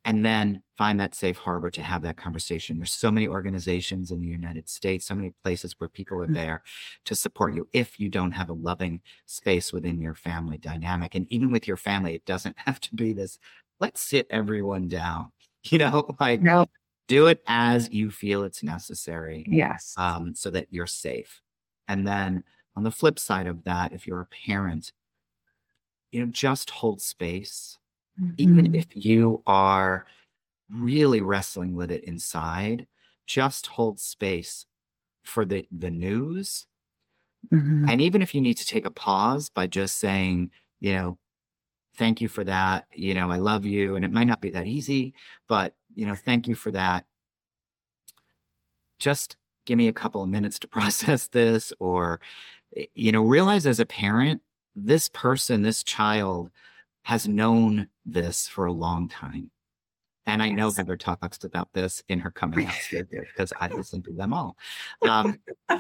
And 0.07 0.23
then 0.23 0.61
find 0.77 0.99
that 0.99 1.15
safe 1.15 1.37
harbor 1.37 1.71
to 1.71 1.81
have 1.81 2.03
that 2.03 2.15
conversation. 2.15 2.77
There's 2.77 2.91
so 2.91 3.09
many 3.09 3.27
organizations 3.27 4.11
in 4.11 4.21
the 4.21 4.27
United 4.27 4.69
States, 4.69 5.07
so 5.07 5.15
many 5.15 5.33
places 5.43 5.73
where 5.79 5.89
people 5.89 6.21
are 6.21 6.27
mm. 6.27 6.33
there 6.35 6.61
to 7.05 7.15
support 7.15 7.55
you 7.55 7.67
if 7.73 7.99
you 7.99 8.07
don't 8.09 8.33
have 8.33 8.49
a 8.49 8.53
loving 8.53 9.01
space 9.25 9.73
within 9.73 9.99
your 9.99 10.13
family 10.13 10.59
dynamic. 10.59 11.15
And 11.15 11.25
even 11.31 11.51
with 11.51 11.67
your 11.67 11.77
family, 11.77 12.13
it 12.13 12.23
doesn't 12.25 12.55
have 12.67 12.79
to 12.81 12.93
be 12.93 13.13
this, 13.13 13.39
let's 13.79 13.99
sit 13.99 14.27
everyone 14.29 14.87
down, 14.87 15.31
you 15.63 15.79
know, 15.79 16.15
like 16.19 16.39
no. 16.39 16.67
do 17.07 17.25
it 17.25 17.41
as 17.47 17.89
you 17.91 18.11
feel 18.11 18.43
it's 18.43 18.61
necessary. 18.61 19.43
Yes. 19.49 19.95
Um, 19.97 20.35
so 20.35 20.51
that 20.51 20.67
you're 20.69 20.85
safe. 20.85 21.41
And 21.88 22.07
then 22.07 22.43
on 22.75 22.83
the 22.83 22.91
flip 22.91 23.19
side 23.19 23.47
of 23.47 23.63
that, 23.63 23.93
if 23.93 24.05
you're 24.07 24.21
a 24.21 24.47
parent, 24.47 24.91
you 26.11 26.19
know, 26.19 26.31
just 26.31 26.69
hold 26.69 27.01
space. 27.01 27.77
Mm-hmm. 28.19 28.33
Even 28.38 28.75
if 28.75 28.88
you 28.93 29.43
are 29.45 30.05
really 30.69 31.21
wrestling 31.21 31.75
with 31.75 31.91
it 31.91 32.03
inside, 32.05 32.88
just 33.27 33.67
hold 33.67 33.99
space 33.99 34.65
for 35.23 35.45
the, 35.45 35.67
the 35.71 35.91
news. 35.91 36.65
Mm-hmm. 37.53 37.89
And 37.89 38.01
even 38.01 38.21
if 38.21 38.33
you 38.33 38.41
need 38.41 38.57
to 38.57 38.65
take 38.65 38.86
a 38.86 38.91
pause 38.91 39.49
by 39.49 39.67
just 39.67 39.97
saying, 39.97 40.51
you 40.79 40.93
know, 40.93 41.17
thank 41.97 42.21
you 42.21 42.27
for 42.27 42.43
that. 42.43 42.88
You 42.93 43.13
know, 43.13 43.31
I 43.31 43.38
love 43.38 43.65
you. 43.65 43.95
And 43.95 44.03
it 44.03 44.11
might 44.11 44.27
not 44.27 44.41
be 44.41 44.49
that 44.51 44.67
easy, 44.67 45.13
but, 45.47 45.75
you 45.93 46.05
know, 46.05 46.15
thank 46.15 46.47
you 46.47 46.55
for 46.55 46.71
that. 46.71 47.05
Just 48.99 49.38
give 49.66 49.78
me 49.78 49.88
a 49.88 49.93
couple 49.93 50.24
of 50.24 50.30
minutes 50.30 50.59
to 50.59 50.68
process 50.70 51.28
this 51.28 51.74
or 51.80 52.20
eh, 52.76 52.86
you 52.93 53.11
know 53.11 53.24
realize 53.24 53.66
as 53.66 53.80
a 53.80 53.86
parent 53.86 54.41
this 54.76 55.09
person 55.09 55.61
this 55.61 55.84
child 55.84 56.49
has 57.03 57.28
known 57.28 57.88
this 58.05 58.47
for 58.47 58.66
a 58.66 58.74
long 58.74 59.07
time 59.07 59.51
and 60.26 60.41
I 60.41 60.49
know 60.49 60.72
Heather 60.72 60.97
talks 60.97 61.43
about 61.43 61.70
this 61.74 62.03
in 62.09 62.20
her 62.20 62.32
coming 62.32 62.66
out 62.66 62.74
because 62.91 63.53
I 63.59 63.68
listen 63.68 64.01
to 64.03 64.11
them 64.11 64.34
all. 64.34 64.57
Um, 65.07 65.39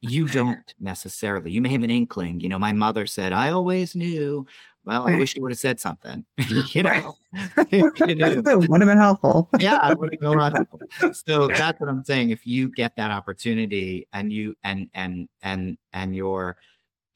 you 0.00 0.28
don't 0.28 0.74
necessarily. 0.78 1.50
You 1.50 1.62
may 1.62 1.70
have 1.70 1.82
an 1.82 1.90
inkling. 1.90 2.40
You 2.40 2.48
know, 2.48 2.58
my 2.58 2.72
mother 2.72 3.06
said, 3.06 3.32
I 3.32 3.50
always 3.50 3.94
knew. 3.94 4.46
Well, 4.86 5.08
I 5.08 5.18
wish 5.18 5.34
you 5.34 5.42
would 5.42 5.50
have 5.50 5.58
said 5.58 5.80
something. 5.80 6.24
you 6.68 6.82
know, 6.84 7.16
you 7.70 7.90
know? 8.14 8.58
would 8.58 8.80
have 8.80 8.88
been 8.88 8.96
helpful. 8.96 9.48
yeah, 9.58 9.90
it 9.90 9.98
would 9.98 10.12
have 10.12 10.20
been 10.20 10.38
helpful. 10.38 10.80
So 11.12 11.48
that's 11.48 11.80
what 11.80 11.90
I'm 11.90 12.04
saying. 12.04 12.30
If 12.30 12.46
you 12.46 12.70
get 12.70 12.94
that 12.96 13.10
opportunity 13.10 14.06
and 14.12 14.32
you 14.32 14.54
and 14.62 14.88
and 14.94 15.28
and 15.42 15.76
and 15.92 16.14
your 16.14 16.56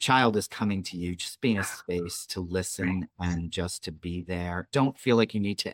child 0.01 0.37
is 0.37 0.49
coming 0.49 0.83
to 0.83 0.97
you, 0.97 1.15
just 1.15 1.41
be 1.41 1.53
in 1.53 1.59
a 1.59 1.65
space 1.65 2.27
to 2.27 2.41
listen 2.41 3.09
and 3.21 3.53
just 3.53 3.85
to 3.85 3.93
be 3.93 4.23
there. 4.23 4.69
Don't 4.73 4.99
feel 4.99 5.17
like 5.17 5.33
you 5.33 5.41
need 5.41 5.59
to 5.61 5.73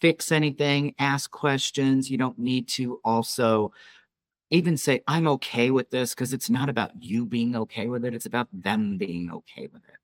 fix 0.00 0.30
anything, 0.30 0.94
ask 0.98 1.30
questions. 1.30 2.08
You 2.08 2.18
don't 2.18 2.38
need 2.38 2.68
to 2.68 3.00
also 3.04 3.72
even 4.50 4.76
say, 4.76 5.00
I'm 5.06 5.28
okay 5.28 5.70
with 5.70 5.90
this, 5.90 6.12
because 6.12 6.32
it's 6.32 6.50
not 6.50 6.68
about 6.68 6.90
you 7.00 7.24
being 7.24 7.54
okay 7.54 7.86
with 7.86 8.04
it. 8.04 8.14
It's 8.14 8.26
about 8.26 8.48
them 8.52 8.98
being 8.98 9.30
okay 9.30 9.68
with 9.72 9.82
it 9.88 9.99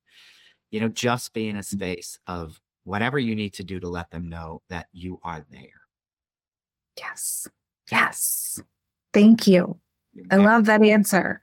you 0.71 0.81
know, 0.81 0.89
just 0.89 1.33
be 1.33 1.49
in 1.49 1.57
a 1.57 1.63
space 1.63 2.19
of 2.27 2.61
whatever 2.85 3.19
you 3.19 3.35
need 3.35 3.55
to 3.55 3.65
do 3.65 3.81
to 3.81 3.89
let 3.89 4.11
them 4.11 4.29
know 4.29 4.63
that 4.69 4.87
you 4.93 5.19
are 5.23 5.45
there. 5.51 5.83
Yes. 6.99 7.49
Yes. 7.91 8.61
Thank 9.13 9.47
you. 9.47 9.79
I 10.31 10.37
love 10.37 10.67
that 10.67 10.83
answer. 10.83 11.43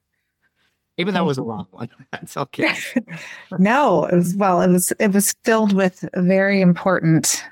Even 0.98 1.14
though 1.14 1.24
it 1.24 1.28
was 1.28 1.38
a 1.38 1.44
long 1.44 1.68
one. 1.72 1.90
That's 2.12 2.38
okay. 2.38 2.74
no, 3.58 4.06
it 4.06 4.16
was 4.16 4.36
well, 4.36 4.62
it 4.62 4.72
was 4.72 4.92
it 5.00 5.12
was 5.12 5.34
filled 5.44 5.74
with 5.74 6.08
very 6.16 6.62
important, 6.62 7.44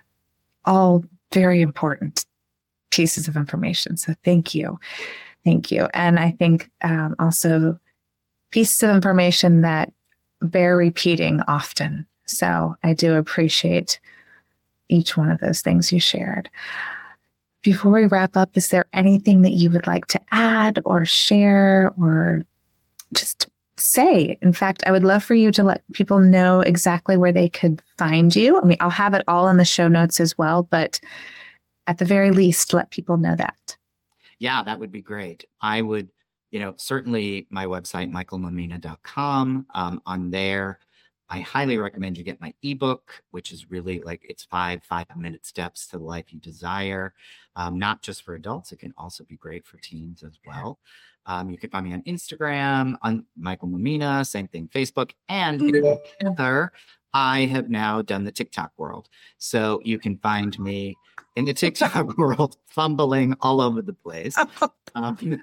all 0.65 1.03
very 1.34 1.61
important 1.61 2.26
pieces 2.91 3.28
of 3.28 3.36
information. 3.36 3.97
So 3.97 4.13
thank 4.24 4.53
you. 4.53 4.80
Thank 5.43 5.72
you. 5.72 5.88
And 5.93 6.19
I 6.19 6.32
think 6.32 6.69
um, 6.84 7.15
also 7.17 7.80
pieces 8.51 8.84
of 8.84 8.91
information 8.91 9.61
that 9.61 9.91
bear 10.41 10.75
repeating 10.77 11.41
often. 11.47 12.05
So 12.25 12.75
I 12.83 12.93
do 12.93 13.15
appreciate 13.15 13.99
each 14.89 15.17
one 15.17 15.29
of 15.29 15.39
those 15.39 15.61
things 15.61 15.91
you 15.91 15.99
shared. 15.99 16.49
Before 17.63 17.91
we 17.91 18.05
wrap 18.05 18.35
up, 18.35 18.57
is 18.57 18.69
there 18.69 18.85
anything 18.93 19.43
that 19.43 19.51
you 19.51 19.69
would 19.69 19.87
like 19.87 20.07
to 20.07 20.19
add 20.31 20.79
or 20.83 21.05
share 21.05 21.93
or 21.99 22.43
just 23.13 23.47
say? 23.77 24.37
In 24.41 24.51
fact, 24.53 24.83
I 24.85 24.91
would 24.91 25.03
love 25.03 25.23
for 25.23 25.35
you 25.35 25.51
to 25.51 25.63
let 25.63 25.83
people 25.93 26.19
know 26.19 26.61
exactly 26.61 27.17
where 27.17 27.31
they 27.31 27.49
could 27.49 27.81
find 27.97 28.35
you. 28.35 28.59
I 28.59 28.65
mean, 28.65 28.77
I'll 28.79 28.89
have 28.89 29.13
it 29.13 29.23
all 29.27 29.47
in 29.47 29.57
the 29.57 29.65
show 29.65 29.87
notes 29.87 30.19
as 30.19 30.37
well, 30.37 30.63
but 30.63 30.99
at 31.87 31.99
the 31.99 32.05
very 32.05 32.31
least, 32.31 32.73
let 32.73 32.89
people 32.89 33.17
know 33.17 33.35
that. 33.35 33.77
Yeah, 34.39 34.63
that 34.63 34.79
would 34.79 34.91
be 34.91 35.01
great. 35.01 35.45
I 35.61 35.81
would 35.81 36.09
you 36.51 36.59
know, 36.59 36.73
certainly 36.77 37.47
my 37.49 37.65
website, 37.65 38.11
michaelmammina.com. 38.11 39.65
Um, 39.73 40.01
on 40.05 40.29
there, 40.29 40.79
I 41.29 41.39
highly 41.39 41.77
recommend 41.77 42.17
you 42.17 42.23
get 42.23 42.41
my 42.41 42.53
ebook, 42.61 43.23
which 43.31 43.51
is 43.51 43.71
really 43.71 44.01
like 44.01 44.25
it's 44.27 44.43
five 44.43 44.83
five 44.83 45.05
minute 45.15 45.45
steps 45.45 45.87
to 45.87 45.97
the 45.97 46.03
life 46.03 46.33
you 46.33 46.39
desire. 46.39 47.13
Um, 47.55 47.79
not 47.79 48.01
just 48.01 48.23
for 48.23 48.35
adults, 48.35 48.71
it 48.71 48.79
can 48.79 48.93
also 48.97 49.23
be 49.23 49.37
great 49.37 49.65
for 49.65 49.77
teens 49.77 50.23
as 50.23 50.39
well. 50.45 50.79
Um, 51.25 51.49
you 51.49 51.57
can 51.57 51.69
find 51.69 51.85
me 51.85 51.93
on 51.93 52.01
Instagram, 52.03 52.95
on 53.01 53.25
Michael 53.37 53.69
Mammina, 53.69 54.25
same 54.25 54.47
thing, 54.47 54.67
Facebook, 54.73 55.11
and 55.29 55.59
together 56.19 56.71
I 57.13 57.45
have 57.45 57.69
now 57.69 58.01
done 58.01 58.23
the 58.23 58.31
TikTok 58.31 58.71
world. 58.77 59.09
So 59.37 59.81
you 59.83 59.99
can 59.99 60.17
find 60.17 60.57
me 60.59 60.95
in 61.35 61.45
the 61.45 61.53
TikTok 61.63 62.17
world, 62.17 62.57
fumbling 62.67 63.35
all 63.41 63.61
over 63.61 63.81
the 63.81 63.93
place. 63.93 64.37
Um, 64.95 65.41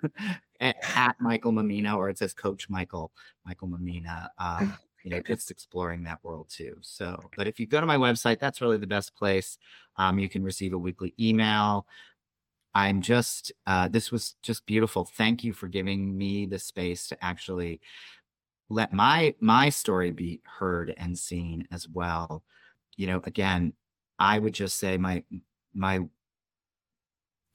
at, 0.60 1.16
Michael 1.20 1.52
Mammina, 1.52 1.96
or 1.96 2.08
it 2.08 2.18
says 2.18 2.32
Coach 2.32 2.68
Michael, 2.68 3.12
Michael 3.46 3.68
Mammina. 3.68 4.28
Um, 4.38 4.76
you 5.04 5.10
know, 5.10 5.20
just 5.20 5.50
exploring 5.50 6.02
that 6.04 6.18
world 6.22 6.48
too. 6.50 6.76
So, 6.80 7.18
but 7.36 7.46
if 7.46 7.60
you 7.60 7.66
go 7.66 7.80
to 7.80 7.86
my 7.86 7.96
website, 7.96 8.40
that's 8.40 8.60
really 8.60 8.78
the 8.78 8.86
best 8.86 9.14
place. 9.14 9.58
Um, 9.96 10.18
you 10.18 10.28
can 10.28 10.42
receive 10.42 10.72
a 10.72 10.78
weekly 10.78 11.14
email. 11.18 11.86
I'm 12.74 13.00
just, 13.00 13.52
uh, 13.66 13.88
this 13.88 14.12
was 14.12 14.34
just 14.42 14.66
beautiful. 14.66 15.04
Thank 15.04 15.42
you 15.44 15.52
for 15.52 15.68
giving 15.68 16.16
me 16.16 16.46
the 16.46 16.58
space 16.58 17.08
to 17.08 17.24
actually 17.24 17.80
let 18.68 18.92
my 18.92 19.34
my 19.40 19.70
story 19.70 20.10
be 20.10 20.40
heard 20.44 20.94
and 20.98 21.18
seen 21.18 21.66
as 21.70 21.88
well. 21.88 22.42
You 22.96 23.06
know, 23.06 23.20
again, 23.24 23.72
I 24.18 24.38
would 24.38 24.54
just 24.54 24.78
say 24.78 24.98
my 24.98 25.24
my 25.74 26.00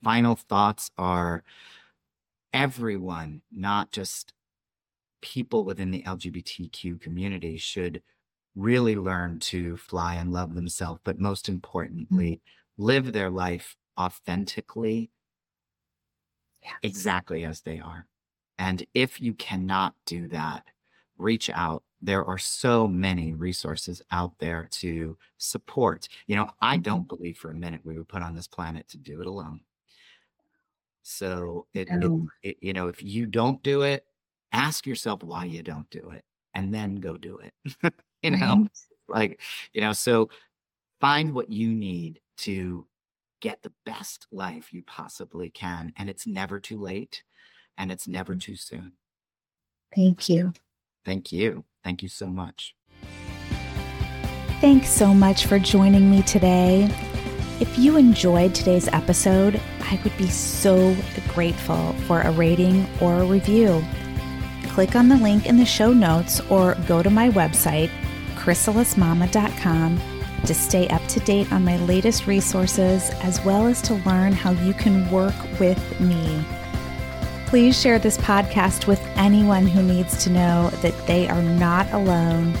final 0.02 0.34
thoughts 0.34 0.90
are 0.98 1.44
everyone, 2.54 3.42
not 3.52 3.90
just 3.90 4.32
people 5.20 5.64
within 5.64 5.90
the 5.90 6.02
LGBTQ 6.02 7.00
community, 7.00 7.58
should 7.58 8.00
really 8.54 8.94
learn 8.94 9.40
to 9.40 9.76
fly 9.76 10.14
and 10.14 10.32
love 10.32 10.54
themselves, 10.54 11.00
but 11.04 11.18
most 11.18 11.48
importantly, 11.48 12.36
mm-hmm. 12.36 12.82
live 12.84 13.12
their 13.12 13.28
life 13.28 13.76
authentically, 13.98 15.10
exactly 16.82 17.44
as 17.44 17.60
they 17.62 17.80
are. 17.80 18.06
And 18.58 18.86
if 18.94 19.20
you 19.20 19.34
cannot 19.34 19.94
do 20.06 20.28
that, 20.28 20.62
reach 21.18 21.50
out. 21.50 21.82
There 22.00 22.24
are 22.24 22.38
so 22.38 22.86
many 22.86 23.34
resources 23.34 24.02
out 24.12 24.34
there 24.38 24.68
to 24.72 25.16
support. 25.38 26.08
You 26.26 26.36
know, 26.36 26.50
I 26.60 26.76
don't 26.76 27.08
mm-hmm. 27.08 27.16
believe 27.16 27.38
for 27.38 27.50
a 27.50 27.54
minute 27.54 27.80
we 27.82 27.98
were 27.98 28.04
put 28.04 28.22
on 28.22 28.36
this 28.36 28.46
planet 28.46 28.86
to 28.88 28.98
do 28.98 29.20
it 29.20 29.26
alone. 29.26 29.60
So 31.04 31.66
it, 31.74 31.88
it, 31.90 32.12
it, 32.42 32.56
you 32.62 32.72
know, 32.72 32.88
if 32.88 33.02
you 33.02 33.26
don't 33.26 33.62
do 33.62 33.82
it, 33.82 34.06
ask 34.52 34.86
yourself 34.86 35.22
why 35.22 35.44
you 35.44 35.62
don't 35.62 35.88
do 35.90 36.10
it, 36.10 36.24
and 36.54 36.74
then 36.74 36.96
go 36.96 37.18
do 37.18 37.38
it. 37.38 37.92
you 38.22 38.30
know, 38.30 38.66
like 39.06 39.40
you 39.74 39.82
know, 39.82 39.92
so 39.92 40.30
find 41.00 41.34
what 41.34 41.50
you 41.50 41.68
need 41.68 42.20
to 42.38 42.86
get 43.42 43.62
the 43.62 43.72
best 43.84 44.26
life 44.32 44.72
you 44.72 44.82
possibly 44.82 45.50
can, 45.50 45.92
and 45.98 46.08
it's 46.08 46.26
never 46.26 46.58
too 46.58 46.80
late, 46.80 47.22
and 47.76 47.92
it's 47.92 48.08
never 48.08 48.32
mm-hmm. 48.32 48.52
too 48.52 48.56
soon. 48.56 48.92
Thank 49.94 50.30
you. 50.30 50.54
Thank 51.04 51.32
you. 51.32 51.64
Thank 51.84 52.02
you 52.02 52.08
so 52.08 52.28
much. 52.28 52.74
Thanks 54.62 54.88
so 54.88 55.12
much 55.12 55.44
for 55.44 55.58
joining 55.58 56.10
me 56.10 56.22
today. 56.22 56.88
If 57.60 57.78
you 57.78 57.96
enjoyed 57.96 58.52
today's 58.52 58.88
episode, 58.88 59.60
I 59.82 60.00
would 60.02 60.16
be 60.16 60.26
so 60.26 60.96
grateful 61.28 61.92
for 62.06 62.20
a 62.20 62.32
rating 62.32 62.84
or 63.00 63.20
a 63.20 63.24
review. 63.24 63.84
Click 64.70 64.96
on 64.96 65.08
the 65.08 65.16
link 65.16 65.46
in 65.46 65.56
the 65.56 65.64
show 65.64 65.92
notes 65.92 66.40
or 66.50 66.74
go 66.88 67.00
to 67.00 67.10
my 67.10 67.30
website, 67.30 67.90
chrysalismama.com, 68.34 70.00
to 70.46 70.54
stay 70.54 70.88
up 70.88 71.06
to 71.06 71.20
date 71.20 71.52
on 71.52 71.64
my 71.64 71.76
latest 71.84 72.26
resources 72.26 73.10
as 73.22 73.42
well 73.44 73.68
as 73.68 73.80
to 73.82 73.94
learn 74.04 74.32
how 74.32 74.50
you 74.50 74.74
can 74.74 75.08
work 75.12 75.34
with 75.60 76.00
me. 76.00 76.44
Please 77.46 77.80
share 77.80 78.00
this 78.00 78.18
podcast 78.18 78.88
with 78.88 79.00
anyone 79.14 79.68
who 79.68 79.80
needs 79.80 80.24
to 80.24 80.30
know 80.30 80.70
that 80.82 81.06
they 81.06 81.28
are 81.28 81.42
not 81.42 81.90
alone. 81.92 82.52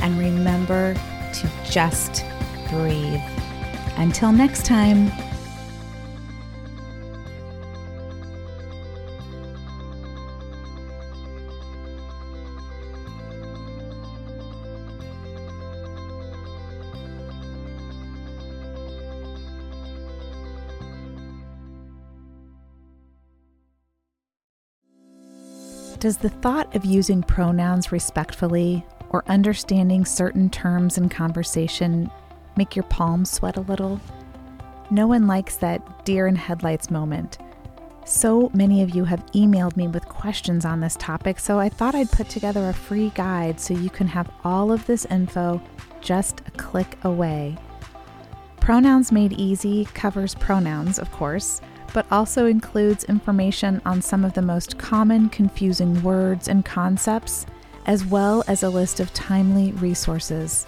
And 0.00 0.18
remember 0.18 0.94
to 0.94 1.50
just 1.64 2.24
breathe. 2.68 3.20
Until 4.00 4.32
next 4.32 4.64
time. 4.64 5.12
Does 25.98 26.16
the 26.16 26.30
thought 26.30 26.74
of 26.74 26.86
using 26.86 27.22
pronouns 27.22 27.92
respectfully 27.92 28.82
or 29.10 29.22
understanding 29.28 30.06
certain 30.06 30.48
terms 30.48 30.96
in 30.96 31.10
conversation 31.10 32.10
make 32.56 32.76
your 32.76 32.84
palms 32.84 33.30
sweat 33.30 33.56
a 33.56 33.62
little? 33.62 34.00
No 34.90 35.06
one 35.06 35.26
likes 35.26 35.56
that 35.56 36.04
deer 36.04 36.26
in 36.26 36.36
headlights 36.36 36.90
moment. 36.90 37.38
So 38.04 38.50
many 38.54 38.82
of 38.82 38.90
you 38.90 39.04
have 39.04 39.24
emailed 39.26 39.76
me 39.76 39.86
with 39.86 40.08
questions 40.08 40.64
on 40.64 40.80
this 40.80 40.96
topic, 40.96 41.38
so 41.38 41.60
I 41.60 41.68
thought 41.68 41.94
I'd 41.94 42.10
put 42.10 42.28
together 42.28 42.68
a 42.68 42.74
free 42.74 43.10
guide 43.14 43.60
so 43.60 43.74
you 43.74 43.90
can 43.90 44.08
have 44.08 44.30
all 44.42 44.72
of 44.72 44.84
this 44.86 45.04
info 45.06 45.62
just 46.00 46.40
a 46.46 46.50
click 46.52 46.98
away. 47.04 47.56
Pronouns 48.58 49.12
Made 49.12 49.32
Easy 49.34 49.84
covers 49.94 50.34
pronouns, 50.34 50.98
of 50.98 51.10
course, 51.12 51.60
but 51.92 52.06
also 52.10 52.46
includes 52.46 53.04
information 53.04 53.80
on 53.84 54.02
some 54.02 54.24
of 54.24 54.32
the 54.34 54.42
most 54.42 54.78
common 54.78 55.28
confusing 55.28 56.02
words 56.02 56.48
and 56.48 56.64
concepts, 56.64 57.46
as 57.86 58.04
well 58.04 58.42
as 58.48 58.62
a 58.62 58.68
list 58.68 59.00
of 59.00 59.12
timely 59.14 59.72
resources. 59.72 60.66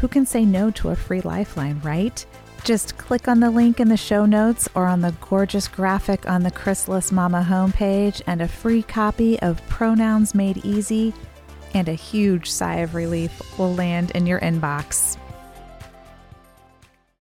Who 0.00 0.08
can 0.08 0.24
say 0.24 0.44
no 0.44 0.70
to 0.72 0.90
a 0.90 0.96
free 0.96 1.20
lifeline, 1.20 1.80
right? 1.84 2.24
Just 2.64 2.96
click 2.98 3.28
on 3.28 3.40
the 3.40 3.50
link 3.50 3.80
in 3.80 3.88
the 3.88 3.96
show 3.96 4.26
notes 4.26 4.68
or 4.74 4.86
on 4.86 5.00
the 5.00 5.14
gorgeous 5.20 5.68
graphic 5.68 6.28
on 6.28 6.42
the 6.42 6.50
Chrysalis 6.50 7.12
Mama 7.12 7.46
homepage, 7.48 8.22
and 8.26 8.42
a 8.42 8.48
free 8.48 8.82
copy 8.82 9.38
of 9.40 9.66
Pronouns 9.68 10.34
Made 10.34 10.64
Easy 10.64 11.14
and 11.74 11.88
a 11.88 11.94
huge 11.94 12.50
sigh 12.50 12.76
of 12.76 12.94
relief 12.94 13.58
will 13.58 13.74
land 13.74 14.10
in 14.12 14.26
your 14.26 14.40
inbox. 14.40 15.16